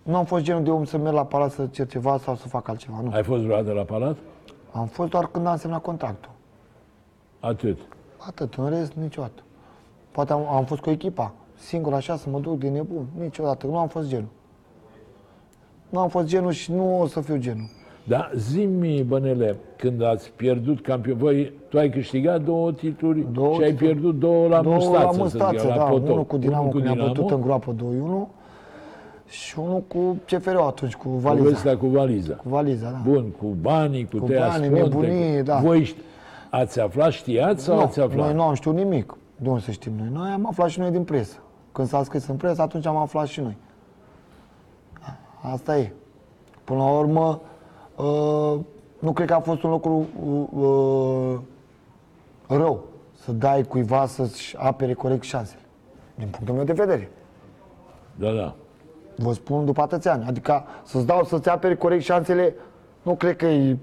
nu 0.03 0.17
am 0.17 0.25
fost 0.25 0.45
genul 0.45 0.63
de 0.63 0.71
om 0.71 0.85
să 0.85 0.99
merg 0.99 1.15
la 1.15 1.25
palat 1.25 1.51
să 1.51 1.67
cer 1.67 1.87
ceva 1.87 2.19
sau 2.19 2.35
să 2.35 2.49
fac 2.49 2.69
altceva, 2.69 3.01
nu. 3.03 3.11
Ai 3.11 3.23
fost 3.23 3.43
vreodată 3.43 3.73
la 3.73 3.83
palat? 3.83 4.17
Am 4.73 4.87
fost 4.87 5.11
doar 5.11 5.27
când 5.27 5.47
am 5.47 5.57
semnat 5.57 5.83
contractul. 5.83 6.31
Atât. 7.41 7.79
Atât, 8.27 8.55
în 8.55 8.69
rest, 8.69 8.93
niciodată. 8.93 9.43
Poate 10.11 10.33
am, 10.33 10.49
am 10.49 10.65
fost 10.65 10.81
cu 10.81 10.91
echipa, 10.91 11.33
singur 11.59 11.93
așa, 11.93 12.17
să 12.17 12.29
mă 12.31 12.39
duc 12.41 12.59
de 12.59 12.69
nebun, 12.69 13.07
niciodată, 13.21 13.67
nu 13.67 13.79
am 13.79 13.89
fost 13.89 14.09
genul. 14.09 14.29
Nu 15.89 15.99
am 15.99 16.09
fost 16.09 16.27
genul 16.27 16.51
și 16.53 16.73
nu 16.73 17.01
o 17.01 17.07
să 17.07 17.21
fiu 17.21 17.37
genul. 17.37 17.69
Da, 18.05 18.31
zimi, 18.37 19.03
Bănele, 19.03 19.57
când 19.77 20.03
ați 20.03 20.33
pierdut 20.37 20.81
campion, 20.83 21.17
voi, 21.17 21.53
tu 21.69 21.79
ai 21.79 21.91
câștigat 21.91 22.43
două 22.43 22.73
titluri 22.73 23.27
Două 23.33 23.55
și 23.55 23.63
ai 23.63 23.71
titluri. 23.71 23.93
pierdut 23.93 24.19
două 24.19 24.49
la 24.49 24.61
Două 24.63 24.75
mustață, 24.75 25.05
la 25.05 25.13
să 25.13 25.19
mustață, 25.19 25.59
zic, 25.59 25.69
da, 25.69 25.75
la 25.75 25.85
potop. 25.85 26.09
unul 26.09 26.25
cu 26.25 26.37
Dinamo, 26.37 26.61
Unul 26.61 26.73
cu 26.73 26.79
ne-a 26.79 26.95
bătut 27.07 27.31
în 27.31 27.41
groapă 27.41 27.75
2-1 27.75 28.29
și 29.29 29.59
unul 29.59 29.83
cu 29.89 30.17
CFR 30.27 30.57
atunci, 30.57 30.95
cu 30.97 31.09
valiza. 31.09 31.43
Povestea 31.45 31.77
cu 31.77 31.87
valiza. 31.87 32.35
Cu 32.35 32.49
valiza, 32.49 32.91
da. 32.91 33.11
Bun, 33.11 33.25
cu 33.41 33.47
banii, 33.61 34.05
cu, 34.13 34.19
Cu 34.19 34.27
tăia 34.27 34.47
banii, 34.49 34.67
sconte, 34.67 34.83
nebunii, 34.83 35.37
cu... 35.37 35.43
da. 35.45 35.59
Voi 35.59 35.83
ști- 35.85 36.03
ați 36.51 36.81
aflat, 36.81 37.11
știați 37.13 37.65
sau 37.65 37.77
nu, 37.77 37.81
ați 37.83 38.01
aflat? 38.01 38.25
noi 38.27 38.35
nu 38.35 38.43
am 38.43 38.55
știut 38.55 38.75
nimic. 38.75 39.17
De 39.37 39.49
unde 39.49 39.61
să 39.61 39.71
știm 39.71 39.93
noi? 39.99 40.09
Noi 40.13 40.31
am 40.31 40.47
aflat 40.47 40.69
și 40.69 40.79
noi 40.81 40.91
din 40.91 41.03
presă. 41.05 41.37
Când 41.79 41.91
s-a 41.91 42.03
scris 42.03 42.27
în 42.27 42.37
presă, 42.37 42.63
atunci 42.63 42.87
am 42.87 42.97
aflat 42.97 43.27
și 43.27 43.41
noi. 43.41 43.57
Asta 45.41 45.79
e. 45.79 45.93
Până 46.65 46.79
la 46.79 46.91
urmă, 46.91 47.41
uh, 47.97 48.61
nu 48.99 49.13
cred 49.13 49.27
că 49.27 49.35
a 49.35 49.41
fost 49.41 49.63
un 49.63 49.71
lucru 49.71 50.07
uh, 50.25 50.63
uh, 50.63 51.39
rău 52.47 52.85
să 53.25 53.33
dai 53.33 53.63
cuiva 53.63 54.07
să-și 54.07 54.57
apere 54.57 54.95
corect 54.95 55.23
șansele. 55.23 55.61
Din 56.15 56.29
punctul 56.29 56.55
meu 56.55 56.65
de 56.65 56.73
vedere. 56.73 57.11
Da, 58.15 58.33
da. 58.33 58.55
Vă 59.17 59.33
spun 59.33 59.65
după 59.65 59.83
atâția 59.83 60.13
ani. 60.13 60.25
Adică 60.27 60.65
să-ți 60.85 61.07
dau 61.07 61.25
să-ți 61.25 61.49
apere 61.49 61.77
corect 61.77 62.03
șansele, 62.03 62.55
nu 63.03 63.15
cred 63.15 63.37
că 63.37 63.47
e 63.47 63.77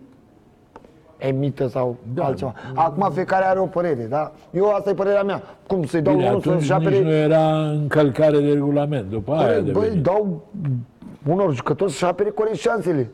emită 1.28 1.68
sau 1.68 1.96
Da. 2.14 2.22
da. 2.22 2.28
altceva. 2.28 2.54
Acum 2.74 3.10
fiecare 3.14 3.46
are 3.46 3.60
o 3.60 3.66
părere, 3.66 4.04
da? 4.10 4.32
Eu 4.52 4.70
asta 4.74 4.90
e 4.90 4.94
părerea 4.94 5.24
mea. 5.24 5.42
Cum 5.68 5.86
să-i 5.86 6.02
dau 6.02 6.14
Bine, 6.14 6.26
unul 6.28 6.38
atunci 6.40 6.60
să-și 6.60 6.72
apere... 6.72 6.96
nici 6.96 7.04
nu 7.06 7.12
era 7.12 7.70
încălcare 7.70 8.40
de 8.40 8.52
regulament. 8.54 9.10
După 9.10 9.32
aia 9.34 9.46
Băi, 9.48 9.58
a 9.58 9.62
băi, 9.62 9.82
devenit. 9.82 10.04
dau 10.04 10.42
unor 11.30 11.54
jucători 11.54 11.92
să-și 11.92 12.04
șapere 12.04 12.30
corect 12.30 12.56
șansele. 12.58 13.10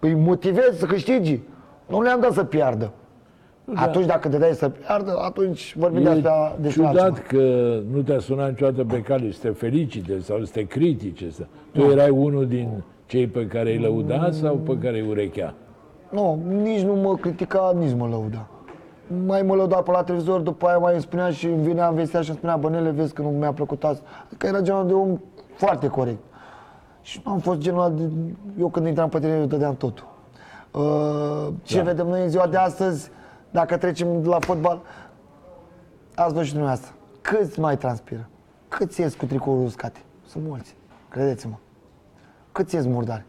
Îi 0.00 0.14
motivez 0.14 0.78
să 0.78 0.86
câștigi. 0.86 1.40
Nu 1.86 2.02
le-am 2.02 2.20
dat 2.20 2.32
să 2.32 2.44
piardă. 2.44 2.90
da. 3.64 3.80
Atunci 3.80 4.06
dacă 4.06 4.28
te 4.28 4.38
dai 4.38 4.52
să 4.52 4.68
piardă, 4.68 5.18
atunci 5.24 5.74
vorbim 5.78 6.06
E 6.06 6.08
despre, 6.10 6.30
despre 6.60 6.82
ciudat 6.82 7.02
altceva. 7.04 7.26
că 7.28 7.78
nu 7.92 8.00
te-a 8.02 8.18
sunat 8.18 8.48
niciodată 8.48 8.84
pe 8.84 9.00
cale 9.00 9.30
să 9.32 9.38
te 9.42 9.48
felicite 9.48 10.18
sau 10.20 10.44
să 10.44 10.50
te 10.52 10.62
critique. 10.66 11.30
Să... 11.30 11.42
Tu 11.72 11.80
erai 11.82 12.08
unul 12.10 12.46
din 12.46 12.68
cei 13.06 13.26
pe 13.26 13.46
care 13.46 13.70
îi 13.72 13.78
lăuda 13.78 14.28
sau 14.30 14.54
pe 14.54 14.78
care 14.78 15.00
îi 15.00 15.08
urechea? 15.08 15.54
Nu, 16.10 16.42
nici 16.46 16.82
nu 16.82 16.94
mă 16.94 17.16
critica, 17.16 17.72
nici 17.76 17.94
mă 17.96 18.06
lăuda. 18.06 18.46
Mai 19.26 19.42
mă 19.42 19.54
lăuda 19.54 19.76
pe 19.76 19.90
la 19.90 20.02
televizor, 20.02 20.40
după 20.40 20.66
aia 20.66 20.78
mai 20.78 20.92
îmi 20.92 21.02
spunea 21.02 21.30
și 21.30 21.46
îmi 21.46 21.62
vinea 21.62 21.88
în 21.88 21.94
vestea 21.94 22.20
și 22.20 22.28
îmi 22.28 22.38
spunea, 22.38 22.56
bănele, 22.56 22.90
vezi 22.90 23.12
că 23.14 23.22
nu 23.22 23.28
mi-a 23.28 23.52
plăcut 23.52 23.84
asta. 23.84 24.04
Adică 24.26 24.46
era 24.46 24.60
genul 24.60 24.86
de 24.86 24.92
om 24.92 25.18
foarte 25.56 25.88
corect. 25.88 26.22
Și 27.02 27.22
nu 27.24 27.32
am 27.32 27.38
fost 27.38 27.58
genul 27.58 27.80
ăla 27.82 27.90
de... 27.90 28.10
Eu 28.58 28.68
când 28.68 28.86
intram 28.86 29.08
pe 29.08 29.18
teren, 29.18 29.40
eu 29.40 29.46
dădeam 29.46 29.76
totul. 29.76 30.06
Uh, 30.70 31.48
ce 31.62 31.76
Da. 31.76 31.82
vedem 31.82 32.06
noi 32.06 32.22
în 32.22 32.28
ziua 32.28 32.46
de 32.46 32.56
astăzi, 32.56 33.10
dacă 33.50 33.76
trecem 33.76 34.24
la 34.24 34.38
fotbal, 34.40 34.80
ați 36.14 36.32
văzut 36.32 36.46
și 36.46 36.52
dumneavoastră. 36.52 36.94
Câți 37.20 37.60
mai 37.60 37.76
transpiră? 37.78 38.28
Câți 38.68 39.00
ies 39.00 39.14
cu 39.14 39.24
tricoul 39.24 39.64
uscate? 39.64 40.00
Sunt 40.26 40.44
mulți, 40.46 40.76
credeți-mă. 41.08 41.54
Câți 42.52 42.74
ies 42.74 42.86
murdari? 42.86 43.24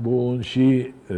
Bun, 0.00 0.40
și 0.40 0.92
uh, 1.10 1.16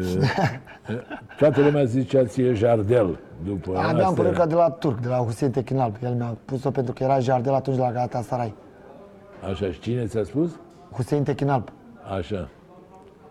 toată 1.38 1.60
lumea 1.60 1.84
zicea 1.84 2.24
ție 2.24 2.52
Jardel 2.52 3.18
după 3.44 3.70
Aveam 3.78 3.96
asta. 3.96 4.12
părerea 4.22 4.46
de 4.46 4.54
la 4.54 4.70
turc, 4.70 5.00
de 5.00 5.08
la 5.08 5.16
Hussein 5.16 5.50
Techinalb. 5.50 5.94
El 6.02 6.14
mi-a 6.14 6.36
pus-o 6.44 6.70
pentru 6.70 6.92
că 6.92 7.02
era 7.02 7.18
jardel 7.18 7.54
atunci 7.54 7.76
la 7.78 7.92
Galatasaray. 7.92 8.54
Așa, 9.50 9.70
și 9.70 9.80
cine 9.80 10.06
ți-a 10.06 10.22
spus? 10.24 10.50
Hussein 10.92 11.22
Techinalb. 11.22 11.72
Așa. 12.18 12.48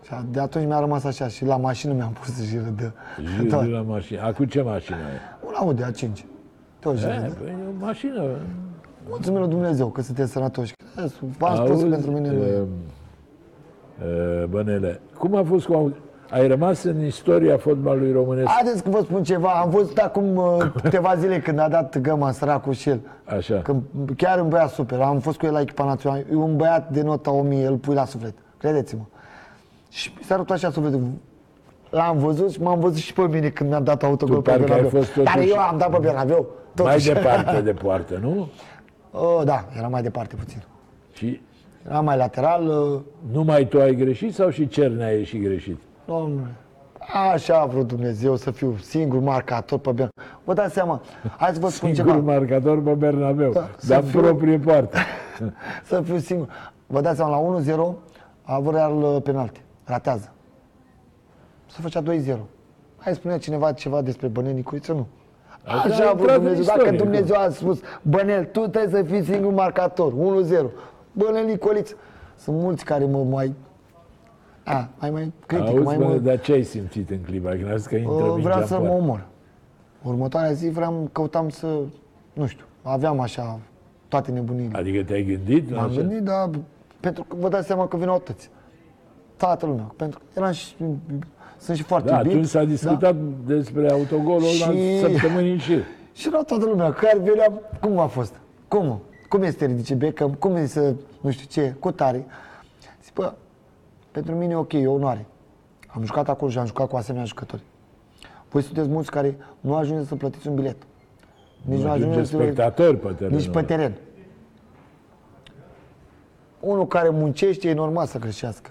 Și 0.03 0.11
de 0.31 0.39
atunci 0.39 0.65
mi-a 0.65 0.79
rămas 0.79 1.03
așa 1.03 1.27
și 1.27 1.45
la 1.45 1.57
mașină 1.57 1.93
mi-am 1.93 2.11
pus 2.11 2.43
jilă 2.43 2.73
de... 2.75 2.91
Jil 3.37 3.47
Da. 3.49 3.61
de 3.61 3.67
la 3.67 3.81
mașină. 3.81 4.21
Acum 4.21 4.45
ce 4.45 4.61
mașină 4.61 4.95
ai? 4.97 5.47
Un 5.47 5.53
Audi 5.55 5.81
A5. 5.83 6.09
Tot 6.79 6.97
jilă 6.97 7.11
E, 7.13 7.19
de... 7.19 7.33
păi, 7.39 7.47
e 7.49 7.67
o 7.69 7.85
mașină. 7.85 8.23
Mulțumim 9.09 9.39
lui 9.39 9.49
Dumnezeu 9.49 9.87
că 9.87 10.01
sunteți 10.01 10.31
sănătoși. 10.31 10.73
V-am 11.37 11.55
spus 11.55 11.69
Auzi, 11.69 11.85
pentru 11.85 12.11
mine. 12.11 12.29
nu 12.31 12.43
e. 12.43 12.53
uh, 12.55 12.61
uh, 12.61 12.67
Bănele, 14.49 14.99
cum 15.17 15.35
a 15.35 15.43
fost 15.43 15.65
cu... 15.65 15.73
au- 15.73 15.91
Ai 16.29 16.47
rămas 16.47 16.83
în 16.83 17.05
istoria 17.05 17.57
fotbalului 17.57 18.11
românesc 18.11 18.47
Haideți 18.47 18.83
că 18.83 18.89
vă 18.89 18.99
spun 19.03 19.23
ceva. 19.23 19.49
Am 19.49 19.69
văzut 19.69 19.97
acum 19.97 20.35
uh, 20.35 20.57
câteva 20.83 21.15
zile 21.15 21.39
când 21.39 21.59
a 21.59 21.67
dat 21.69 21.97
găma 21.99 22.31
săracul 22.31 22.73
și 22.73 22.89
el. 22.89 22.99
așa. 23.25 23.55
Când, 23.63 23.81
chiar 24.17 24.39
un 24.39 24.49
băiat 24.49 24.69
super. 24.69 24.99
Am 25.01 25.19
fost 25.19 25.37
cu 25.37 25.45
el 25.45 25.51
la 25.51 25.61
echipa 25.61 25.85
națională. 25.85 26.23
E 26.31 26.35
un 26.35 26.55
băiat 26.55 26.89
de 26.91 27.01
nota 27.01 27.31
1000, 27.31 27.67
îl 27.67 27.75
pui 27.75 27.93
la 27.95 28.05
suflet. 28.05 28.33
Credeți-mă. 28.57 29.01
Și 29.89 30.13
mi 30.17 30.23
s-a 30.23 30.35
rupt 30.35 30.51
așa 30.51 30.69
sufletul. 30.71 31.01
L-am 31.89 32.17
văzut 32.17 32.51
și 32.51 32.61
m-am 32.61 32.79
văzut 32.79 32.97
și 32.97 33.13
pe 33.13 33.21
mine 33.27 33.49
când 33.49 33.69
mi-am 33.69 33.83
dat 33.83 34.03
autogol 34.03 34.35
Tu 34.35 34.41
pe 34.41 34.49
parcă 34.49 34.63
ai 34.63 34.69
Bernabeu. 34.69 34.99
fost 35.01 35.13
totuși- 35.13 35.35
Dar 35.35 35.43
eu 35.47 35.57
am 35.59 35.77
dat 35.77 35.89
pe 35.89 35.97
Bernabeu. 36.01 36.47
Mai 36.77 36.85
Totuși. 36.85 37.13
departe 37.13 37.61
de 37.69 37.71
poartă, 37.71 38.17
nu? 38.21 38.47
Oh, 39.11 39.41
da, 39.43 39.65
era 39.77 39.87
mai 39.87 40.01
departe 40.01 40.35
puțin. 40.35 40.63
Și 41.13 41.41
Era 41.89 42.01
mai 42.01 42.17
lateral. 42.17 42.67
uh, 42.67 42.99
numai 43.31 43.67
tu 43.67 43.79
ai 43.81 43.95
greșit 43.95 44.33
sau 44.33 44.49
și 44.49 44.67
Cernea 44.67 45.07
a 45.07 45.11
ieșit 45.11 45.41
greșit? 45.43 45.77
Domnule, 46.05 46.47
așa 47.33 47.59
a 47.59 47.65
vrut 47.65 47.87
Dumnezeu 47.87 48.35
să 48.35 48.51
fiu 48.51 48.75
singur 48.81 49.19
marcator 49.19 49.79
pe 49.79 49.89
Bernabeu. 49.91 50.23
Vă 50.43 50.53
dați 50.53 50.73
seama, 50.73 51.01
hai 51.37 51.49
să 51.53 51.59
vă 51.59 51.69
spun 51.69 51.93
Singur 51.93 52.13
ceva. 52.13 52.31
marcator 52.31 52.81
pe 52.83 52.91
Bernabeu, 52.91 53.51
Da, 53.51 53.59
dar 53.87 53.99
în 54.01 54.03
să 54.05 54.11
fiu- 54.11 54.21
proprie 54.21 54.57
poartă. 54.57 54.97
Să 55.83 56.01
fiu 56.01 56.17
singur. 56.17 56.47
Vă 56.87 57.01
dați 57.01 57.15
seama, 57.17 57.31
la 57.51 57.61
1-0 57.93 57.95
a 58.43 58.53
avut 58.55 58.73
Real 58.73 58.95
uh, 59.03 59.21
penalti. 59.23 59.61
Ratează. 59.83 60.31
Se 61.65 61.81
făcea 61.81 62.01
2-0. 62.01 62.37
Hai 62.97 63.13
spunea 63.13 63.37
cineva 63.37 63.71
ceva 63.71 64.01
despre 64.01 64.27
Bănel 64.27 64.53
Nicuiță? 64.53 64.91
Nu. 64.93 65.07
Așa 65.63 65.77
Așa 65.77 66.03
a 66.05 66.09
a 66.09 66.13
vrut 66.13 66.19
intrat 66.29 66.37
în 66.37 66.43
Dumnezeu. 66.43 66.61
istorie, 66.61 66.83
Dacă 66.91 67.03
Dumnezeu 67.03 67.35
a 67.41 67.49
spus, 67.49 67.79
Bănel, 68.01 68.43
tu 68.45 68.67
trebuie 68.67 69.01
să 69.01 69.07
fii 69.09 69.23
singur 69.23 69.53
marcator. 69.53 70.13
1-0. 70.13 70.65
Bănel 71.17 71.45
Nicoliță. 71.45 71.95
Sunt 72.37 72.57
mulți 72.57 72.85
care 72.85 73.05
mă 73.05 73.23
mai... 73.23 73.53
A, 74.63 74.89
mai 74.99 75.09
mai 75.09 75.31
critică, 75.45 75.69
Auzi, 75.69 75.83
mai 75.83 75.97
bă, 75.97 76.03
mă... 76.03 76.15
dar 76.17 76.39
ce 76.39 76.51
ai 76.51 76.63
simțit 76.63 77.09
în 77.09 77.17
clipa? 77.25 77.49
Când 77.49 77.69
ai 77.69 77.77
zis 77.77 77.85
că 77.87 77.95
intră 77.95 78.13
Uh, 78.13 78.21
mingea 78.33 78.41
vreau 78.41 78.59
în 78.59 78.65
să 78.65 78.73
mă 78.73 78.79
poartă? 78.79 79.01
omor. 79.03 79.25
Următoarea 80.03 80.51
zi 80.51 80.69
vreau, 80.69 81.09
căutam 81.11 81.49
să, 81.49 81.67
nu 82.33 82.45
știu, 82.45 82.65
aveam 82.81 83.19
așa 83.19 83.59
toate 84.07 84.31
nebunile. 84.31 84.77
Adică 84.77 85.03
te-ai 85.03 85.23
gândit? 85.23 85.69
la 85.71 85.79
M-am 85.81 85.89
așa? 85.89 85.99
gândit, 85.99 86.19
dar 86.21 86.49
pentru 86.99 87.23
că 87.23 87.35
vă 87.39 87.49
dați 87.49 87.67
seama 87.67 87.87
că 87.87 87.97
vin 87.97 88.07
toți. 88.23 88.49
Toată 89.37 89.65
lumea. 89.65 89.91
Pentru 89.95 90.19
că 90.19 90.25
eram 90.39 90.51
și, 90.51 90.75
sunt 91.57 91.77
și 91.77 91.83
foarte 91.83 92.09
Da, 92.09 92.15
iubit. 92.17 92.31
atunci 92.31 92.47
s-a 92.47 92.63
discutat 92.63 93.15
despre 93.45 93.89
autogolul 93.91 94.43
ăla 94.63 94.71
Și- 94.73 94.99
săptămâni 94.99 95.51
în 95.51 95.57
șir. 95.57 95.83
Și 96.13 96.27
era 96.27 96.41
toată 96.43 96.65
lumea 96.65 96.91
care 96.93 97.17
venea, 97.23 97.51
cum 97.81 97.97
a 97.99 98.05
fost? 98.07 98.33
Cum? 98.67 98.99
Cum 99.29 99.43
este 99.43 99.59
să 99.59 99.65
ridice 99.65 99.95
Beckham? 99.95 100.33
Cum 100.33 100.55
e 100.55 100.65
să, 100.65 100.93
nu 101.21 101.31
știu 101.31 101.45
ce, 101.49 101.75
cu 101.79 101.91
tare? 101.91 102.25
Zic, 103.03 103.13
bă, 103.13 103.33
pentru 104.11 104.35
mine 104.35 104.53
e 104.53 104.55
ok, 104.55 104.73
e 104.73 104.87
onoare. 104.87 105.25
Am 105.87 106.03
jucat 106.03 106.29
acolo 106.29 106.51
și 106.51 106.57
am 106.57 106.65
jucat 106.65 106.87
cu 106.89 106.95
asemenea 106.95 107.25
jucători. 107.25 107.61
Voi 108.49 108.61
sunteți 108.61 108.87
mulți 108.87 109.11
care 109.11 109.37
nu 109.59 109.75
ajungeți 109.75 110.07
să 110.07 110.15
plătiți 110.15 110.47
un 110.47 110.55
bilet. 110.55 110.75
Nici 111.61 111.81
Nu 111.81 111.89
ajunge 111.89 112.23
să- 112.23 112.35
spectatori 112.35 112.97
pe 112.97 113.11
terenul 113.11 113.37
Nici 113.37 113.49
pe 113.49 113.57
ăla. 113.57 113.67
teren. 113.67 113.93
Unul 116.59 116.87
care 116.87 117.09
muncește 117.09 117.69
e 117.69 117.73
normal 117.73 118.05
să 118.05 118.17
creștească. 118.17 118.69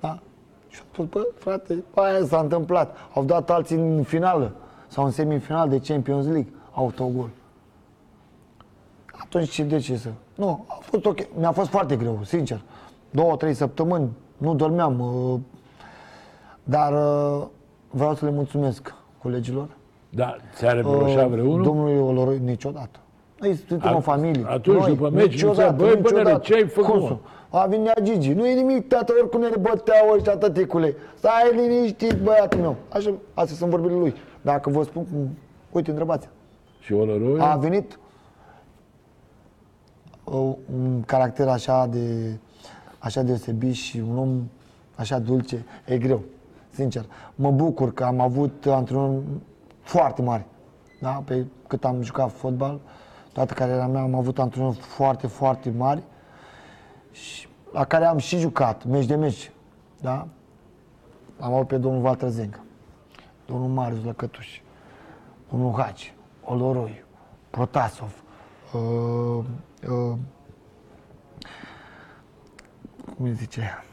Da? 0.00 0.18
Și 0.68 0.80
am 0.80 0.86
spus, 0.92 1.06
bă, 1.06 1.26
frate, 1.34 1.84
aia 1.94 2.24
s-a 2.26 2.38
întâmplat. 2.40 2.96
Au 3.14 3.24
dat 3.24 3.50
alții 3.50 3.76
în 3.76 4.02
finală. 4.02 4.52
sau 4.90 5.04
în 5.04 5.10
semifinal 5.10 5.68
de 5.68 5.80
Champions 5.80 6.24
League, 6.26 6.52
autogol. 6.72 7.28
Atunci 9.28 9.48
ce- 9.50 9.62
de 9.62 9.78
ce 9.78 9.96
să? 9.96 10.08
Nu, 10.34 10.64
a 10.68 10.78
fost 10.80 11.04
ok. 11.04 11.18
Mi-a 11.38 11.52
fost 11.52 11.68
foarte 11.70 11.96
greu, 11.96 12.18
sincer. 12.24 12.60
Două, 13.10 13.36
trei 13.36 13.54
săptămâni, 13.54 14.08
nu 14.36 14.54
dormeam. 14.54 15.00
uh, 15.00 15.38
Dar 16.64 16.92
uh, 16.92 17.46
vreau 17.90 18.14
să 18.14 18.24
le 18.24 18.30
mulțumesc 18.30 18.94
colegilor. 19.22 19.68
Da, 20.10 20.36
ți-a 20.54 20.72
reproșat 20.72 21.24
Uh, 21.24 21.30
vreunul? 21.30 21.62
Domnului 21.62 21.98
Oloroi, 21.98 22.38
niciodată. 22.44 22.98
Noi 23.40 23.54
suntem 23.68 23.92
At- 23.92 23.96
o 23.96 24.00
familie. 24.00 24.44
atunci, 24.48 24.78
Noi, 24.78 24.88
după 24.94 25.10
meci, 25.10 25.24
nu 25.24 25.30
niciodată, 25.30 25.60
ți-a- 25.60 25.70
băi, 25.70 25.86
bănele, 25.88 26.02
niciodată. 26.20 26.38
ce 26.44 26.54
ai 26.54 26.66
făcut, 26.68 26.90
Cum 26.90 27.00
mă? 27.00 27.06
să? 27.06 27.16
A 27.56 27.66
venit 27.66 28.02
Gigi. 28.02 28.32
Nu 28.32 28.46
e 28.46 28.54
nimic, 28.54 28.88
tată, 28.88 29.12
oricum 29.20 29.40
ne 29.40 29.48
băteau 29.60 30.12
ăștia, 30.14 30.36
tăticule. 30.36 30.94
Stai 31.16 31.50
liniștit, 31.54 32.12
băiatul 32.22 32.60
meu. 32.60 32.76
Așa, 32.88 33.10
astea 33.34 33.56
sunt 33.56 33.70
vorbile 33.70 33.94
lui. 33.94 34.14
Dacă 34.42 34.70
vă 34.70 34.82
spun, 34.82 35.04
cum- 35.04 35.36
uite, 35.72 35.90
întrebați. 35.90 36.28
Și 36.80 36.92
Oloroi? 36.92 37.40
A 37.40 37.56
venit 37.56 37.92
uh, 37.92 37.98
un 40.72 41.02
caracter 41.06 41.48
așa 41.48 41.86
de 41.86 42.36
așa 42.98 43.22
deosebit 43.22 43.74
și 43.74 43.98
un 43.98 44.18
om 44.18 44.48
așa 44.94 45.18
dulce, 45.18 45.64
e 45.86 45.98
greu, 45.98 46.22
sincer. 46.70 47.04
Mă 47.34 47.50
bucur 47.50 47.92
că 47.94 48.04
am 48.04 48.20
avut 48.20 48.66
antrenori 48.66 49.22
foarte 49.80 50.22
mari. 50.22 50.44
Da? 51.00 51.22
Pe 51.24 51.46
cât 51.66 51.84
am 51.84 52.02
jucat 52.02 52.32
fotbal, 52.32 52.80
toată 53.32 53.54
cariera 53.54 53.86
mea 53.86 54.02
am 54.02 54.14
avut 54.14 54.38
antrenori 54.38 54.76
foarte, 54.76 55.26
foarte 55.26 55.70
mari 55.70 56.02
și 57.12 57.48
la 57.72 57.84
care 57.84 58.04
am 58.04 58.18
și 58.18 58.38
jucat, 58.38 58.84
meci 58.84 59.06
de 59.06 59.14
meci. 59.14 59.52
Da? 60.00 60.28
Am 61.40 61.52
avut 61.52 61.66
pe 61.66 61.76
domnul 61.76 62.04
Walter 62.04 62.28
Zenga, 62.28 62.60
domnul 63.46 63.68
Marius 63.68 64.04
Lăcătuș, 64.04 64.60
domnul 65.50 65.72
Haci, 65.72 66.14
Oloroi, 66.44 67.04
Protasov, 67.50 68.22
uh, 68.72 69.44
uh, 69.88 70.16
cum 73.16 73.24
îi 73.24 73.32
zice, 73.32 73.84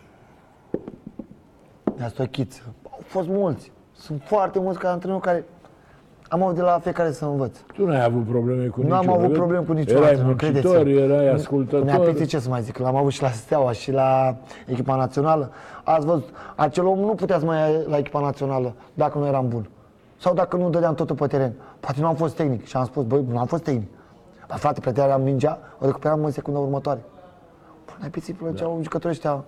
Neastochiță. 1.97 2.61
Au 2.91 2.99
fost 3.05 3.27
mulți. 3.27 3.71
Sunt 3.95 4.21
foarte 4.25 4.59
mulți 4.59 4.79
ca 4.79 4.91
antrenori 4.91 5.21
care 5.21 5.45
am 6.29 6.43
avut 6.43 6.55
de 6.55 6.61
la 6.61 6.79
fiecare 6.79 7.11
să 7.11 7.25
învăț. 7.25 7.57
Tu 7.73 7.85
n-ai 7.85 8.03
avut 8.03 8.25
probleme 8.25 8.65
cu 8.67 8.81
Nu 8.81 8.93
am 8.93 8.99
niciunul, 8.99 9.19
avut 9.19 9.31
că 9.31 9.37
probleme 9.37 9.65
cu 9.65 9.71
niciun 9.73 9.95
Erai 9.97 10.09
antrenor, 10.09 10.35
credeți-mă. 10.35 10.73
muncitor, 10.73 11.01
erai 11.03 11.23
Mi-a 11.23 11.33
ascultător. 11.33 12.05
pitit 12.05 12.27
ce 12.27 12.39
să 12.39 12.49
mai 12.49 12.61
zic, 12.61 12.77
l-am 12.77 12.95
avut 12.95 13.11
și 13.11 13.21
la 13.21 13.29
Steaua 13.29 13.71
și 13.71 13.91
la 13.91 14.35
echipa 14.65 14.95
națională. 14.95 15.51
Ați 15.83 16.05
văzut, 16.05 16.29
acel 16.55 16.85
om 16.85 16.99
nu 16.99 17.13
putea 17.15 17.39
să 17.39 17.45
mai 17.45 17.57
ia 17.57 17.81
la 17.87 17.97
echipa 17.97 18.19
națională 18.19 18.73
dacă 18.93 19.17
nu 19.17 19.25
eram 19.25 19.47
bun. 19.47 19.69
Sau 20.17 20.33
dacă 20.33 20.57
nu 20.57 20.69
dădeam 20.69 20.93
totul 20.93 21.15
pe 21.15 21.27
teren. 21.27 21.53
Poate 21.79 22.01
nu 22.01 22.07
am 22.07 22.15
fost 22.15 22.35
tehnic 22.35 22.65
și 22.65 22.77
am 22.77 22.85
spus, 22.85 23.03
băi, 23.03 23.25
nu 23.29 23.37
am 23.39 23.45
fost 23.45 23.63
tehnic. 23.63 23.89
Dar 24.47 24.57
frate, 24.57 24.79
plăteam 24.79 25.21
mingea, 25.21 25.59
o 25.79 25.85
recuperam 25.85 26.23
în 26.25 26.31
secunda 26.31 26.59
următoare. 26.59 27.03
Până 27.85 27.97
ai 28.01 28.09
pițit, 28.09 28.35
plăceau 28.35 28.75
da. 28.75 28.81
jucătorii 28.81 29.09
ăștia 29.09 29.43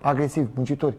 agresivi, 0.00 0.50
muncitori. 0.54 0.96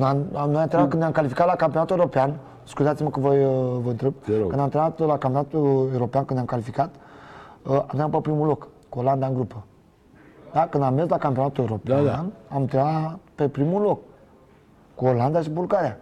Am, 0.00 0.02
am, 0.02 0.16
noi 0.32 0.40
am 0.40 0.56
antrenat 0.56 0.88
când 0.88 1.00
ne-am 1.00 1.12
calificat 1.12 1.46
la 1.46 1.54
campionatul 1.54 1.96
european, 1.96 2.36
scuzați-mă 2.64 3.10
că 3.10 3.20
vă, 3.20 3.28
uh, 3.28 3.78
vă 3.82 3.90
întreb, 3.90 4.14
Te 4.24 4.32
rog. 4.38 4.46
când 4.48 4.58
am 4.58 4.60
antrenat 4.64 4.98
la 4.98 5.18
campionatul 5.18 5.88
european, 5.92 6.24
când 6.24 6.34
ne-am 6.34 6.46
calificat, 6.46 6.94
uh, 6.94 7.70
am 7.70 7.80
antrenat 7.82 8.10
pe 8.10 8.18
primul 8.20 8.46
loc, 8.46 8.68
cu 8.88 8.98
Olanda 8.98 9.26
în 9.26 9.34
grupă. 9.34 9.64
Da? 10.52 10.66
Când 10.66 10.82
am 10.82 10.94
mers 10.94 11.08
la 11.08 11.18
campionatul 11.18 11.64
european, 11.64 12.04
Da, 12.04 12.10
da. 12.10 12.18
am 12.18 12.32
antrenat 12.48 13.18
pe 13.34 13.48
primul 13.48 13.80
loc, 13.82 14.00
cu 14.94 15.04
Olanda 15.04 15.40
și 15.40 15.50
Bulgaria. 15.50 15.96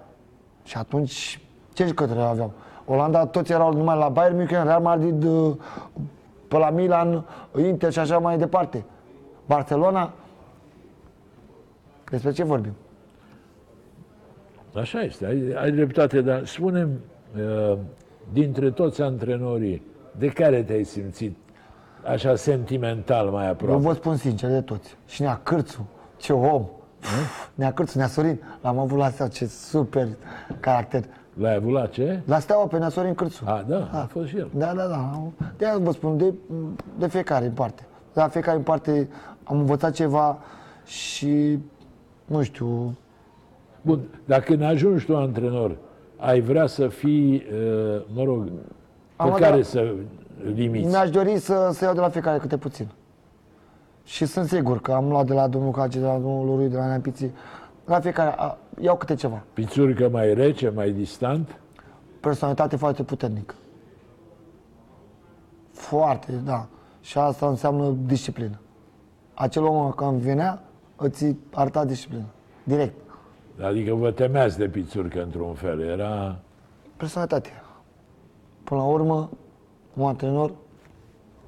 Și 0.62 0.76
atunci, 0.76 1.40
ce 1.72 1.86
jucători 1.86 2.22
aveau? 2.22 2.52
Olanda 2.92 3.26
toți 3.26 3.52
erau 3.52 3.72
numai 3.72 3.98
la 3.98 4.08
Bayern 4.08 4.36
München, 4.36 4.64
Real 4.64 4.80
Madrid, 4.80 5.22
uh, 5.24 5.56
pe 6.48 6.56
la 6.56 6.70
Milan, 6.70 7.24
Inter 7.56 7.92
și 7.92 7.98
așa 7.98 8.18
mai 8.18 8.38
departe. 8.38 8.84
Barcelona, 9.46 10.12
despre 12.10 12.32
ce 12.32 12.44
vorbim? 12.44 12.72
Așa 14.74 15.00
este, 15.00 15.26
ai, 15.26 15.54
ai 15.56 15.70
dreptate, 15.70 16.20
dar 16.20 16.46
spunem, 16.46 17.00
uh, 17.36 17.78
dintre 18.32 18.70
toți 18.70 19.02
antrenorii, 19.02 19.82
de 20.18 20.26
care 20.28 20.62
te-ai 20.62 20.84
simțit 20.84 21.36
așa 22.04 22.36
sentimental 22.36 23.28
mai 23.28 23.44
Eu 23.44 23.50
aproape? 23.50 23.82
vă 23.82 23.92
spun 23.92 24.16
sincer 24.16 24.50
de 24.50 24.60
toți. 24.60 24.96
Și 25.06 25.22
Nea 25.22 25.40
Cârțu, 25.42 25.88
ce 26.16 26.32
om! 26.32 26.66
Nea 27.54 27.72
Cârțu, 27.72 27.98
Nea 27.98 28.06
Sorin, 28.06 28.40
l-am 28.62 28.78
avut 28.78 28.98
la 28.98 29.08
Steaua, 29.08 29.30
ce 29.30 29.46
super 29.46 30.08
caracter. 30.60 31.04
L-ai 31.34 31.54
avut 31.54 31.72
la 31.72 31.86
ce? 31.86 32.20
La 32.24 32.38
Steaua 32.38 32.66
pe 32.66 32.78
Nea 32.78 32.88
Sorin 32.88 33.14
Cârțu. 33.14 33.44
A, 33.46 33.64
da, 33.68 33.88
a 33.92 34.06
fost 34.10 34.28
și 34.28 34.36
el. 34.36 34.48
Da, 34.54 34.72
da, 34.74 34.86
da. 34.86 35.22
De 35.56 35.66
aia 35.66 35.78
vă 35.78 35.90
spun, 35.92 36.16
de, 36.16 36.34
de 36.98 37.08
fiecare 37.08 37.44
în 37.44 37.52
parte. 37.52 37.86
De 38.12 38.20
la 38.20 38.28
fiecare 38.28 38.56
în 38.56 38.62
parte 38.62 39.08
am 39.44 39.58
învățat 39.58 39.92
ceva 39.92 40.38
și, 40.84 41.58
nu 42.24 42.42
Bun, 43.82 44.00
dacă 44.24 44.42
când 44.42 44.62
ajungi 44.62 45.04
tu 45.04 45.16
antrenor, 45.16 45.76
ai 46.16 46.40
vrea 46.40 46.66
să 46.66 46.88
fii, 46.88 47.34
uh, 47.34 48.02
mă 48.14 48.22
rog, 48.24 48.44
pe 48.44 48.52
Am 49.16 49.30
care 49.32 49.44
avea- 49.44 49.62
să 49.62 49.94
limiți? 50.54 50.88
Mi-aș 50.88 51.10
dori 51.10 51.38
să, 51.38 51.70
să 51.72 51.84
iau 51.84 51.94
de 51.94 52.00
la 52.00 52.08
fiecare 52.08 52.38
câte 52.38 52.56
puțin. 52.56 52.88
Și 54.04 54.24
sunt 54.26 54.48
sigur 54.48 54.80
că 54.80 54.92
am 54.92 55.08
luat 55.08 55.26
de 55.26 55.32
la 55.32 55.48
domnul 55.48 55.72
Hagi, 55.76 55.98
de 55.98 56.04
la 56.04 56.12
domnul 56.12 56.46
Lurui, 56.46 56.68
de 56.68 56.76
la 56.76 56.86
Neapiții, 56.86 57.32
la 57.84 58.00
fiecare 58.00 58.34
a, 58.38 58.56
iau 58.80 58.96
câte 58.96 59.14
ceva. 59.14 59.42
Pițurică 59.52 60.08
mai 60.08 60.34
rece, 60.34 60.68
mai 60.68 60.90
distant? 60.90 61.60
Personalitate 62.20 62.76
foarte 62.76 63.02
puternică. 63.02 63.54
Foarte, 65.72 66.32
da. 66.32 66.66
Și 67.00 67.18
asta 67.18 67.48
înseamnă 67.48 67.94
disciplină. 68.06 68.60
Acel 69.34 69.64
om 69.64 69.90
când 69.90 70.20
venea, 70.20 70.62
îți 70.96 71.36
arăta 71.54 71.84
disciplină. 71.84 72.24
Direct. 72.62 72.94
Adică 73.62 73.94
vă 73.94 74.10
temeați 74.10 74.58
de 74.58 74.68
pițurică 74.68 75.22
într-un 75.22 75.54
fel. 75.54 75.80
Era... 75.80 76.36
Personalitate. 76.96 77.50
Până 78.64 78.80
la 78.80 78.86
urmă, 78.86 79.30
un 79.94 80.06
antrenor, 80.06 80.52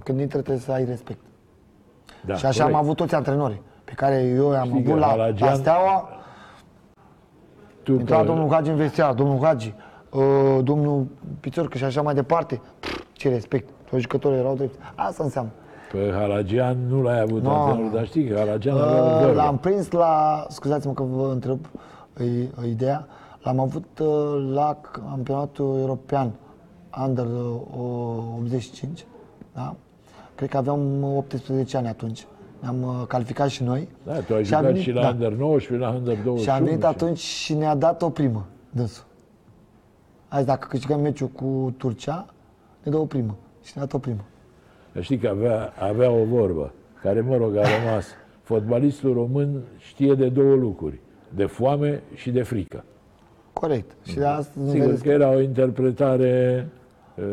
când 0.04 0.20
intră, 0.20 0.38
trebuie 0.38 0.64
să 0.64 0.72
ai 0.72 0.84
respect. 0.84 1.20
Da, 2.26 2.34
și 2.34 2.46
așa 2.46 2.60
corect. 2.60 2.78
am 2.78 2.84
avut 2.84 2.96
toți 2.96 3.14
antrenorii 3.14 3.62
pe 3.84 3.92
care 3.92 4.22
eu 4.22 4.50
am 4.56 4.66
Știi 4.68 4.82
că 4.82 4.90
avut 4.90 5.00
la, 5.00 5.08
Halagian- 5.16 5.38
la 5.38 5.54
Steaua, 5.54 6.08
Tu 7.82 7.92
intra 7.92 8.18
că- 8.18 8.24
domnul 8.24 8.48
Hagi 8.52 8.70
în 8.70 8.76
vestiar, 8.76 9.14
domnul 9.14 9.38
Hagi, 9.44 9.74
uh, 10.10 10.22
domnul 10.62 11.06
Pițurcă 11.40 11.78
și 11.78 11.84
așa 11.84 12.02
mai 12.02 12.14
departe. 12.14 12.60
Pff, 12.80 13.04
ce 13.12 13.28
respect. 13.28 13.68
Toți 13.90 14.02
jucătorii 14.02 14.38
erau 14.38 14.54
drept. 14.54 14.78
Asta 14.94 15.24
înseamnă. 15.24 15.50
Pe 15.92 16.12
Halagian 16.18 16.76
nu 16.88 17.02
l-ai 17.02 17.20
avut 17.20 17.42
Nu. 17.42 17.50
antrenor, 17.50 17.92
dar 17.92 18.06
știi 18.06 18.26
că 18.28 18.36
Halagian 18.38 18.76
avea 18.76 19.02
o 19.02 19.06
Uh, 19.06 19.18
vorbă. 19.20 19.32
L-am 19.32 19.58
prins 19.58 19.90
la, 19.90 20.44
scuzați-mă 20.48 20.92
că 20.92 21.02
vă 21.02 21.28
întreb 21.32 21.58
e, 22.62 22.68
ideea, 22.68 23.06
l-am 23.42 23.58
avut 23.60 23.98
uh, 24.00 24.50
la 24.54 24.76
campionatul 25.08 25.76
european 25.78 26.30
Under 27.06 27.24
uh, 27.24 28.38
85, 28.38 29.06
da? 29.54 29.74
Cred 30.34 30.48
că 30.48 30.56
aveam 30.56 31.02
18 31.16 31.76
ani 31.76 31.88
atunci. 31.88 32.26
Ne-am 32.62 32.82
uh, 32.82 33.06
calificat 33.06 33.48
și 33.48 33.62
noi. 33.62 33.88
Da, 34.06 34.12
tu 34.20 34.34
ai 34.34 34.44
Și 34.44 34.54
a 34.54 34.56
jucat 34.56 34.72
venit- 34.72 34.82
și 34.82 34.90
la 34.90 35.00
da. 35.00 35.08
Under 35.08 35.32
19, 35.32 35.86
la 35.88 35.94
Under 35.94 36.16
21. 36.22 36.38
Și 36.38 36.50
a 36.50 36.64
venit 36.64 36.84
atunci 36.84 37.18
și 37.18 37.54
ne-a 37.54 37.74
dat 37.74 38.02
o 38.02 38.10
primă, 38.10 38.46
dânsul. 38.70 39.04
Azi, 40.28 40.46
dacă 40.46 40.66
câștigăm 40.70 41.00
meciul 41.00 41.28
cu 41.28 41.74
Turcia, 41.76 42.26
ne 42.82 42.90
dă 42.90 42.96
o 42.98 43.04
primă. 43.04 43.36
Și 43.64 43.72
ne-a 43.74 43.84
dat 43.84 43.92
o 43.94 43.98
primă. 43.98 44.24
Dar 44.92 45.02
Știi 45.02 45.18
că 45.18 45.28
avea, 45.28 45.72
avea 45.80 46.10
o 46.10 46.24
vorbă, 46.24 46.72
care, 47.02 47.20
mă 47.20 47.36
rog, 47.36 47.56
a 47.56 47.62
rămas. 47.84 48.06
Fotbalistul 48.42 49.12
român 49.12 49.62
știe 49.78 50.14
de 50.14 50.28
două 50.28 50.54
lucruri. 50.54 51.00
De 51.34 51.44
foame 51.44 52.02
și 52.14 52.30
de 52.30 52.42
frică. 52.42 52.84
Corect. 53.52 53.90
Și 54.02 54.14
de 54.14 54.24
asta 54.24 54.52
Sigur 54.68 54.84
vedeți 54.86 55.02
că 55.02 55.08
era 55.08 55.30
o 55.34 55.40
interpretare 55.40 56.68
uh, 57.16 57.24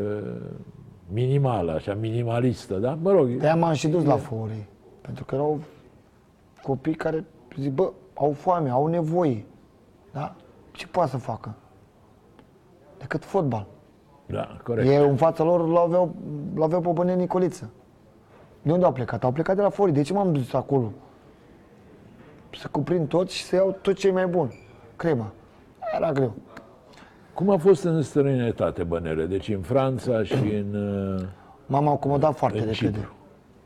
minimală, 1.13 1.71
așa, 1.71 1.93
minimalistă, 1.93 2.75
da? 2.75 2.97
Mă 3.01 3.11
rog, 3.11 3.27
De-aia 3.27 3.55
m-am 3.55 3.73
și 3.73 3.88
dus 3.88 4.03
la 4.03 4.15
fori. 4.15 4.65
Pentru 5.10 5.28
că 5.28 5.36
erau 5.36 5.60
copii 6.62 6.95
care 6.95 7.26
zic, 7.57 7.72
bă, 7.72 7.91
au 8.14 8.32
foame, 8.32 8.70
au 8.70 8.88
nevoie. 8.88 9.45
Da? 10.12 10.36
Ce 10.72 10.88
poate 10.88 11.10
să 11.10 11.18
facă? 11.18 11.55
Decât 12.97 13.26
fotbal. 13.26 13.66
da, 14.26 14.57
corect. 14.64 14.88
E 14.89 14.97
în 14.97 15.16
fața 15.16 15.43
lor 15.43 15.68
l-aveau, 15.68 16.16
l-aveau 16.55 16.82
pe 16.82 16.89
Bănea 16.89 17.16
Nicoliță. 17.16 17.70
De 18.62 18.72
unde 18.72 18.86
au 18.86 18.91
plecat? 18.91 19.24
Au 19.24 19.32
plecat 19.32 19.55
de 19.55 19.62
la 19.62 19.70
Fori. 19.70 19.91
De 19.91 20.01
ce 20.01 20.14
m-am 20.14 20.32
dus 20.34 20.53
acolo? 20.53 20.91
Să 22.57 22.68
cuprind 22.72 23.07
tot 23.07 23.30
și 23.30 23.43
să 23.43 23.55
iau 23.55 23.78
tot 23.82 23.95
ce 23.95 24.07
e 24.07 24.12
mai 24.12 24.28
bun. 24.28 24.51
Crema. 24.95 25.32
Era 25.95 26.12
greu. 26.12 26.34
Cum 27.34 27.49
a 27.49 27.57
fost 27.57 27.84
în 27.84 28.01
străinătate, 28.01 28.84
Bănele? 28.84 29.26
Deci 29.26 29.49
în 29.49 29.62
Franța 29.62 30.24
și 30.24 30.53
în... 30.55 30.74
uh, 30.74 31.26
M-am 31.66 31.88
acomodat 31.88 32.36
foarte 32.36 32.60
În 32.60 32.66
repede. 32.66 32.86
Cipru. 32.91 33.14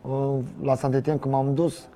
Uh, 0.07 0.39
La 0.61 0.75
saint 0.75 0.93
Etienne, 0.93 1.19
când 1.19 1.33
m-am 1.33 1.53
dus, 1.53 1.87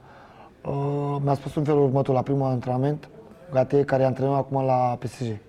uh, 0.66 1.18
mi-a 1.22 1.34
spus 1.34 1.56
în 1.56 1.64
felul 1.64 1.84
următor 1.84 2.16
la 2.16 2.22
primul 2.22 2.48
antrenament, 2.48 3.10
Gate, 3.52 3.84
care 3.84 4.04
e 4.04 4.06
antrenor 4.06 4.36
acum 4.36 4.66
la 4.66 4.98
PSG. 5.00 5.40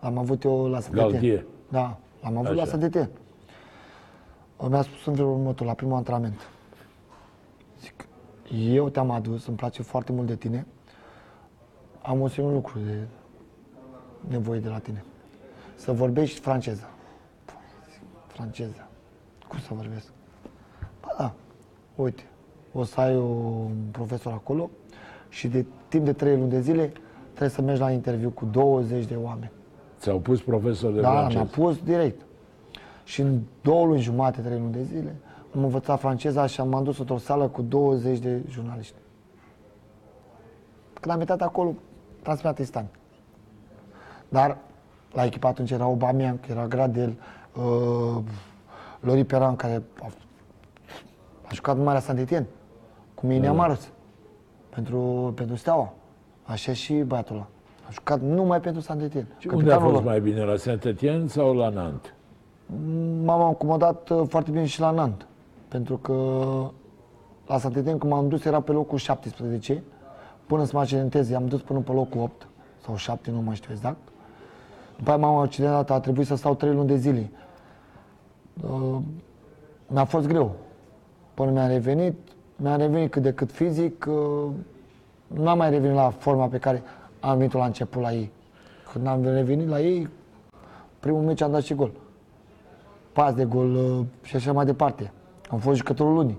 L-am 0.00 0.18
avut 0.18 0.44
eu 0.44 0.66
la 0.68 0.80
Saint-Étienne. 0.80 1.12
Galtier. 1.12 1.44
Da, 1.68 1.96
l-am 2.22 2.36
avut 2.36 2.54
la 2.54 2.62
Așa. 2.62 2.70
Saint-Étienne. 2.70 3.10
Mi-a 4.68 4.82
spus 4.82 5.06
în 5.06 5.14
felul 5.14 5.30
următor, 5.30 5.66
la 5.66 5.74
primul 5.74 5.96
antrenament. 5.96 6.48
Zic, 7.80 8.06
eu 8.74 8.88
te-am 8.88 9.10
adus, 9.10 9.46
îmi 9.46 9.56
place 9.56 9.82
foarte 9.82 10.12
mult 10.12 10.26
de 10.26 10.36
tine. 10.36 10.66
Am 12.02 12.20
un 12.20 12.28
singur 12.28 12.52
lucru 12.52 12.78
de 12.78 13.06
nevoie 14.28 14.60
de 14.60 14.68
la 14.68 14.78
tine. 14.78 15.04
Să 15.74 15.92
vorbești 15.92 16.40
franceză. 16.40 16.88
Păi, 17.44 17.54
zic, 17.92 18.02
Franceză. 18.26 18.88
Cum 19.48 19.58
să 19.58 19.74
vorbesc? 19.74 20.12
Ba 21.96 22.02
da, 22.02 22.02
uite, 22.02 22.22
o 22.72 22.84
să 22.84 23.00
ai 23.00 23.16
un 23.16 23.70
profesor 23.90 24.32
acolo 24.32 24.70
și 25.28 25.48
de 25.48 25.64
timp 25.88 26.04
de 26.04 26.12
3 26.12 26.36
luni 26.36 26.50
de 26.50 26.60
zile 26.60 26.92
trebuie 27.28 27.48
să 27.48 27.62
mergi 27.62 27.80
la 27.80 27.90
interviu 27.90 28.30
cu 28.30 28.44
20 28.44 29.04
de 29.04 29.16
oameni. 29.16 29.50
Ți-au 29.98 30.18
pus 30.18 30.42
profesor 30.42 30.92
de 30.92 31.00
Da, 31.00 31.10
francez. 31.10 31.34
mi-a 31.34 31.44
pus 31.44 31.82
direct. 31.82 32.20
Și 33.04 33.20
în 33.20 33.40
două 33.62 33.86
luni 33.86 34.00
jumate, 34.00 34.40
trei 34.40 34.58
luni 34.58 34.72
de 34.72 34.82
zile, 34.82 35.16
am 35.54 35.62
învățat 35.64 36.00
franceza 36.00 36.46
și 36.46 36.60
am 36.60 36.80
dus 36.84 36.98
într-o 36.98 37.16
sală 37.18 37.48
cu 37.48 37.62
20 37.62 38.18
de 38.18 38.42
jurnaliști. 38.48 38.94
Când 41.00 41.14
am 41.14 41.20
intrat 41.20 41.42
acolo, 41.42 41.74
transmis 42.22 42.58
instant. 42.58 42.88
Dar 44.28 44.58
la 45.12 45.24
echipa 45.24 45.48
atunci 45.48 45.70
era 45.70 45.84
Aubameyang, 45.84 46.38
era 46.50 46.66
Gradel, 46.66 47.14
uh, 47.56 48.22
Lori 49.00 49.24
Peran, 49.24 49.56
care 49.56 49.82
a, 50.02 50.06
a 51.54 51.56
jucat 51.56 51.76
numai 51.76 51.94
la 51.94 52.00
Saint-Étienne, 52.00 52.46
cu 53.14 53.26
mine 53.26 53.46
Amaros, 53.46 53.88
pentru, 54.68 55.32
pentru 55.34 55.56
Steaua. 55.56 55.92
Așa 56.42 56.72
și 56.72 56.94
băiatul 56.94 57.34
ăla. 57.34 57.46
A 57.86 57.90
jucat 57.92 58.20
numai 58.20 58.60
pentru 58.60 58.80
Saint-Étienne. 58.82 59.28
Și 59.38 59.46
unde 59.46 59.62
a 59.62 59.66
Capitanul 59.66 59.92
fost 59.92 60.04
lor. 60.04 60.12
mai 60.12 60.20
bine, 60.20 60.44
la 60.44 60.56
Saint-Étienne 60.56 61.26
sau 61.26 61.54
la 61.54 61.68
Nantes? 61.68 62.12
M-am 63.24 63.40
acomodat 63.40 64.08
uh, 64.08 64.22
foarte 64.28 64.50
bine 64.50 64.64
și 64.64 64.80
la 64.80 64.90
Nant. 64.90 65.26
Pentru 65.68 65.96
că 65.96 66.14
la 67.46 67.58
Saint-Étienne, 67.58 67.98
când 67.98 68.12
m-am 68.12 68.28
dus, 68.28 68.44
era 68.44 68.60
pe 68.60 68.72
locul 68.72 68.98
17. 68.98 69.82
Până 70.46 70.64
să 70.64 70.70
mă 70.74 70.80
accidentez, 70.80 71.30
i-am 71.30 71.46
dus 71.46 71.60
până 71.60 71.78
pe 71.78 71.92
locul 71.92 72.20
8 72.20 72.48
sau 72.84 72.96
7, 72.96 73.30
nu 73.30 73.40
mai 73.40 73.54
știu 73.54 73.72
exact. 73.72 73.98
După 74.96 75.10
aia 75.10 75.18
m-am 75.18 75.36
accidentat, 75.36 75.90
a 75.90 76.00
trebuit 76.00 76.26
să 76.26 76.34
stau 76.34 76.54
3 76.54 76.72
luni 76.74 76.88
de 76.88 76.96
zile. 76.96 77.30
Uh, 78.62 78.98
mi-a 79.86 80.04
fost 80.04 80.26
greu. 80.26 80.56
Până 81.34 81.50
mi-a 81.50 81.66
revenit, 81.66 82.14
mi-a 82.56 82.76
revenit 82.76 83.10
cât 83.10 83.22
de 83.22 83.32
cât 83.32 83.50
fizic. 83.52 84.06
uh, 84.08 84.50
Nu 85.26 85.48
am 85.48 85.58
mai 85.58 85.70
revenit 85.70 85.96
la 85.96 86.10
forma 86.10 86.46
pe 86.46 86.58
care 86.58 86.82
am 87.20 87.36
venit-o 87.36 87.58
la 87.58 87.64
început 87.64 88.02
la 88.02 88.12
ei. 88.12 88.30
Când 88.92 89.06
am 89.06 89.24
revenit 89.24 89.68
la 89.68 89.80
ei, 89.80 90.08
primul 91.00 91.22
meci 91.22 91.40
am 91.40 91.50
dat 91.50 91.62
și 91.62 91.74
gol 91.74 91.90
pas 93.14 93.34
de 93.34 93.44
gol 93.44 93.74
uh, 93.74 94.04
și 94.22 94.36
așa 94.36 94.52
mai 94.52 94.64
departe. 94.64 95.12
Am 95.50 95.58
fost 95.58 95.76
jucătorul 95.76 96.14
lunii. 96.14 96.38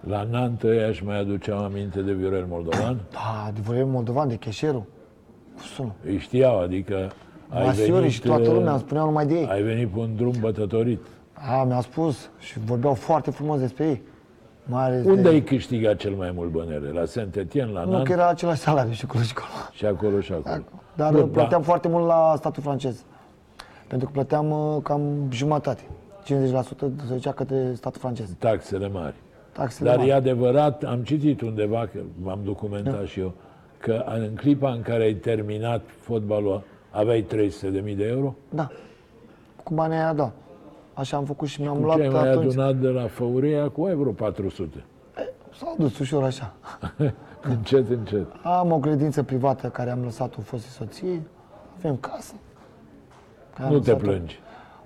La 0.00 0.22
Nantes 0.22 0.70
ăia 0.70 0.86
își 0.86 1.04
mai 1.04 1.18
aduceau 1.18 1.58
aminte 1.64 2.00
de 2.02 2.12
Viorel 2.12 2.46
Moldovan? 2.48 3.00
Da, 3.10 3.50
de 3.54 3.60
vorbim 3.62 3.88
moldovan, 3.88 4.28
de 4.28 4.36
Cheșeru. 4.36 4.86
Cum 5.54 5.62
sună? 5.74 5.92
Îi 6.04 6.18
știau, 6.18 6.60
adică 6.60 7.10
ai 7.48 7.64
Masiori 7.64 7.90
venit, 7.92 8.10
și 8.10 8.20
toată 8.20 8.50
lumea 8.50 8.64
uh, 8.66 8.70
îmi 8.70 8.78
spuneau 8.80 9.06
numai 9.06 9.26
de 9.26 9.34
ei. 9.34 9.46
Ai 9.50 9.62
venit 9.62 9.88
pe 9.88 9.98
un 9.98 10.16
drum 10.16 10.34
bătătorit. 10.40 11.00
A, 11.48 11.62
mi-au 11.64 11.80
spus 11.80 12.30
și 12.38 12.58
vorbeau 12.58 12.94
foarte 12.94 13.30
frumos 13.30 13.60
despre 13.60 13.84
ei. 13.86 14.02
Mai 14.64 14.84
ales 14.84 15.04
Unde 15.04 15.20
de... 15.22 15.28
ai 15.28 15.42
câștigat 15.42 15.96
cel 15.96 16.12
mai 16.14 16.32
mult 16.34 16.50
bănere? 16.50 16.90
La 16.92 17.04
Saint-Étienne, 17.04 17.72
la 17.72 17.80
Nu 17.84 17.86
că 17.90 17.96
Nantes 17.96 18.14
era 18.14 18.28
același 18.28 18.60
salariu 18.60 18.92
și 18.92 19.04
acolo 19.08 19.22
și 19.22 19.32
acolo. 19.36 19.68
și 19.72 19.86
acolo 19.86 20.20
și 20.20 20.32
acolo. 20.32 20.62
Dar 20.94 21.12
Bun, 21.12 21.20
Bun, 21.20 21.30
plăteam 21.30 21.62
foarte 21.62 21.88
mult 21.88 22.06
la 22.06 22.34
statul 22.36 22.62
francez. 22.62 23.04
Pentru 23.86 24.06
că 24.06 24.12
plăteam 24.12 24.50
uh, 24.50 24.82
cam 24.82 25.02
jumătate. 25.30 25.82
50% 26.24 26.26
se 27.06 27.12
ducea 27.12 27.32
către 27.32 27.72
statul 27.74 28.00
francez. 28.00 28.28
Taxele 28.38 28.88
mari. 28.88 29.14
Taxele 29.52 29.88
Dar 29.88 29.98
mari. 29.98 30.08
e 30.10 30.14
adevărat, 30.14 30.82
am 30.84 31.02
citit 31.02 31.40
undeva, 31.40 31.88
că 31.92 31.98
m-am 32.22 32.38
documentat 32.44 32.98
Da. 32.98 33.04
și 33.04 33.20
eu, 33.20 33.32
că 33.78 34.04
în 34.06 34.34
clipa 34.34 34.70
în 34.70 34.82
care 34.82 35.02
ai 35.02 35.14
terminat 35.14 35.82
fotbalul, 36.00 36.62
aveai 36.90 37.26
300.000 37.34 37.96
de 37.96 38.04
euro? 38.04 38.34
Da. 38.48 38.70
Cu 39.64 39.74
banii 39.74 39.96
aia, 39.96 40.12
da. 40.12 40.32
Așa 40.94 41.16
am 41.16 41.24
făcut 41.24 41.48
și 41.48 41.60
mi-am 41.60 41.74
Cum 41.74 41.84
luat 41.84 41.96
ce 41.96 42.02
ai 42.02 42.08
mai 42.08 42.28
atunci. 42.28 42.52
adunat 42.52 42.76
de 42.76 42.88
la 42.88 43.06
Făurea 43.06 43.68
cu 43.68 43.84
ai 43.84 43.94
vreo 43.94 44.12
400. 44.12 44.84
S-au 45.58 45.74
dus 45.78 45.98
ușor 45.98 46.22
așa. 46.22 46.52
încet, 47.42 47.90
încet. 47.90 48.26
Am 48.42 48.72
o 48.72 48.78
credință 48.78 49.22
privată 49.22 49.68
care 49.68 49.90
am 49.90 50.02
lăsat-o 50.02 50.40
fostii 50.40 50.70
soție, 50.70 51.22
avem 51.78 51.96
casă. 51.96 52.34
care 53.54 53.68
am 53.68 53.72
Nu 53.74 53.78
te 53.80 53.90
lăsat-o. 53.90 54.06
plângi. 54.08 54.40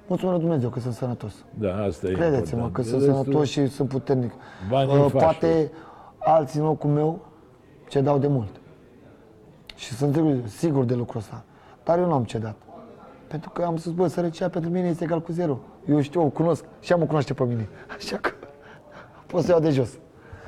Mulțumesc 0.07 0.37
lui 0.37 0.45
Dumnezeu 0.47 0.71
că 0.71 0.81
sunt 0.81 0.95
sănătos. 0.95 1.35
Da, 1.59 1.83
asta 1.83 2.07
e 2.09 2.13
Credeți-mă 2.13 2.61
important. 2.63 2.73
că 2.75 2.81
De 2.83 2.89
sunt 2.89 3.01
restul, 3.03 3.23
sănătos 3.25 3.49
și 3.49 3.67
sunt 3.67 3.89
puternic. 3.89 4.33
Banii 4.71 4.95
Uh, 4.97 5.01
faci 5.11 5.23
poate 5.23 5.71
alții 6.19 6.61
în 6.61 6.67
locul 6.67 6.91
meu 6.91 7.25
cedau 7.89 8.19
de 8.19 8.27
mult. 8.27 8.61
Și 9.77 9.93
sunt 9.93 10.15
sigur- 10.15 10.47
sigur 10.47 10.85
de 10.85 10.95
lucrul 10.95 11.21
ăsta. 11.21 11.45
Dar 11.85 11.99
eu 11.99 12.07
nu 12.07 12.13
am 12.13 12.25
cedat. 12.25 12.55
Pentru 13.29 13.51
că 13.51 13.63
am 13.63 13.77
spus, 13.77 13.93
bă, 13.93 14.07
sărăcia 14.07 14.49
pentru 14.49 14.71
mine 14.71 14.89
este 14.89 15.05
egal 15.05 15.21
cu 15.23 15.33
zero. 15.33 15.59
Eu 15.89 16.01
știu, 16.01 16.23
o 16.25 16.29
cunosc 16.29 16.65
și 16.81 16.93
am 16.93 17.03
o 17.03 17.07
cunoaște 17.07 17.35
pe 17.35 17.45
mine. 17.45 17.69
Așa 17.97 18.17
că 18.17 18.31
pot 19.27 19.43
să 19.43 19.51
iau 19.51 19.61
de 19.61 19.71
jos. 19.71 19.99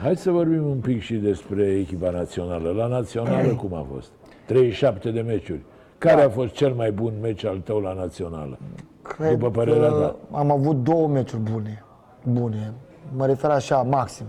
Hai 0.03 0.17
să 0.17 0.31
vorbim 0.31 0.67
un 0.67 0.79
pic 0.79 1.01
și 1.01 1.15
despre 1.15 1.65
echipa 1.65 2.11
națională. 2.11 2.71
La 2.71 2.87
națională 2.87 3.55
cum 3.55 3.75
a 3.75 3.87
fost? 3.93 4.11
37 4.47 5.11
de 5.11 5.21
meciuri. 5.21 5.61
Care 5.99 6.23
a 6.23 6.29
fost 6.29 6.53
cel 6.53 6.73
mai 6.73 6.93
bun 6.93 7.13
meci 7.21 7.45
al 7.45 7.59
tău 7.59 7.81
la 7.81 7.93
națională? 7.93 8.59
Cred 9.03 9.31
După 9.31 9.51
părerea 9.51 9.89
că 9.89 10.17
ta. 10.31 10.39
am 10.39 10.51
avut 10.51 10.83
două 10.83 11.09
meciuri 11.09 11.43
bune. 11.43 11.85
Bune. 12.25 12.73
Mă 13.17 13.27
refer 13.27 13.51
așa, 13.51 13.83
maxim. 13.83 14.27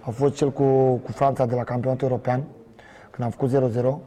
A 0.00 0.10
fost 0.10 0.34
cel 0.34 0.50
cu, 0.50 0.94
cu 0.96 1.12
Franța 1.12 1.46
de 1.46 1.54
la 1.54 1.64
campionatul 1.64 2.08
european, 2.08 2.44
când 3.10 3.26
am 3.26 3.30
făcut 3.30 3.72
0-0. 3.72 3.98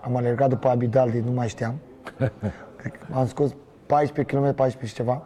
Am 0.00 0.16
alergat 0.16 0.48
după 0.48 0.68
Abidaldi, 0.68 1.18
nu 1.18 1.32
mai 1.32 1.48
știam. 1.48 1.74
Cred 2.76 2.92
că 2.92 3.06
am 3.12 3.26
scos 3.26 3.54
14 3.86 4.36
km, 4.36 4.54
14 4.54 4.86
și 4.86 4.94
ceva. 4.94 5.22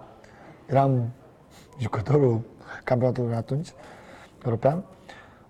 Eram 0.69 1.09
jucătorul 1.79 2.41
campionatului 2.85 3.35
atunci, 3.35 3.69
european. 4.45 4.85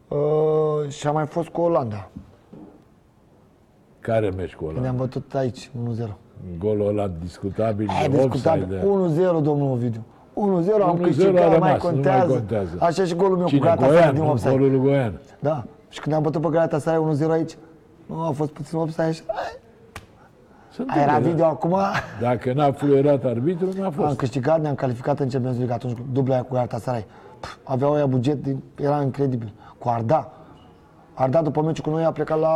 Uh, 0.09 0.89
și 0.89 1.07
am 1.07 1.15
mai 1.15 1.27
fost 1.27 1.49
cu 1.49 1.61
Olanda. 1.61 2.09
Care 4.01 4.31
meci 4.31 4.55
cu 4.55 4.65
ăla? 4.65 4.81
Ne-am 4.81 4.97
bătut 4.97 5.35
aici, 5.35 5.71
1-0. 6.01 6.09
Golul 6.59 6.87
ăla 6.89 7.09
discutabil, 7.23 7.89
E 8.05 8.09
de 8.09 8.17
discutabil. 8.17 8.83
offside. 8.85 9.29
1-0, 9.39 9.43
domnul 9.43 9.71
Ovidiu. 9.71 10.05
1-0 10.35 10.83
am 10.83 10.99
1-0 10.99 11.03
câștigat, 11.03 11.45
a 11.45 11.47
mai 11.47 11.53
rămas, 11.53 11.53
nu 11.53 11.59
mai 11.59 11.77
contează. 11.79 12.33
contează. 12.33 12.77
Așa 12.79 13.05
și 13.05 13.15
golul 13.15 13.37
meu 13.37 13.47
Cine? 13.47 13.61
cu 13.61 13.67
Gata 13.67 13.87
Goian, 13.87 14.15
din 14.15 14.23
nu? 14.23 14.31
offside. 14.31 14.51
Golul 14.51 14.71
lui 14.71 14.81
Goian. 14.81 15.21
Da. 15.39 15.65
Și 15.89 16.01
când 16.01 16.15
am 16.15 16.23
bătut 16.23 16.41
pe 16.43 16.49
Gata 16.49 16.79
Sarai 16.79 17.17
1-0 17.27 17.31
aici, 17.31 17.57
nu 18.07 18.21
a 18.21 18.31
fost 18.31 18.51
puțin 18.51 18.79
offside 18.79 19.13
și... 19.13 19.23
Se 20.79 20.85
Aia 20.87 21.03
era 21.03 21.11
întâmplă, 21.17 21.31
video 21.31 21.47
acum. 21.47 21.71
da. 21.71 21.93
Dacă 22.21 22.53
n-a 22.53 22.73
fluierat 22.73 23.25
arbitru, 23.25 23.69
n-a 23.79 23.85
Am 23.85 23.91
fost. 23.93 24.17
câștigat, 24.17 24.61
ne-am 24.61 24.75
calificat 24.75 25.19
în 25.21 25.29
Champions 25.29 25.57
League 25.57 25.75
atunci, 25.75 25.99
dubla 26.13 26.35
aia 26.35 26.43
cu 26.43 26.55
Gata 26.55 26.79
Sarai. 26.79 27.07
Pf, 27.41 27.57
Aveau 27.65 27.93
ăia 27.93 28.07
buget, 28.07 28.43
din- 28.43 28.63
era 28.81 29.03
incredibil. 29.03 29.53
Cu 29.79 29.89
Arda. 29.89 30.33
Arda 31.15 31.43
după 31.43 31.63
meciul 31.63 31.85
cu 31.85 31.91
noi 31.91 32.05
a 32.05 32.13
plecat 32.13 32.39
la 32.39 32.49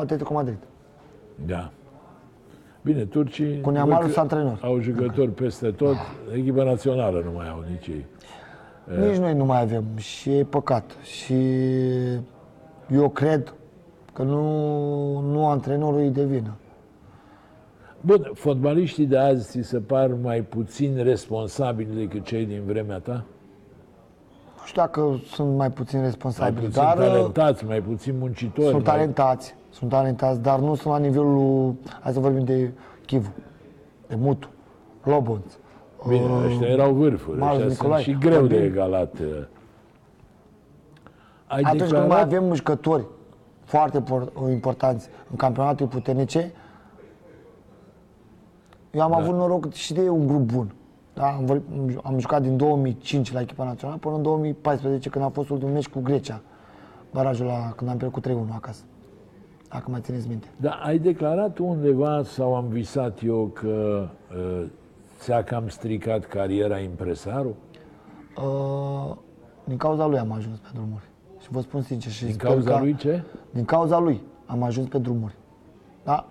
Atletico 0.00 0.34
Madrid. 0.34 0.58
Da. 1.46 1.70
Bine, 2.82 3.04
turcii 3.04 3.60
Cu 3.60 3.70
Neamaru 3.70 3.94
văd 4.00 4.06
că 4.06 4.12
sunt 4.12 4.32
antrenori. 4.32 4.60
au 4.62 4.78
jucători 4.80 5.30
peste 5.30 5.70
tot. 5.70 5.96
Echipa 6.34 6.62
națională 6.64 7.22
nu 7.24 7.30
mai 7.36 7.48
au 7.48 7.64
nici 7.70 7.86
ei. 7.86 8.06
Nici 9.08 9.16
noi 9.16 9.34
nu 9.34 9.44
mai 9.44 9.60
avem 9.60 9.84
și 9.96 10.36
e 10.38 10.44
păcat. 10.44 10.90
Și 11.02 11.34
eu 12.90 13.08
cred 13.12 13.54
că 14.12 14.22
nu, 14.22 14.42
nu 15.20 15.46
antrenorul 15.48 16.00
e 16.00 16.08
de 16.08 16.24
vină. 16.24 16.50
Bun, 18.06 18.30
fotbaliștii 18.34 19.06
de 19.06 19.18
azi 19.18 19.50
ți 19.50 19.68
se 19.68 19.78
par 19.78 20.10
mai 20.22 20.40
puțin 20.40 21.02
responsabili 21.02 21.94
decât 21.96 22.24
cei 22.24 22.44
din 22.46 22.62
vremea 22.66 22.98
ta? 22.98 23.24
Nu 24.58 24.64
știu 24.64 24.82
dacă 24.82 25.20
sunt 25.26 25.56
mai 25.56 25.70
puțin 25.70 25.98
Mai 25.98 26.06
responsabili, 26.06 26.64
puțin 26.66 26.82
dar 26.82 26.98
uh, 26.98 27.04
talentați, 27.04 27.64
mai 27.64 27.80
puțin 27.80 28.14
muncitori. 28.18 28.68
sunt 28.68 28.84
mai... 28.86 28.94
talentați, 28.94 29.54
sunt 29.70 29.90
talentați, 29.90 30.40
dar 30.42 30.58
nu 30.58 30.74
sunt 30.74 30.92
la 30.92 30.98
nivelul, 30.98 31.74
hai 32.00 32.12
să 32.12 32.20
vorbim 32.20 32.44
de 32.44 32.70
Chivu, 33.06 33.32
de 34.08 34.14
Mutu, 34.14 34.48
Lobonț. 35.04 35.54
Bine, 36.08 36.24
ăștia 36.46 36.66
erau 36.68 36.92
vârfuri, 36.92 37.38
Marius 37.38 37.58
ăștia 37.60 37.74
sunt 37.74 37.80
Nicolae, 37.82 38.02
și 38.02 38.16
greu 38.18 38.46
de 38.46 38.56
vorbim- 38.56 38.64
egalat. 38.72 39.18
uh. 39.18 39.26
Ai 41.46 41.60
Atunci 41.62 41.68
când 41.80 41.80
declarat... 41.90 42.08
mai 42.08 42.20
avem 42.20 42.54
jucători 42.54 43.04
foarte 43.62 44.02
por- 44.02 44.48
importanți 44.50 45.08
în 45.30 45.36
campionatul 45.36 45.86
puternice, 45.86 46.52
eu 48.94 49.00
am 49.02 49.14
avut 49.14 49.34
noroc 49.34 49.72
și 49.72 49.92
de 49.92 50.08
un 50.08 50.26
grup 50.26 50.40
bun. 50.52 50.74
Da, 51.14 51.26
am, 51.26 51.44
vorbit- 51.44 51.98
am 52.02 52.18
jucat 52.18 52.42
din 52.42 52.56
2005 52.56 53.32
la 53.32 53.40
echipa 53.40 53.64
națională 53.64 53.98
până 53.98 54.14
în 54.16 54.22
2014 54.22 55.08
când 55.08 55.24
a 55.24 55.28
fost 55.28 55.48
ultimul 55.50 55.72
meci 55.72 55.88
cu 55.88 56.00
Grecia. 56.00 56.40
Barajul 57.12 57.46
la 57.46 57.72
când 57.76 57.90
am 57.90 57.96
pierdut 57.96 58.22
cu 58.22 58.28
3-1 58.50 58.54
acasă. 58.54 58.82
dacă 59.68 59.90
mai 59.90 60.00
țineți 60.00 60.28
minte. 60.28 60.46
Da, 60.56 60.70
ai 60.70 60.98
declarat 60.98 61.58
undeva, 61.58 62.22
sau 62.22 62.54
am 62.54 62.66
visat 62.68 63.18
eu, 63.24 63.46
că 63.54 64.06
uh, 64.36 64.66
ți-a 65.18 65.42
cam 65.44 65.68
stricat 65.68 66.24
cariera 66.24 66.78
impresarul? 66.78 67.54
Uh, 68.36 69.16
din 69.64 69.76
cauza 69.76 70.06
lui 70.06 70.18
am 70.18 70.32
ajuns 70.32 70.58
pe 70.58 70.68
drumuri. 70.72 71.02
Și 71.40 71.48
vă 71.50 71.60
spun 71.60 71.82
sincer 71.82 72.12
și 72.12 72.24
Din 72.24 72.32
sper 72.32 72.46
cauza 72.50 72.70
ca- 72.70 72.78
lui 72.80 72.94
ce? 72.96 73.22
Din 73.50 73.64
cauza 73.64 73.98
lui 73.98 74.22
am 74.46 74.62
ajuns 74.62 74.88
pe 74.88 74.98
drumuri. 74.98 75.34
Da? 76.04 76.26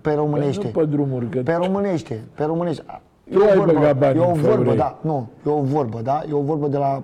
Pe 0.00 0.12
românește. 0.12 0.66
Păi 0.66 0.70
Nu 0.82 0.88
pe 0.88 0.96
drumuri, 0.96 1.28
că 1.28 1.40
Pe 1.40 1.54
românește, 1.54 2.24
pe 2.34 2.44
românește. 2.44 3.00
E 3.24 3.34
Tu 3.34 3.42
ai 3.42 3.50
o 3.50 3.54
vorbă, 3.56 3.72
băgat 3.72 3.98
bani 3.98 4.18
e 4.18 4.20
o 4.20 4.28
în 4.28 4.32
vorbă, 4.34 4.54
Făurei. 4.56 4.76
da, 4.76 4.98
nu, 5.00 5.28
e 5.46 5.50
o 5.50 5.60
vorbă, 5.62 6.00
da, 6.00 6.22
e 6.28 6.32
o 6.32 6.40
vorbă 6.40 6.66
de 6.66 6.76
la 6.76 7.02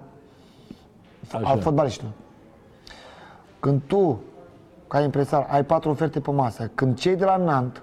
Așa. 1.32 1.49
al 1.49 1.61
fotbaliștilor. 1.61 2.12
Când 3.61 3.80
tu, 3.86 4.20
ca 4.88 5.01
impresar, 5.01 5.47
ai 5.51 5.64
patru 5.64 5.90
oferte 5.90 6.20
pe 6.20 6.30
masă, 6.30 6.70
când 6.74 6.99
cei 6.99 7.16
de 7.16 7.24
la 7.24 7.36
Nant 7.36 7.82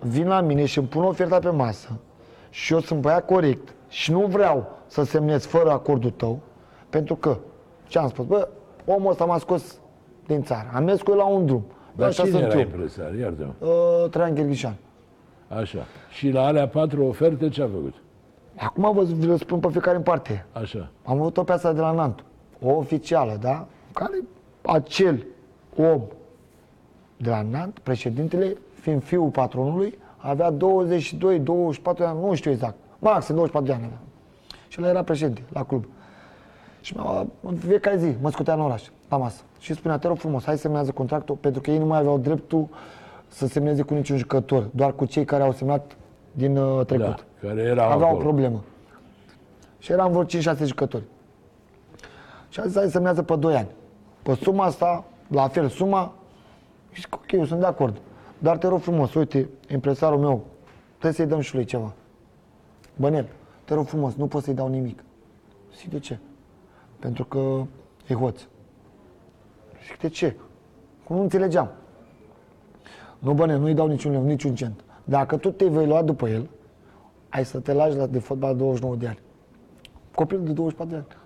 vin 0.00 0.26
la 0.28 0.40
mine 0.40 0.64
și 0.64 0.78
îmi 0.78 0.86
pun 0.86 1.04
oferta 1.04 1.38
pe 1.38 1.50
masă 1.50 1.88
și 2.50 2.72
eu 2.72 2.80
sunt 2.80 3.00
băiat 3.00 3.26
corect 3.26 3.74
și 3.88 4.12
nu 4.12 4.20
vreau 4.20 4.66
să 4.86 5.02
semnez 5.02 5.44
fără 5.44 5.70
acordul 5.70 6.10
tău, 6.10 6.38
pentru 6.90 7.14
că, 7.16 7.36
ce 7.86 7.98
am 7.98 8.08
spus, 8.08 8.24
bă, 8.26 8.48
omul 8.86 9.10
ăsta 9.10 9.24
m-a 9.24 9.38
scos 9.38 9.78
din 10.26 10.42
țară, 10.42 10.70
am 10.74 10.84
mers 10.84 11.00
cu 11.02 11.10
el 11.10 11.16
la 11.16 11.24
un 11.24 11.46
drum. 11.46 11.64
Dar 11.96 12.08
Așa 12.08 12.22
cine 12.22 12.34
sunt 12.38 12.50
era 12.50 12.54
eu. 12.54 12.60
impresar? 12.60 13.14
Iartă-mă. 13.14 13.66
Uh, 13.66 14.10
Traian 14.10 14.34
Gherghișan. 14.34 14.74
Așa. 15.48 15.78
Și 16.10 16.30
la 16.30 16.46
alea 16.46 16.68
patru 16.68 17.04
oferte 17.04 17.48
ce 17.48 17.62
a 17.62 17.66
făcut? 17.66 17.94
Acum 18.56 18.92
vă 18.94 19.02
vi 19.02 19.26
le 19.26 19.36
spun 19.36 19.58
pe 19.60 19.68
fiecare 19.70 19.96
în 19.96 20.02
parte. 20.02 20.46
Așa. 20.52 20.90
Am 21.04 21.18
avut 21.20 21.36
o 21.36 21.42
pe 21.42 21.52
asta 21.52 21.72
de 21.72 21.80
la 21.80 21.90
Nant, 21.92 22.24
o 22.62 22.70
oficială, 22.70 23.36
da? 23.40 23.66
Care 23.92 24.20
acel 24.62 25.26
om 25.76 26.00
de 27.16 27.30
la 27.30 27.42
Nant, 27.42 27.78
președintele, 27.78 28.56
fiind 28.80 29.02
fiul 29.02 29.28
patronului, 29.28 29.98
avea 30.16 30.50
22, 30.50 31.38
24 31.38 32.02
de 32.02 32.08
ani, 32.08 32.20
nu 32.20 32.34
știu 32.34 32.50
exact, 32.50 32.74
maxim 32.98 33.34
24 33.34 33.70
de 33.70 33.76
ani 33.76 33.84
avea. 33.84 34.00
Și 34.68 34.80
el 34.80 34.86
era 34.86 35.02
președinte 35.02 35.42
la 35.52 35.64
club. 35.64 35.84
Și 36.80 36.96
mă, 36.96 37.26
în 37.42 37.56
fiecare 37.56 37.96
zi 37.96 38.14
mă 38.20 38.30
scutea 38.30 38.54
în 38.54 38.60
oraș, 38.60 38.82
la 39.08 39.16
masă. 39.16 39.42
Și 39.58 39.74
spunea, 39.74 39.98
te 39.98 40.06
rog 40.06 40.16
frumos, 40.18 40.44
hai 40.44 40.58
semnează 40.58 40.90
contractul, 40.90 41.34
pentru 41.34 41.60
că 41.60 41.70
ei 41.70 41.78
nu 41.78 41.84
mai 41.86 41.98
aveau 41.98 42.18
dreptul 42.18 42.68
să 43.28 43.46
semneze 43.46 43.82
cu 43.82 43.94
niciun 43.94 44.16
jucător, 44.16 44.68
doar 44.74 44.92
cu 44.94 45.04
cei 45.04 45.24
care 45.24 45.42
au 45.42 45.52
semnat 45.52 45.96
din 46.32 46.56
uh, 46.56 46.86
trecut 46.86 47.06
Da, 47.40 47.48
care 47.48 47.60
erau 47.60 47.90
avea 47.90 48.06
o 48.06 48.08
acolo. 48.08 48.22
problemă. 48.24 48.60
Și 49.78 49.92
eram 49.92 50.12
vreo 50.12 50.24
5-6 50.54 50.56
jucători. 50.64 51.02
Și 52.48 52.60
a 52.60 52.64
zis, 52.66 52.74
hai 52.74 52.84
să 52.84 52.90
semnează 52.90 53.22
pe 53.22 53.36
2 53.36 53.54
ani. 53.54 53.68
Pe 54.22 54.34
suma 54.34 54.64
asta, 54.64 55.04
la 55.28 55.48
fel 55.48 55.68
suma, 55.68 56.12
și 56.92 57.00
zic, 57.00 57.14
ok, 57.14 57.32
eu 57.32 57.44
sunt 57.44 57.60
de 57.60 57.66
acord. 57.66 57.96
Dar 58.38 58.58
te 58.58 58.66
rog 58.66 58.80
frumos, 58.80 59.14
uite, 59.14 59.48
impresarul 59.72 60.18
meu, 60.18 60.44
trebuie 60.90 61.12
să-i 61.12 61.26
dăm 61.26 61.40
și 61.40 61.54
lui 61.54 61.64
ceva. 61.64 61.92
Bănel, 62.96 63.26
te 63.64 63.74
rog 63.74 63.86
frumos, 63.86 64.14
nu 64.14 64.26
pot 64.26 64.42
să-i 64.42 64.54
dau 64.54 64.68
nimic. 64.68 65.04
Zic, 65.76 65.90
de 65.90 65.98
ce? 65.98 66.18
Pentru 67.00 67.24
că 67.24 67.62
e 68.08 68.14
hoț. 68.14 68.40
Zic, 69.86 69.98
de 69.98 70.08
ce? 70.08 70.36
Cum 71.04 71.16
nu 71.16 71.22
înțelegeam. 71.22 71.70
Nu, 73.18 73.34
băne, 73.34 73.56
nu-i 73.56 73.74
dau 73.74 73.86
niciun 73.86 74.10
leu, 74.10 74.24
niciun 74.24 74.54
cent. 74.54 74.84
Dacă 75.04 75.36
tu 75.36 75.50
te 75.50 75.68
vei 75.68 75.86
lua 75.86 76.02
după 76.02 76.28
el, 76.28 76.50
ai 77.28 77.44
să 77.44 77.60
te 77.60 77.72
lași 77.72 77.96
la 77.96 78.06
de 78.06 78.18
fotbal 78.18 78.56
29 78.56 78.96
de 78.96 79.06
ani. 79.06 79.18
Copilul 80.14 80.44
de 80.44 80.52
24 80.52 80.94
de 80.94 81.02
ani. 81.04 81.20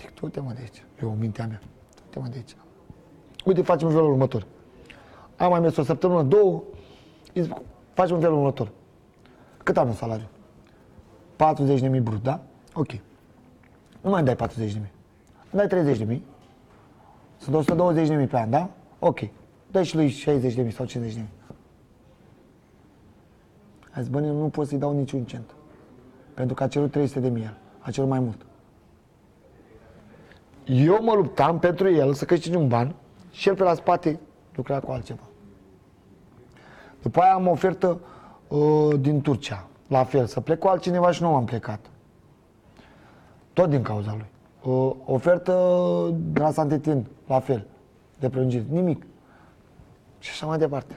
Zic, 0.00 0.10
tu 0.10 0.28
te 0.28 0.40
mă 0.40 0.52
de 0.52 0.60
aici. 0.60 0.84
Eu, 1.02 1.10
mintea 1.10 1.46
mea. 1.46 1.60
Tu 1.94 2.02
te 2.10 2.18
mă 2.18 2.26
de 2.26 2.36
aici. 2.36 2.56
Uite, 3.44 3.62
facem 3.62 3.88
felul 3.88 4.10
următor. 4.10 4.46
Am 5.36 5.50
mai 5.50 5.60
mers 5.60 5.76
o 5.76 5.82
săptămână, 5.82 6.22
două, 6.22 6.62
îi 7.34 7.42
zic, 7.42 7.52
facem 7.92 8.20
felul 8.20 8.36
următor. 8.36 8.72
Cât 9.62 9.76
am 9.76 9.88
un 9.88 9.94
salariu? 9.94 10.28
40.000 11.90 12.02
brut, 12.02 12.22
da? 12.22 12.40
Ok. 12.74 12.90
Nu 14.06 14.12
mai 14.12 14.22
dai 14.22 14.34
40.000. 14.34 14.38
Îmi 15.50 15.66
dai 15.68 15.94
30.000. 15.96 16.18
Sunt 17.36 17.64
120.000 18.24 18.28
pe 18.28 18.38
an, 18.38 18.50
da? 18.50 18.70
Ok. 18.98 19.18
Dă 19.70 19.82
și 19.82 19.94
lui 19.94 20.14
60.000 20.66 20.72
sau 20.72 20.86
50.000. 20.86 21.22
A 23.94 24.00
zis, 24.00 24.08
bă, 24.08 24.20
eu 24.20 24.38
nu 24.38 24.48
pot 24.48 24.66
să-i 24.66 24.78
dau 24.78 24.92
niciun 24.92 25.24
cent. 25.24 25.54
Pentru 26.34 26.54
că 26.54 26.62
a 26.62 26.68
cerut 26.68 26.90
300 26.90 27.20
de 27.20 27.28
mii. 27.28 27.56
A 27.78 27.90
cerut 27.90 28.08
mai 28.08 28.18
mult. 28.18 28.46
Eu 30.64 31.02
mă 31.02 31.14
luptam 31.14 31.58
pentru 31.58 31.92
el 31.92 32.14
să 32.14 32.24
câștige 32.24 32.56
un 32.56 32.68
ban 32.68 32.94
și 33.30 33.48
el 33.48 33.54
pe 33.54 33.62
la 33.62 33.74
spate 33.74 34.20
lucra 34.54 34.80
cu 34.80 34.90
altceva. 34.90 35.22
După 37.02 37.20
aia 37.20 37.32
am 37.34 37.46
o 37.46 37.50
ofertă 37.50 38.00
uh, 38.48 39.00
din 39.00 39.20
Turcia. 39.20 39.66
La 39.88 40.04
fel, 40.04 40.26
să 40.26 40.40
plec 40.40 40.58
cu 40.58 40.66
altcineva 40.66 41.10
și 41.10 41.22
nu 41.22 41.34
am 41.34 41.44
plecat. 41.44 41.90
Tot 43.56 43.70
din 43.70 43.82
cauza 43.82 44.16
lui. 44.16 44.26
Uh, 44.72 44.92
ofertă 45.04 45.52
de 46.32 46.40
la 46.40 46.50
Santetin, 46.50 47.06
la 47.26 47.40
fel, 47.40 47.66
de 48.18 48.28
prelungire. 48.28 48.64
Nimic. 48.68 49.06
Și 50.18 50.30
așa 50.30 50.46
mai 50.46 50.58
departe. 50.58 50.94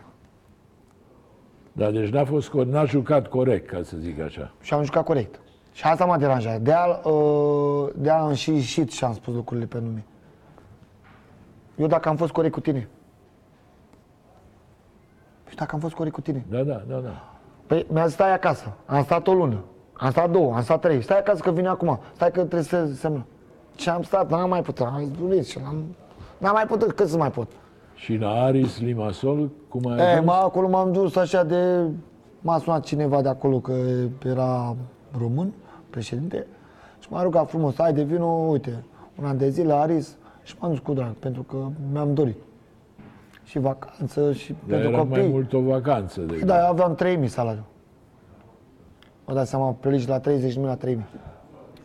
Da, 1.72 1.91
deci 1.91 2.10
n-a 2.10 2.26
fost, 2.26 2.49
co- 2.49 2.66
n-a 2.66 2.86
jucat 2.86 3.28
corect, 3.28 3.70
ca 3.70 3.84
să 3.84 3.97
zic 3.97 4.20
așa. 4.20 4.51
Și 4.62 4.74
am 4.74 4.84
jucat 4.84 5.03
corect. 5.03 5.39
Și 5.72 5.84
asta 5.84 6.05
m-a 6.05 6.18
deranjat. 6.18 6.62
De 6.62 6.74
aia, 6.74 7.10
uh, 7.10 7.89
de 7.95 8.10
aia 8.10 8.22
am 8.22 8.34
și 8.34 8.53
ieșit 8.53 8.91
și 8.91 9.03
am 9.03 9.14
spus 9.14 9.34
lucrurile 9.34 9.66
pe 9.66 9.80
nume. 9.80 10.03
Eu 11.76 11.88
dacă 11.88 12.10
am 12.10 12.16
fost 12.16 12.32
corect 12.32 12.53
cu 12.53 12.60
tine. 12.60 12.88
Și 15.49 15.55
dacă 15.55 15.76
am 15.76 15.82
fost 15.82 15.93
corect 15.93 16.16
cu 16.16 16.22
tine. 16.22 16.45
Da, 16.49 16.64
da, 16.64 16.84
da, 16.88 16.97
da. 16.97 17.34
Păi 17.68 17.86
mi-a 17.89 18.05
zis, 18.05 18.14
stai 18.14 18.34
acasă. 18.34 18.74
Am 18.86 19.03
stat 19.03 19.28
o 19.28 19.34
lună. 19.34 19.64
Am 19.99 20.11
stat 20.11 20.31
două, 20.31 20.53
am 20.55 20.61
stat 20.61 20.79
trei. 20.81 21.01
Stai 21.01 21.17
acasă 21.17 21.41
că 21.43 21.51
vine 21.51 21.67
acum. 21.67 21.99
Stai 22.15 22.31
că 22.31 22.39
trebuie 22.39 22.61
să 22.61 22.85
semnă. 22.93 23.25
Și 23.75 23.89
am 23.89 24.01
stat, 24.01 24.29
n-am 24.29 24.49
mai 24.49 24.61
putut. 24.61 24.85
Am 24.85 25.03
zburit 25.15 25.45
și 25.47 25.59
n-am, 25.63 25.83
n-am 26.37 26.53
mai 26.53 26.65
putut. 26.67 26.91
Cât 26.91 27.07
să 27.07 27.17
mai 27.17 27.31
pot? 27.31 27.47
Și 27.95 28.15
la 28.15 28.29
Aris 28.29 28.79
Limasol, 28.79 29.49
cum 29.69 29.91
ai 29.91 29.97
E, 29.97 30.01
ajuns? 30.01 30.25
mă, 30.25 30.31
acolo 30.31 30.67
m-am 30.69 30.91
dus 30.91 31.15
așa 31.15 31.43
de... 31.43 31.83
M-a 32.41 32.57
sunat 32.57 32.83
cineva 32.83 33.21
de 33.21 33.29
acolo 33.29 33.59
că 33.59 33.73
era 34.25 34.75
român, 35.19 35.53
președinte, 35.89 36.47
și 36.99 37.07
m-a 37.11 37.23
rugat 37.23 37.49
frumos, 37.49 37.75
hai 37.77 37.93
de 37.93 38.03
vino, 38.03 38.25
uite, 38.25 38.83
un 39.19 39.25
an 39.25 39.37
de 39.37 39.49
zile, 39.49 39.73
Aris, 39.73 40.17
și 40.43 40.55
m-am 40.59 40.69
dus 40.71 40.79
cu 40.79 40.93
drag, 40.93 41.11
pentru 41.13 41.41
că 41.41 41.55
mi-am 41.91 42.13
dorit. 42.13 42.35
Și 43.43 43.59
vacanță, 43.59 44.33
și 44.33 44.51
Dar 44.67 44.69
pentru 44.69 44.87
era 44.89 44.97
copii. 44.97 45.17
mai 45.21 45.27
mult 45.27 45.53
o 45.53 45.59
vacanță 45.61 46.21
decât... 46.21 46.45
Da, 46.47 46.59
eu 46.59 46.69
aveam 46.69 46.97
3.000 47.21 47.25
salariu. 47.25 47.63
Vă 49.30 49.36
dați 49.36 49.49
seama, 49.49 49.71
pleci 49.71 50.07
la 50.07 50.19
30.000 50.19 50.61
la 50.61 50.77
3.000. 50.77 50.97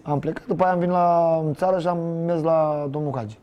Am 0.02 0.18
plecat, 0.18 0.46
după 0.46 0.62
aia 0.62 0.72
am 0.72 0.78
venit 0.78 0.94
la 0.94 1.40
în 1.44 1.54
țară 1.54 1.78
și 1.78 1.86
am 1.86 1.98
mers 1.98 2.42
la 2.42 2.88
domnul 2.90 3.12
Hagi. 3.14 3.38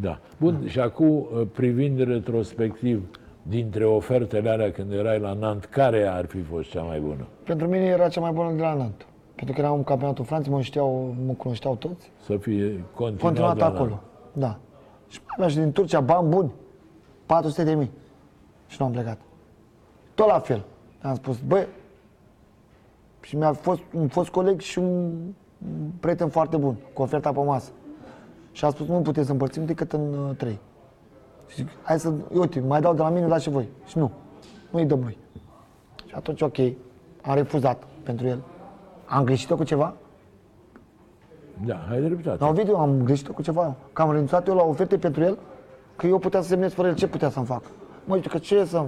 Da. 0.00 0.18
Bun, 0.36 0.66
și 0.66 0.80
acum, 0.80 1.08
uh, 1.08 1.46
privind 1.52 1.98
retrospectiv, 1.98 3.08
dintre 3.42 3.84
ofertele 3.84 4.50
alea 4.50 4.70
când 4.70 4.92
erai 4.92 5.18
la 5.18 5.32
Nant, 5.32 5.64
care 5.64 6.06
ar 6.06 6.26
fi 6.26 6.42
fost 6.42 6.70
cea 6.70 6.82
mai 6.82 7.00
bună? 7.00 7.26
Pentru 7.44 7.66
mine 7.66 7.84
era 7.84 8.08
cea 8.08 8.20
mai 8.20 8.32
bună 8.32 8.52
de 8.52 8.62
la 8.62 8.74
Nant. 8.74 9.06
Pentru 9.34 9.54
că 9.54 9.60
eram 9.60 9.74
în 9.74 9.84
campionatul 9.84 10.24
Franței, 10.24 10.52
mă, 10.52 10.60
știau, 10.60 11.14
mă 11.26 11.32
cunoșteau 11.32 11.74
toți. 11.76 12.10
Să 12.20 12.36
fie 12.36 12.84
continuat, 12.94 13.20
Continuat 13.20 13.56
la 13.56 13.66
acolo. 13.66 13.88
Nant. 13.88 14.00
Da. 14.32 14.58
Și 15.08 15.18
mai 15.18 15.34
aveam 15.34 15.50
și 15.50 15.56
din 15.56 15.72
Turcia 15.72 16.00
bani 16.00 16.28
buni. 16.28 16.52
400 17.26 17.64
de 17.64 17.74
mii. 17.74 17.90
Și 18.66 18.76
nu 18.78 18.86
am 18.86 18.92
plecat. 18.92 19.18
Tot 20.14 20.26
la 20.26 20.38
fel. 20.38 20.64
Am 21.02 21.14
spus, 21.14 21.38
băi, 21.40 21.66
și 23.24 23.36
mi-a 23.36 23.52
fost 23.52 23.80
un 23.92 24.08
fost 24.08 24.28
coleg 24.28 24.60
și 24.60 24.78
un 24.78 25.12
un 25.64 25.90
prieten 26.00 26.28
foarte 26.28 26.56
bun, 26.56 26.76
cu 26.92 27.02
oferta 27.02 27.32
pe 27.32 27.40
masă. 27.40 27.70
Și 28.52 28.64
a 28.64 28.70
spus, 28.70 28.86
nu 28.86 29.00
putem 29.00 29.24
să 29.24 29.32
împărțim 29.32 29.64
decât 29.64 29.92
în 29.92 30.00
uh, 30.00 30.36
trei. 30.36 30.58
Și 31.46 31.56
zic, 31.56 31.68
hai 31.82 32.00
să, 32.00 32.12
uite, 32.32 32.60
mai 32.60 32.80
dau 32.80 32.94
de 32.94 33.02
la 33.02 33.08
mine, 33.08 33.26
dați 33.26 33.42
și 33.42 33.50
voi. 33.50 33.68
Și 33.86 33.98
nu, 33.98 34.10
nu-i 34.70 34.84
dăm 34.84 34.98
noi. 34.98 35.18
Și 36.06 36.14
atunci, 36.14 36.40
ok, 36.40 36.58
am 37.22 37.34
refuzat 37.34 37.82
pentru 38.02 38.26
el. 38.26 38.42
Am 39.06 39.24
greșit-o 39.24 39.56
cu 39.56 39.64
ceva? 39.64 39.94
Da, 41.64 41.86
ai 41.90 42.00
dreptate. 42.00 42.36
La 42.40 42.48
un 42.48 42.54
video 42.54 42.78
am 42.78 43.02
greșit 43.02 43.28
cu 43.28 43.42
ceva. 43.42 43.74
Că 43.92 44.02
am 44.02 44.10
renunțat 44.10 44.46
eu 44.46 44.54
la 44.54 44.62
oferte 44.62 44.98
pentru 44.98 45.22
el, 45.22 45.38
că 45.96 46.06
eu 46.06 46.18
puteam 46.18 46.42
să 46.42 46.48
semnez 46.48 46.72
fără 46.72 46.88
el. 46.88 46.94
Ce 46.94 47.06
putea 47.06 47.30
să-mi 47.30 47.46
fac? 47.46 47.62
Mă, 48.04 48.14
uite 48.14 48.28
că 48.28 48.38
ce 48.38 48.64
să... 48.64 48.84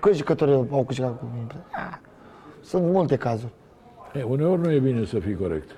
Câți 0.00 0.18
jucători 0.18 0.52
au 0.70 0.84
câștigat 0.84 1.18
cu 1.18 1.24
mine? 1.32 1.46
Ah, 1.72 1.98
Sunt 2.60 2.92
multe 2.92 3.16
cazuri. 3.16 3.52
E, 4.18 4.22
uneori 4.22 4.60
nu 4.60 4.70
e 4.72 4.78
bine 4.78 5.04
să 5.04 5.18
fii 5.18 5.34
corect. 5.34 5.70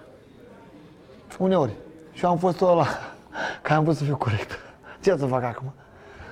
Uneori. 1.38 1.72
Și 2.12 2.24
eu 2.24 2.30
am 2.30 2.36
fost 2.36 2.60
ăla 2.60 2.84
care 3.62 3.74
am 3.74 3.84
vrut 3.84 3.96
să 3.96 4.04
fiu 4.04 4.16
corect. 4.16 4.50
Ce 5.02 5.16
să 5.16 5.26
fac 5.26 5.42
acum? 5.42 5.72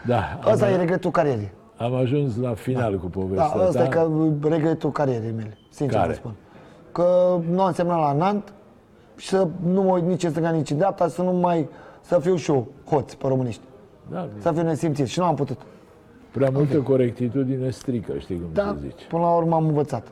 Da, 0.06 0.38
Ăsta 0.46 0.66
am, 0.66 0.72
e 0.72 0.76
regretul 0.76 1.10
carierei. 1.10 1.50
am 1.76 1.94
ajuns 1.94 2.36
la 2.36 2.54
final 2.54 2.98
cu 2.98 3.06
Da, 3.06 3.18
povestea 3.20 3.66
ăsta 3.66 3.78
ta. 3.78 3.84
e 3.84 3.88
că 3.88 4.08
regretul 4.48 4.90
carierei 4.92 5.32
mele, 5.36 5.58
sincer 5.70 5.96
Care? 5.98 6.08
vă 6.08 6.14
spun. 6.14 6.32
Că 6.92 7.38
nu 7.50 7.62
am 7.62 7.72
semnat 7.72 7.98
la 7.98 8.12
Nant 8.12 8.52
și 9.16 9.28
să 9.28 9.46
nu 9.66 9.82
mă 9.82 9.92
uit 9.94 10.04
nici 10.04 10.22
în 10.22 10.30
stânga, 10.30 10.50
nici 10.50 10.70
în 10.70 10.76
dreapta, 10.76 11.08
să 11.08 11.22
nu 11.22 11.32
mai, 11.32 11.68
să 12.00 12.18
fiu 12.18 12.36
și 12.36 12.50
eu 12.50 12.66
hoț 12.86 13.12
pe 13.14 13.26
românești. 13.26 13.60
Da, 14.10 14.28
Să 14.38 14.52
fiu 14.52 14.62
nesimțit 14.62 15.06
și 15.06 15.18
nu 15.18 15.24
am 15.24 15.34
putut. 15.34 15.58
prea 16.30 16.50
multă 16.52 16.76
corectitudine 16.78 17.70
strică, 17.70 18.12
știi 18.18 18.36
cum 18.36 18.48
Dar 18.52 18.76
se 18.80 18.86
zice. 18.88 19.06
până 19.08 19.22
la 19.22 19.30
urmă 19.34 19.54
am 19.54 19.66
învățat. 19.66 20.06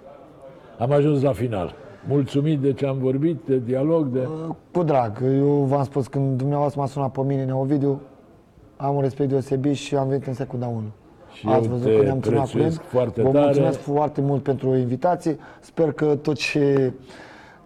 Am 0.78 0.92
ajuns 0.92 1.22
la 1.22 1.32
final. 1.32 1.74
Mulțumit 2.08 2.60
de 2.60 2.72
ce 2.72 2.86
am 2.86 2.98
vorbit, 2.98 3.38
de 3.46 3.60
dialog, 3.64 4.06
de... 4.06 4.28
Cu 4.72 4.82
drag. 4.82 5.22
Eu 5.36 5.46
v-am 5.46 5.84
spus, 5.84 6.06
când 6.06 6.38
dumneavoastră 6.38 6.80
m-a 6.80 6.86
sunat 6.86 7.10
pe 7.12 7.20
mine, 7.26 7.44
Neovidiu, 7.44 8.00
am 8.76 8.94
un 8.94 9.00
respect 9.00 9.28
deosebit 9.28 9.74
și 9.74 9.96
am 9.96 10.08
venit 10.08 10.26
în 10.26 10.34
secunda 10.34 10.66
1. 10.66 10.82
Și 11.32 11.48
eu 11.50 11.60
te 11.82 12.28
prețuiesc 12.28 12.80
foarte 12.82 13.22
Vă 13.22 13.28
tare. 13.30 13.44
mulțumesc 13.44 13.78
foarte 13.78 14.20
mult 14.20 14.42
pentru 14.42 14.74
invitație. 14.76 15.36
Sper 15.60 15.92
că 15.92 16.16
tot 16.22 16.36
ce, 16.36 16.92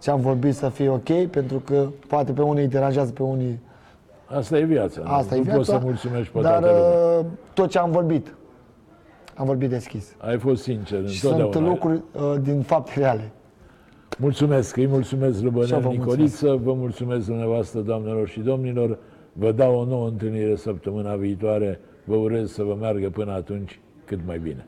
ce 0.01 0.11
am 0.11 0.19
vorbit 0.19 0.55
să 0.55 0.69
fie 0.69 0.89
ok, 0.89 1.25
pentru 1.29 1.61
că 1.65 1.87
poate 2.07 2.31
pe 2.31 2.41
unii 2.41 2.61
îi 2.63 2.69
deranjează, 2.69 3.11
pe 3.11 3.23
unii 3.23 3.59
Asta 4.25 4.57
e 4.57 4.63
viața. 4.63 5.01
nu? 5.05 5.11
asta 5.11 5.35
nu 5.35 5.41
e 5.41 5.43
viața. 5.43 5.57
poți 5.57 5.69
să 5.69 5.79
mulțumești 5.83 6.33
pe 6.33 6.41
dar 6.41 6.59
toată 6.59 6.75
lumea. 6.75 7.19
uh, 7.19 7.25
tot 7.53 7.69
ce 7.69 7.77
am 7.79 7.91
vorbit, 7.91 8.35
am 9.35 9.45
vorbit 9.45 9.69
deschis. 9.69 10.15
Ai 10.17 10.37
fost 10.37 10.63
sincer 10.63 11.07
Și 11.07 11.19
sunt 11.19 11.33
întotdeauna. 11.33 11.69
lucruri 11.69 12.01
uh, 12.13 12.41
din 12.41 12.61
fapte 12.61 12.91
reale. 12.99 13.31
Mulțumesc, 14.17 14.77
îi 14.77 14.87
mulțumesc 14.87 15.37
Și 15.37 15.43
lui 15.43 15.51
eu 15.55 15.59
Bănel 15.59 15.81
vă 15.81 15.89
Nicoliță, 15.89 16.59
vă 16.63 16.73
mulțumesc 16.73 17.25
dumneavoastră, 17.25 17.79
doamnelor 17.79 18.27
și 18.27 18.39
domnilor. 18.39 18.97
Vă 19.33 19.51
dau 19.51 19.79
o 19.79 19.85
nouă 19.85 20.07
întâlnire 20.07 20.55
săptămâna 20.55 21.15
viitoare. 21.15 21.79
Vă 22.05 22.15
urez 22.15 22.51
să 22.51 22.63
vă 22.63 22.77
meargă 22.79 23.09
până 23.09 23.31
atunci 23.31 23.79
cât 24.05 24.19
mai 24.25 24.39
bine. 24.39 24.67